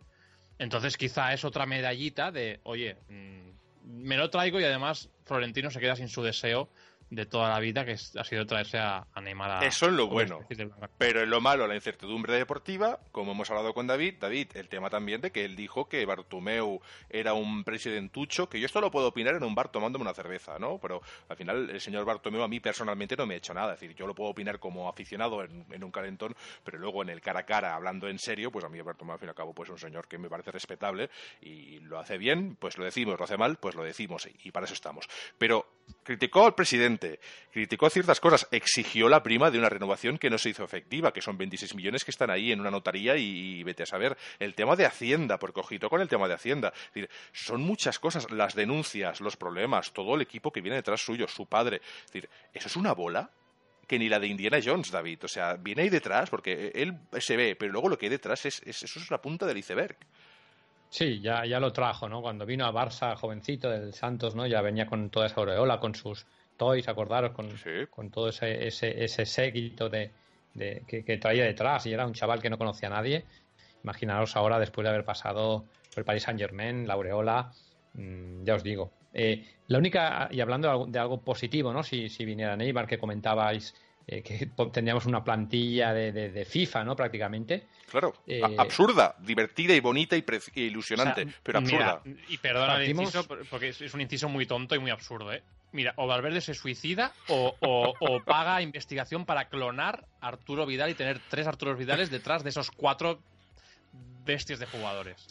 Entonces 0.60 0.98
quizá 0.98 1.32
es 1.32 1.46
otra 1.46 1.66
medallita 1.66 2.34
de, 2.34 2.60
oye, 2.64 2.98
mm, 3.08 3.52
me 3.86 4.18
lo 4.18 4.30
traigo 4.30 4.60
y 4.60 4.66
además 4.66 5.10
Florentino 5.24 5.72
se 5.72 5.80
queda 5.80 5.96
sin 5.96 6.10
su 6.10 6.24
deseo 6.24 6.68
de 7.12 7.26
toda 7.26 7.50
la 7.50 7.60
vida, 7.60 7.84
que 7.84 7.92
ha 7.92 8.24
sido 8.24 8.46
traerse 8.46 8.80
a, 8.80 9.06
Neymar 9.22 9.66
Eso 9.66 9.88
es 9.88 9.92
lo 9.92 10.08
bueno. 10.08 10.40
Pero 10.98 11.22
en 11.22 11.30
lo 11.30 11.42
malo, 11.42 11.68
la 11.68 11.76
incertidumbre 11.76 12.34
deportiva, 12.34 13.00
como 13.12 13.34
hemos 13.34 13.50
hablado 13.52 13.74
con 13.74 13.86
David, 13.86 14.16
David, 14.20 14.48
el 14.56 14.70
tema 14.70 14.90
también 14.90 15.20
de 15.20 15.30
que 15.30 15.44
él 15.44 15.58
dijo 15.58 15.90
que 15.90 16.06
Bartomeu 16.06 16.80
era 17.10 17.34
un 17.34 17.66
presidentucho, 17.66 18.48
que 18.48 18.62
yo 18.62 18.66
esto 18.66 18.80
lo 18.80 18.90
puedo 18.90 19.10
opinar 19.10 19.36
en 19.36 19.44
un 19.44 19.54
bar 19.54 19.70
tomándome 19.70 20.04
una 20.04 20.14
cerveza, 20.14 20.58
¿no? 20.58 20.80
Pero 20.80 21.02
al 21.28 21.36
final 21.36 21.70
el 21.70 21.82
señor 21.82 22.06
Bartomeu 22.06 22.44
a 22.44 22.48
mí 22.48 22.62
personalmente 22.62 23.18
no 23.18 23.26
me 23.26 23.34
ha 23.34 23.38
hecho 23.38 23.54
nada. 23.54 23.74
Es 23.74 23.82
decir, 23.82 23.94
yo 23.94 24.08
lo 24.08 24.16
puedo 24.16 24.30
opinar 24.30 24.60
como 24.60 24.88
aficionado 24.88 25.44
en, 25.44 25.84
un 25.84 25.92
calentón, 25.92 26.34
pero 26.64 26.80
luego 26.80 27.04
en 27.04 27.10
el 27.10 27.20
cara 27.20 27.42
a 27.42 27.46
cara, 27.46 27.76
hablando 27.76 28.08
en 28.08 28.20
serio, 28.20 28.52
pues 28.52 28.64
a 28.64 28.70
mí 28.70 28.80
Bartomeu 28.80 29.14
al 29.14 29.20
fin 29.20 29.28
y 29.28 29.30
al 29.32 29.36
cabo 29.36 29.54
pues 29.54 29.68
es 29.68 29.74
un 29.74 29.80
señor 29.80 30.08
que 30.08 30.18
me 30.18 30.30
parece 30.30 30.52
respetable 30.52 31.10
y 31.42 31.80
lo 31.82 32.00
hace 32.00 32.18
bien, 32.18 32.56
pues 32.56 32.78
lo 32.78 32.86
decimos, 32.86 33.20
lo 33.20 33.26
hace 33.26 33.38
mal, 33.38 33.58
pues 33.58 33.76
lo 33.76 33.84
decimos 33.84 34.30
y 34.44 34.52
para 34.52 34.64
eso 34.64 34.74
estamos. 34.74 35.10
Pero 35.38 35.68
criticó 36.04 36.46
al 36.46 36.56
presidente, 36.56 37.20
criticó 37.52 37.90
ciertas 37.90 38.20
cosas, 38.20 38.48
exigió 38.52 39.10
la 39.10 39.24
prima 39.24 39.52
de 39.52 39.60
una 39.60 39.70
renovación 39.70 40.18
que 40.18 40.30
no 40.30 40.38
se 40.38 40.50
hizo 40.50 40.64
efectiva, 40.64 41.14
que 41.14 41.22
son 41.22 41.38
26 41.38 41.76
millones 41.76 42.04
que 42.04 42.12
están 42.12 42.30
ahí 42.30 42.52
en 42.52 42.60
una 42.60 42.72
notaría 42.72 43.18
y, 43.18 43.64
vete 43.64 43.84
a 43.84 43.86
saber. 43.86 44.18
El 44.40 44.56
tema 44.56 44.76
de 44.76 44.86
Hacienda, 44.86 45.40
porque 45.40 45.60
ojito 45.60 45.90
con 45.90 46.02
el 46.02 46.08
tema 46.08 46.28
de 46.28 46.34
Hacienda. 46.34 46.74
son 47.32 47.62
muchas 47.62 48.00
cosas, 48.00 48.30
las 48.32 48.56
denuncias, 48.56 49.22
los 49.22 49.38
problemas, 49.38 49.92
todo 49.92 50.16
el 50.16 50.22
equipo 50.22 50.52
que 50.52 50.62
viene 50.62 50.78
detrás 50.78 51.02
suyo, 51.02 51.28
su 51.28 51.46
padre. 51.46 51.82
decir, 52.06 52.30
¿eso 52.54 52.68
es 52.68 52.76
una 52.76 52.94
bola? 52.94 53.30
que 53.88 54.00
ni 54.00 54.08
la 54.08 54.20
de 54.20 54.28
Indiana 54.28 54.58
Jones, 54.64 54.90
David. 54.90 55.26
O 55.26 55.28
sea, 55.28 55.56
viene 55.56 55.82
ahí 55.82 55.90
detrás, 55.90 56.30
porque 56.30 56.72
él 56.74 56.98
se 57.20 57.36
ve, 57.36 57.58
pero 57.58 57.74
luego 57.74 57.90
lo 57.90 57.98
que 57.98 58.06
hay 58.06 58.10
detrás 58.10 58.46
es, 58.46 58.62
eso 58.66 59.00
es 59.00 59.12
la 59.12 59.22
punta 59.22 59.46
del 59.46 59.58
iceberg. 59.58 59.98
Sí, 60.92 61.22
ya, 61.22 61.46
ya 61.46 61.62
lo 61.62 61.72
trajo, 61.72 62.10
¿no? 62.10 62.22
Cuando 62.22 62.46
vino 62.46 62.66
a 62.66 62.74
Barça, 62.74 63.16
jovencito 63.16 63.70
del 63.70 63.94
Santos, 63.94 64.36
¿no? 64.36 64.46
Ya 64.46 64.62
venía 64.62 64.86
con 64.86 65.10
toda 65.10 65.28
esa 65.28 65.40
aureola, 65.40 65.80
con 65.80 65.96
sus 65.96 66.28
toys, 66.58 66.90
acordaros, 66.90 67.32
con, 67.32 67.50
con 67.90 68.12
todo 68.12 68.28
ese, 68.28 68.68
ese, 68.68 69.02
ese 69.02 69.26
séquito 69.26 69.88
de, 69.88 70.12
de 70.54 70.84
que, 70.86 71.18
traía 71.18 71.46
detrás 71.46 71.86
y 71.86 71.94
era 71.94 72.06
un 72.06 72.14
chaval 72.14 72.42
que 72.42 72.50
no 72.50 72.58
conocía 72.58 72.90
a 72.90 72.92
nadie. 72.92 73.24
Imaginaros 73.86 74.36
ahora, 74.36 74.60
después 74.60 74.84
de 74.84 74.90
haber 74.90 75.06
pasado 75.06 75.64
por 75.92 76.00
el 76.00 76.04
Paris 76.04 76.24
Saint 76.24 76.38
Germain, 76.38 76.86
la 76.86 76.96
aureola, 76.96 77.54
mm, 77.94 78.44
ya 78.44 78.56
os 78.56 78.64
digo. 78.64 78.92
Eh, 79.14 79.46
la 79.68 79.78
única, 79.78 80.28
y 80.30 80.42
hablando 80.42 80.88
de 80.88 81.00
algo, 81.00 81.22
positivo, 81.22 81.72
¿no? 81.72 81.84
Si, 81.84 82.10
si 82.10 82.26
viniera 82.26 82.58
Neymar, 82.58 82.86
que 82.86 83.00
comentabais 83.00 83.74
eh, 84.12 84.22
que 84.22 84.46
tendríamos 84.74 85.06
una 85.06 85.24
plantilla 85.24 85.94
de, 85.94 86.46
FIFA, 86.46 86.84
¿no? 86.84 86.96
Prácticamente. 86.98 87.68
Claro, 87.90 88.14
eh, 88.28 88.42
absurda, 88.58 89.16
divertida 89.20 89.74
y 89.74 89.80
bonita 89.80 90.18
y, 90.18 90.24
ilusionante, 90.56 91.28
pero 91.42 91.60
absurda. 91.60 92.02
y 92.28 92.38
perdona 92.38 92.76
el 92.76 92.90
inciso, 92.90 93.26
porque 93.50 93.70
es 93.70 93.94
un 93.94 94.02
inciso 94.02 94.28
muy 94.28 94.46
tonto 94.46 94.76
y 94.76 94.80
muy 94.80 94.92
absurdo, 94.92 95.32
¿eh? 95.32 95.42
Mira, 95.72 95.94
o 95.96 96.08
Valverde 96.08 96.42
se 96.42 96.54
suicida 96.54 97.14
o, 97.30 97.94
paga 98.26 98.62
investigación 98.62 99.26
para 99.26 99.48
clonar 99.48 100.06
a 100.20 100.28
Arturo 100.28 100.66
Vidal 100.66 100.90
y 100.90 100.96
tener 100.96 101.22
tres 101.30 101.48
Arturos 101.48 101.78
Vidales 101.78 102.12
detrás 102.12 102.44
de 102.44 102.50
esos 102.50 102.70
cuatro 102.70 103.20
bestias 104.26 104.60
de 104.60 104.66
jugadores. 104.66 105.26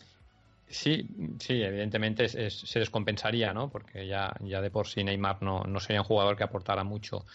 Sí, 0.68 1.06
sí, 1.38 1.62
evidentemente 1.62 2.28
se 2.28 2.78
descompensaría, 2.78 3.52
¿no? 3.52 3.68
Porque 3.68 4.06
ya, 4.06 4.32
ya 4.40 4.62
de 4.62 4.70
por 4.70 4.86
sí 4.86 5.04
Neymar 5.04 5.42
no, 5.42 5.64
no 5.64 5.80
sería 5.80 6.00
un 6.00 6.06
jugador 6.06 6.36
que 6.36 6.44
aportara 6.44 6.84
mucho 6.84 7.26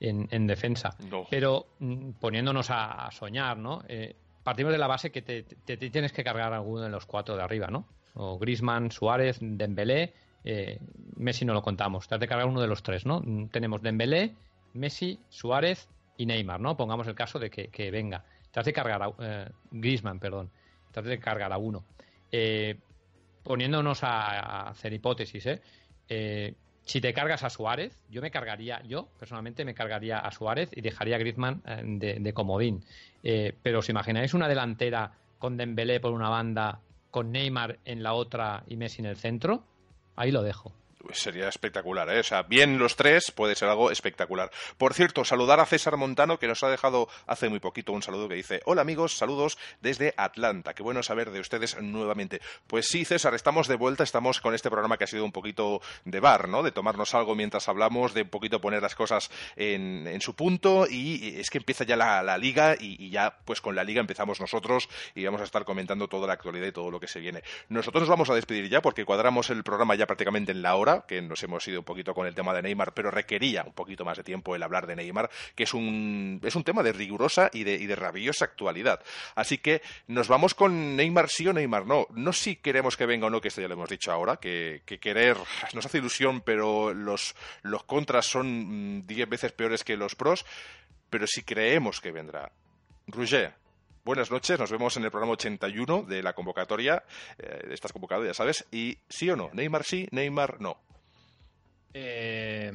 en, 0.00 0.46
defensa. 0.46 0.96
Pero 1.28 1.66
mm, 1.78 2.12
poniéndonos 2.12 2.68
a, 2.70 3.10
soñar, 3.10 3.58
¿no? 3.58 3.82
Eh, 3.88 4.14
partimos 4.42 4.72
de 4.72 4.78
la 4.78 4.86
base 4.86 5.10
que 5.10 5.22
te, 5.22 5.42
tienes 5.76 6.12
que 6.12 6.24
cargar 6.24 6.52
alguno 6.52 6.80
de 6.80 6.88
los 6.88 7.06
cuatro 7.06 7.36
de 7.36 7.42
arriba, 7.42 7.68
¿no? 7.68 7.86
O 8.14 8.38
Grisman, 8.38 8.90
Suárez, 8.90 9.38
Dembélé, 9.40 10.14
eh, 10.44 10.78
Messi 11.16 11.44
no 11.44 11.52
lo 11.52 11.62
contamos. 11.62 12.08
Te 12.08 12.14
has 12.14 12.20
de 12.20 12.26
cargar 12.26 12.46
uno 12.46 12.60
de 12.60 12.66
los 12.66 12.82
tres, 12.82 13.06
¿no? 13.06 13.20
Mm, 13.20 13.48
tenemos 13.48 13.82
Dembélé, 13.82 14.34
Messi, 14.72 15.18
Suárez 15.28 15.88
y 16.16 16.26
Neymar, 16.26 16.60
¿no? 16.60 16.76
Pongamos 16.76 17.06
el 17.06 17.14
caso 17.14 17.38
de 17.38 17.50
que, 17.50 17.90
venga. 17.90 18.24
Te 18.50 18.60
has 18.60 18.66
de 18.66 18.72
cargar 18.72 19.02
a 19.02 19.12
eh, 19.20 19.50
Griezmann, 19.70 20.18
perdón. 20.18 20.50
Te 20.90 21.00
has 21.00 21.06
de 21.06 21.18
cargar 21.18 21.52
a 21.52 21.58
uno. 21.58 21.84
Eh, 22.32 22.76
poniéndonos 23.44 24.02
a, 24.02 24.68
hacer 24.70 24.92
hipótesis, 24.92 25.46
¿eh? 25.46 26.54
Si 26.90 27.00
te 27.00 27.14
cargas 27.14 27.44
a 27.44 27.50
Suárez, 27.50 27.96
yo 28.10 28.20
me 28.20 28.32
cargaría, 28.32 28.82
yo 28.82 29.06
personalmente 29.16 29.64
me 29.64 29.74
cargaría 29.74 30.18
a 30.18 30.32
Suárez 30.32 30.70
y 30.74 30.80
dejaría 30.80 31.14
a 31.14 31.18
Griezmann 31.20 31.62
eh, 31.64 32.18
de, 32.18 32.32
comodín. 32.32 32.82
Eh, 33.22 33.54
pero 33.62 33.78
os 33.78 33.88
imagináis 33.88 34.34
una 34.34 34.48
delantera 34.48 35.12
con 35.38 35.56
Dembélé 35.56 36.00
por 36.00 36.10
una 36.10 36.28
banda, 36.28 36.80
con 37.12 37.30
Neymar 37.30 37.78
en 37.84 38.02
la 38.02 38.14
otra 38.14 38.64
y 38.66 38.76
Messi 38.76 39.02
en 39.02 39.06
el 39.06 39.16
centro, 39.16 39.62
ahí 40.16 40.32
lo 40.32 40.42
dejo. 40.42 40.72
Sería 41.12 41.48
espectacular, 41.48 42.08
¿eh? 42.10 42.20
O 42.20 42.22
sea, 42.22 42.42
bien 42.42 42.78
los 42.78 42.94
tres 42.94 43.30
puede 43.30 43.54
ser 43.54 43.68
algo 43.68 43.90
espectacular. 43.90 44.50
Por 44.76 44.94
cierto, 44.94 45.24
saludar 45.24 45.58
a 45.58 45.66
César 45.66 45.96
Montano, 45.96 46.38
que 46.38 46.46
nos 46.46 46.62
ha 46.62 46.68
dejado 46.68 47.08
hace 47.26 47.48
muy 47.48 47.58
poquito 47.58 47.92
un 47.92 48.02
saludo 48.02 48.28
que 48.28 48.34
dice: 48.34 48.60
Hola 48.66 48.82
amigos, 48.82 49.16
saludos 49.16 49.58
desde 49.80 50.14
Atlanta. 50.16 50.74
Qué 50.74 50.82
bueno 50.82 51.02
saber 51.02 51.30
de 51.30 51.40
ustedes 51.40 51.80
nuevamente. 51.80 52.40
Pues 52.66 52.86
sí, 52.86 53.04
César, 53.04 53.34
estamos 53.34 53.66
de 53.66 53.76
vuelta, 53.76 54.04
estamos 54.04 54.40
con 54.40 54.54
este 54.54 54.70
programa 54.70 54.98
que 54.98 55.04
ha 55.04 55.06
sido 55.06 55.24
un 55.24 55.32
poquito 55.32 55.80
de 56.04 56.20
bar, 56.20 56.48
¿no? 56.48 56.62
De 56.62 56.70
tomarnos 56.70 57.14
algo 57.14 57.34
mientras 57.34 57.68
hablamos, 57.68 58.12
de 58.12 58.22
un 58.22 58.28
poquito 58.28 58.60
poner 58.60 58.82
las 58.82 58.94
cosas 58.94 59.30
en, 59.56 60.20
su 60.20 60.34
punto. 60.34 60.86
Y 60.88 61.40
es 61.40 61.48
que 61.48 61.58
empieza 61.58 61.84
ya 61.84 61.96
la, 61.96 62.38
liga 62.38 62.76
y, 62.78 63.02
y, 63.02 63.10
ya, 63.10 63.38
pues 63.44 63.60
con 63.60 63.74
la 63.74 63.84
liga 63.84 64.00
empezamos 64.00 64.38
nosotros 64.38 64.88
y 65.14 65.24
vamos 65.24 65.40
a 65.40 65.44
estar 65.44 65.64
comentando 65.64 66.08
toda 66.08 66.26
la 66.26 66.34
actualidad 66.34 66.66
y 66.66 66.72
todo 66.72 66.90
lo 66.90 67.00
que 67.00 67.08
se 67.08 67.20
viene. 67.20 67.42
Nosotros 67.68 68.02
nos 68.02 68.10
vamos 68.10 68.28
a 68.28 68.34
despedir 68.34 68.68
ya 68.68 68.82
porque 68.82 69.04
cuadramos 69.04 69.48
el 69.50 69.64
programa 69.64 69.94
ya 69.94 70.06
prácticamente 70.06 70.52
en 70.52 70.62
la 70.62 70.76
hora 70.76 70.89
que 71.06 71.22
nos 71.22 71.42
hemos 71.42 71.66
ido 71.68 71.80
un 71.80 71.84
poquito 71.84 72.14
con 72.14 72.26
el 72.26 72.34
tema 72.34 72.54
de 72.54 72.62
Neymar, 72.62 72.92
pero 72.94 73.10
requería 73.10 73.64
un 73.64 73.72
poquito 73.72 74.04
más 74.04 74.16
de 74.16 74.24
tiempo 74.24 74.54
el 74.54 74.62
hablar 74.62 74.86
de 74.86 74.96
Neymar, 74.96 75.30
que 75.54 75.64
es 75.64 75.74
un, 75.74 76.40
es 76.42 76.54
un 76.54 76.64
tema 76.64 76.82
de 76.82 76.92
rigurosa 76.92 77.50
y 77.52 77.64
de, 77.64 77.78
de 77.78 77.96
rabiosa 77.96 78.44
actualidad. 78.44 79.02
Así 79.34 79.58
que 79.58 79.82
nos 80.06 80.28
vamos 80.28 80.54
con 80.54 80.96
Neymar 80.96 81.28
sí 81.28 81.46
o 81.48 81.52
Neymar 81.52 81.86
no. 81.86 82.06
No 82.10 82.32
si 82.32 82.56
queremos 82.56 82.96
que 82.96 83.06
venga 83.06 83.26
o 83.26 83.30
no, 83.30 83.40
que 83.40 83.48
esto 83.48 83.60
ya 83.60 83.68
lo 83.68 83.74
hemos 83.74 83.88
dicho 83.88 84.12
ahora, 84.12 84.36
que, 84.36 84.82
querer 85.00 85.36
nos 85.74 85.86
hace 85.86 85.98
ilusión, 85.98 86.40
pero 86.40 86.92
los, 86.92 87.34
los 87.62 87.84
contras 87.84 88.26
son 88.26 88.98
mm, 88.98 89.06
diez 89.06 89.28
veces 89.28 89.52
peores 89.52 89.84
que 89.84 89.96
los 89.96 90.14
pros, 90.14 90.44
pero 91.08 91.26
si 91.26 91.42
creemos 91.42 92.00
que 92.00 92.12
vendrá. 92.12 92.52
Roger, 93.06 93.54
Buenas 94.02 94.30
noches, 94.30 94.58
nos 94.58 94.70
vemos 94.70 94.96
en 94.96 95.04
el 95.04 95.10
programa 95.10 95.34
81 95.34 96.04
de 96.04 96.22
la 96.22 96.32
convocatoria. 96.32 97.04
Eh, 97.38 97.68
estás 97.70 97.92
convocado, 97.92 98.24
ya 98.24 98.32
sabes. 98.32 98.66
Y 98.72 98.96
sí 99.08 99.28
o 99.28 99.36
no, 99.36 99.50
Neymar 99.52 99.84
sí, 99.84 100.08
Neymar 100.10 100.60
no. 100.60 100.78
Eh, 101.92 102.72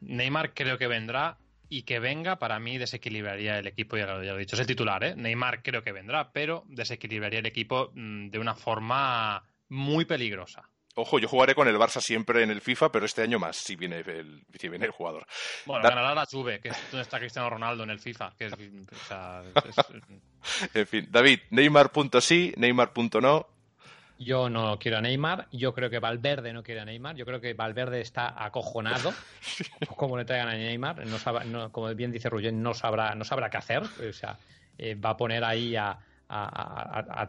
Neymar 0.00 0.52
creo 0.52 0.76
que 0.76 0.88
vendrá 0.88 1.38
y 1.68 1.82
que 1.82 2.00
venga 2.00 2.38
para 2.40 2.58
mí 2.58 2.76
desequilibraría 2.76 3.58
el 3.58 3.68
equipo, 3.68 3.96
ya 3.96 4.06
lo, 4.06 4.22
he 4.22 4.38
dicho, 4.38 4.56
es 4.56 4.60
el 4.60 4.66
titular, 4.66 5.04
¿eh? 5.04 5.14
Neymar 5.16 5.62
creo 5.62 5.82
que 5.82 5.92
vendrá, 5.92 6.32
pero 6.32 6.64
desequilibraría 6.68 7.38
el 7.38 7.46
equipo 7.46 7.92
mm, 7.94 8.30
de 8.30 8.38
una 8.38 8.54
forma 8.54 9.44
muy 9.68 10.04
peligrosa. 10.04 10.68
Ojo, 10.96 11.18
yo 11.18 11.26
jugaré 11.26 11.54
con 11.54 11.66
el 11.66 11.76
Barça 11.76 12.00
siempre 12.00 12.42
en 12.42 12.50
el 12.50 12.60
FIFA, 12.60 12.92
pero 12.92 13.04
este 13.04 13.22
año 13.22 13.40
más, 13.40 13.56
si 13.56 13.74
viene 13.74 13.98
el, 13.98 14.44
si 14.58 14.68
viene 14.68 14.86
el 14.86 14.92
jugador. 14.92 15.26
Bueno, 15.66 15.88
ganará 15.88 16.14
la 16.14 16.24
Juve, 16.24 16.60
que 16.60 16.68
es 16.68 16.90
donde 16.90 17.02
está 17.02 17.18
Cristiano 17.18 17.50
Ronaldo 17.50 17.82
en 17.82 17.90
el 17.90 17.98
FIFA. 17.98 18.32
Que 18.38 18.46
es, 18.46 18.52
en 20.74 20.86
fin, 20.86 21.08
David, 21.10 21.40
Neymar.sí, 21.50 22.54
Neymar.no. 22.56 23.46
Yo 24.18 24.48
no 24.48 24.78
quiero 24.78 24.98
a 24.98 25.00
Neymar, 25.00 25.48
yo 25.50 25.74
creo 25.74 25.90
que 25.90 25.98
Valverde 25.98 26.52
no 26.52 26.62
quiere 26.62 26.80
a 26.80 26.84
Neymar, 26.84 27.16
yo 27.16 27.26
creo 27.26 27.40
que 27.40 27.52
Valverde 27.52 28.00
está 28.00 28.44
acojonado 28.44 29.12
como 29.96 30.16
le 30.16 30.24
traigan 30.24 30.48
a 30.48 30.54
Neymar, 30.54 31.04
no, 31.46 31.72
como 31.72 31.92
bien 31.96 32.12
dice 32.12 32.30
Ruggen, 32.30 32.62
no 32.62 32.74
sabrá, 32.74 33.16
no 33.16 33.24
sabrá 33.24 33.50
qué 33.50 33.56
hacer, 33.56 33.82
o 33.82 34.12
sea, 34.12 34.38
eh, 34.78 34.94
va 34.94 35.10
a 35.10 35.16
poner 35.16 35.42
ahí 35.42 35.74
a, 35.74 35.98
a, 36.28 37.28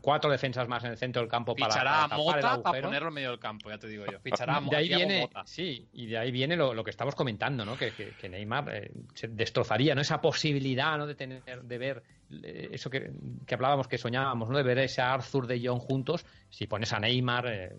cuatro 0.00 0.30
defensas 0.30 0.66
más 0.66 0.82
en 0.84 0.92
el 0.92 0.96
centro 0.96 1.20
del 1.20 1.30
campo 1.30 1.54
para, 1.54 1.74
para, 1.74 2.04
a 2.04 2.08
Mota 2.08 2.62
para 2.62 2.80
ponerlo 2.80 3.08
en 3.08 3.14
medio 3.14 3.30
del 3.30 3.38
campo, 3.38 3.68
ya 3.68 3.78
te 3.78 3.86
digo 3.86 4.04
yo. 4.10 4.18
Fichará 4.20 4.60
de 4.60 4.76
ahí 4.76 4.88
viene, 4.88 5.28
Sí, 5.44 5.88
y 5.92 6.06
de 6.06 6.18
ahí 6.18 6.30
viene 6.30 6.56
lo, 6.56 6.82
que 6.82 6.90
estamos 6.90 7.14
comentando, 7.14 7.64
¿no? 7.64 7.76
Que, 7.76 7.92
Neymar 8.28 8.74
eh, 8.74 8.90
se 9.14 9.28
destrozaría, 9.28 9.94
¿no? 9.94 10.00
Esa 10.00 10.20
posibilidad, 10.20 10.96
¿no? 10.96 11.06
De 11.06 11.14
tener, 11.14 11.42
de 11.42 11.78
ver 11.78 12.02
eh, 12.42 12.70
eso 12.72 12.88
que, 12.88 13.10
hablábamos, 13.50 13.88
que 13.88 13.98
soñábamos, 13.98 14.48
¿no? 14.48 14.56
De 14.56 14.62
ver 14.62 14.78
ese 14.78 15.02
Arthur 15.02 15.46
de 15.46 15.60
John 15.62 15.78
juntos. 15.78 16.24
Si 16.48 16.66
pones 16.66 16.92
a 16.94 17.00
Neymar, 17.00 17.46
eh, 17.46 17.76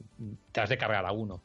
te 0.52 0.62
has 0.62 0.70
de 0.70 0.78
cargar 0.78 1.06
a 1.06 1.12
uno. 1.12 1.42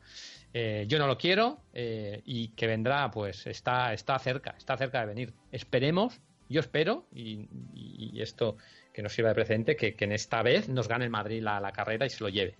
yo 0.52 0.98
no 0.98 1.06
lo 1.06 1.16
quiero 1.16 1.62
y 1.72 2.48
que 2.48 2.66
vendrá, 2.66 3.10
pues 3.10 3.46
está, 3.46 3.94
está 3.94 4.18
cerca, 4.18 4.54
está 4.58 4.76
cerca 4.76 5.00
de 5.00 5.06
venir. 5.06 5.32
Esperemos, 5.52 6.20
yo 6.50 6.60
espero, 6.60 7.06
y 7.12 8.20
esto 8.20 8.56
que 8.98 9.02
nos 9.04 9.12
sirva 9.12 9.28
de 9.28 9.36
precedente, 9.36 9.76
que, 9.76 9.94
en 9.96 10.10
esta 10.10 10.42
vez 10.42 10.68
nos 10.68 10.88
gane 10.88 11.04
el 11.04 11.10
Madrid 11.10 11.40
la, 11.40 11.70
carrera 11.70 12.04
y 12.04 12.10
se 12.10 12.24
lo 12.24 12.28
lleve 12.28 12.56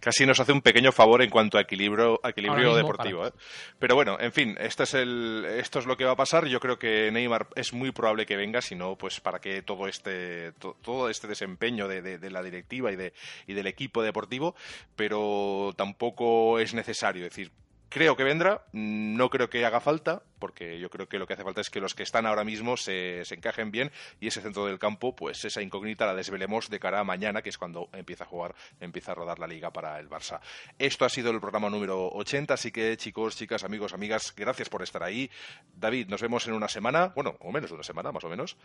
casi 0.00 0.26
nos 0.26 0.38
hace 0.38 0.52
un 0.52 0.60
pequeño 0.60 0.92
favor 0.92 1.22
en 1.22 1.30
cuanto 1.30 1.56
a 1.56 1.62
equilibrio, 1.62 2.20
equilibrio 2.26 2.74
deportivo. 2.74 3.26
¿eh? 3.26 3.32
Pero 3.78 3.94
bueno, 3.94 4.18
en 4.18 4.32
fin, 4.32 4.56
este 4.58 4.82
es 4.82 4.94
el, 4.94 5.46
esto 5.48 5.78
es 5.78 5.86
lo 5.86 5.96
que 5.96 6.04
va 6.04 6.12
a 6.12 6.16
pasar. 6.16 6.46
Yo 6.46 6.58
creo 6.58 6.76
que 6.76 7.10
Neymar 7.12 7.46
es 7.54 7.72
muy 7.72 7.92
probable 7.92 8.26
que 8.26 8.36
venga, 8.36 8.60
si 8.60 8.74
no, 8.74 8.96
pues 8.96 9.20
para 9.20 9.38
que 9.38 9.62
todo 9.62 9.86
este, 9.86 10.52
todo 10.52 11.08
este 11.08 11.28
desempeño 11.28 11.86
de, 11.86 12.30
la 12.30 12.42
directiva 12.42 12.90
y, 12.90 12.96
de, 12.96 13.14
y 13.46 13.54
del 13.54 13.68
equipo 13.68 14.02
deportivo, 14.02 14.56
pero 14.96 15.72
tampoco 15.76 16.58
es 16.58 16.74
necesario. 16.74 17.24
Es 17.24 17.30
decir, 17.30 17.52
Creo 17.92 18.16
que 18.16 18.24
vendrá, 18.24 18.64
no 18.72 19.28
creo 19.28 19.50
que 19.50 19.66
haga 19.66 19.78
falta, 19.78 20.22
porque 20.38 20.80
yo 20.80 20.88
creo 20.88 21.10
que 21.10 21.18
lo 21.18 21.26
que 21.26 21.34
hace 21.34 21.44
falta 21.44 21.60
es 21.60 21.68
que 21.68 21.78
los 21.78 21.94
que 21.94 22.02
están 22.02 22.24
ahora 22.24 22.42
mismo 22.42 22.78
se, 22.78 23.22
se, 23.26 23.34
encajen 23.34 23.70
bien 23.70 23.92
y 24.18 24.28
ese 24.28 24.40
centro 24.40 24.64
del 24.64 24.78
campo, 24.78 25.14
pues 25.14 25.44
esa 25.44 25.60
incógnita 25.60 26.06
la 26.06 26.14
desvelemos 26.14 26.70
de 26.70 26.80
cara 26.80 27.00
a 27.00 27.04
mañana, 27.04 27.42
que 27.42 27.50
es 27.50 27.58
cuando 27.58 27.90
empieza 27.92 28.24
a 28.24 28.26
jugar, 28.26 28.54
empieza 28.80 29.12
a 29.12 29.14
rodar 29.14 29.38
la 29.38 29.46
liga 29.46 29.70
para 29.74 30.00
el 30.00 30.08
Barça. 30.08 30.40
Esto 30.78 31.04
ha 31.04 31.10
sido 31.10 31.30
el 31.32 31.40
programa 31.40 31.68
número 31.68 32.08
80, 32.08 32.54
así 32.54 32.72
que 32.72 32.96
chicos, 32.96 33.36
chicas, 33.36 33.62
amigos, 33.62 33.92
amigas, 33.92 34.34
gracias 34.34 34.70
por 34.70 34.82
estar 34.82 35.02
ahí. 35.02 35.30
David, 35.74 36.08
nos 36.08 36.22
vemos 36.22 36.46
en 36.48 36.54
una 36.54 36.68
semana, 36.68 37.12
bueno, 37.14 37.36
o 37.40 37.52
menos 37.52 37.68
de 37.68 37.74
una 37.74 37.84
semana, 37.84 38.10
más 38.10 38.24
o 38.24 38.30
menos. 38.30 38.56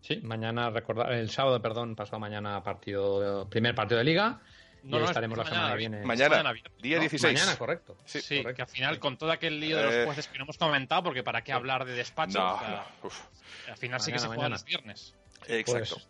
Sí, 0.00 0.20
mañana, 0.24 0.70
recordar, 0.70 1.12
el 1.12 1.30
sábado, 1.30 1.62
perdón, 1.62 1.94
pasado 1.94 2.18
mañana 2.18 2.60
partido, 2.64 3.48
primer 3.48 3.76
partido 3.76 3.98
de 3.98 4.04
liga. 4.04 4.40
No, 4.84 4.98
no, 4.98 5.04
estaremos 5.04 5.38
la 5.38 5.44
semana 5.44 5.70
que 5.72 5.78
viene. 5.78 6.04
Mañana, 6.04 6.52
día 6.80 6.98
16. 6.98 7.32
Mañana, 7.32 7.56
correcto. 7.56 7.96
Sí, 8.04 8.42
que 8.42 8.62
al 8.62 8.68
final, 8.68 8.98
con 8.98 9.16
todo 9.16 9.30
aquel 9.30 9.60
lío 9.60 9.76
de 9.76 9.82
los 9.84 9.94
eh, 9.94 10.04
jueces 10.04 10.28
que 10.28 10.38
no 10.38 10.44
hemos 10.44 10.58
comentado, 10.58 11.04
porque 11.04 11.22
para 11.22 11.42
qué 11.42 11.52
hablar 11.52 11.84
de 11.84 11.92
despacho, 11.92 12.40
al 12.40 13.76
final 13.76 14.00
sí 14.00 14.12
que 14.12 14.18
se 14.18 14.26
juega 14.26 14.48
los 14.48 14.64
viernes. 14.64 15.14
Exacto. 15.46 15.96
Pues, 15.96 16.08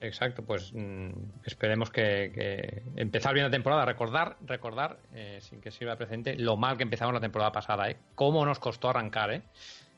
exacto, 0.00 0.42
pues 0.42 0.72
mm, 0.74 1.10
esperemos 1.44 1.90
que, 1.90 2.82
empezar 2.96 3.34
bien 3.34 3.44
la 3.44 3.50
temporada, 3.50 3.84
recordar, 3.84 4.36
recordar, 4.42 4.98
eh, 5.14 5.38
sin 5.40 5.60
que 5.60 5.70
sirva 5.70 5.96
presente, 5.96 6.36
lo 6.36 6.56
mal 6.56 6.76
que 6.76 6.82
empezamos 6.82 7.14
la 7.14 7.20
temporada 7.20 7.52
pasada, 7.52 7.90
¿eh? 7.90 7.96
Cómo 8.14 8.44
nos 8.44 8.58
costó 8.58 8.90
arrancar, 8.90 9.32
¿eh? 9.32 9.42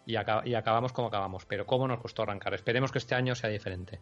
Y, 0.05 0.13
y 0.13 0.55
acabamos 0.55 0.93
como 0.93 1.09
acabamos, 1.09 1.45
pero 1.47 1.67
cómo 1.67 1.89
nos 1.89 2.01
costó 2.01 2.23
arrancar. 2.23 2.55
Esperemos 2.55 2.93
que 2.93 2.99
este 2.99 3.15
año 3.15 3.35
sea 3.35 3.51
diferente. 3.51 4.01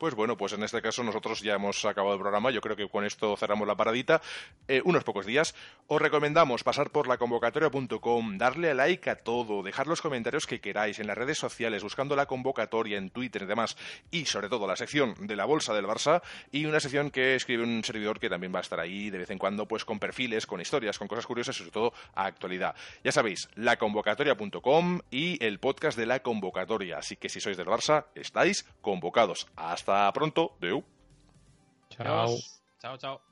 Pues 0.00 0.14
bueno, 0.14 0.38
pues 0.38 0.54
en 0.54 0.62
este 0.62 0.80
caso 0.80 1.04
nosotros 1.04 1.42
ya 1.42 1.56
hemos 1.56 1.84
acabado 1.84 2.14
el 2.14 2.20
programa. 2.20 2.50
Yo 2.50 2.62
creo 2.62 2.74
que 2.74 2.88
con 2.88 3.04
esto 3.04 3.36
cerramos 3.36 3.68
la 3.68 3.76
paradita. 3.76 4.22
Eh, 4.66 4.80
unos 4.86 5.04
pocos 5.04 5.26
días. 5.26 5.54
Os 5.88 6.00
recomendamos 6.00 6.64
pasar 6.64 6.88
por 6.88 7.06
la 7.06 7.18
convocatoria.com, 7.18 8.38
darle 8.38 8.70
a 8.70 8.74
like 8.74 9.10
a 9.10 9.16
todo, 9.16 9.62
dejar 9.62 9.88
los 9.88 10.00
comentarios 10.00 10.46
que 10.46 10.58
queráis 10.58 11.00
en 11.00 11.06
las 11.06 11.18
redes 11.18 11.36
sociales, 11.36 11.82
buscando 11.82 12.16
la 12.16 12.24
convocatoria 12.24 12.96
en 12.96 13.10
Twitter 13.10 13.42
y 13.42 13.44
demás. 13.44 13.76
Y 14.10 14.24
sobre 14.24 14.48
todo 14.48 14.66
la 14.66 14.74
sección 14.74 15.14
de 15.18 15.36
la 15.36 15.44
bolsa 15.44 15.74
del 15.74 15.84
Barça 15.84 16.22
y 16.50 16.64
una 16.64 16.80
sección 16.80 17.10
que 17.10 17.34
escribe 17.34 17.62
un 17.62 17.84
servidor 17.84 18.18
que 18.20 18.30
también 18.30 18.54
va 18.54 18.60
a 18.60 18.62
estar 18.62 18.80
ahí 18.80 19.10
de 19.10 19.18
vez 19.18 19.30
en 19.30 19.36
cuando, 19.36 19.68
pues 19.68 19.84
con 19.84 19.98
perfiles, 19.98 20.46
con 20.46 20.62
historias, 20.62 20.98
con 20.98 21.08
cosas 21.08 21.26
curiosas 21.26 21.56
y 21.56 21.58
sobre 21.58 21.72
todo 21.72 21.92
a 22.14 22.24
actualidad. 22.24 22.74
Ya 23.04 23.12
sabéis, 23.12 23.50
laconvocatoria.com 23.54 25.00
y 25.10 25.44
el 25.44 25.60
podcast 25.60 25.98
de 25.98 26.06
la 26.06 26.20
convocatoria. 26.20 26.96
Así 26.96 27.16
que 27.16 27.28
si 27.28 27.38
sois 27.38 27.58
del 27.58 27.66
Barça, 27.66 28.06
estáis 28.14 28.64
convocados. 28.80 29.46
Hasta 29.56 29.89
hasta 29.90 30.12
pronto. 30.12 30.56
Deu. 30.60 30.84
Chao. 31.90 32.36
Chao, 32.80 32.96
chao. 32.96 33.29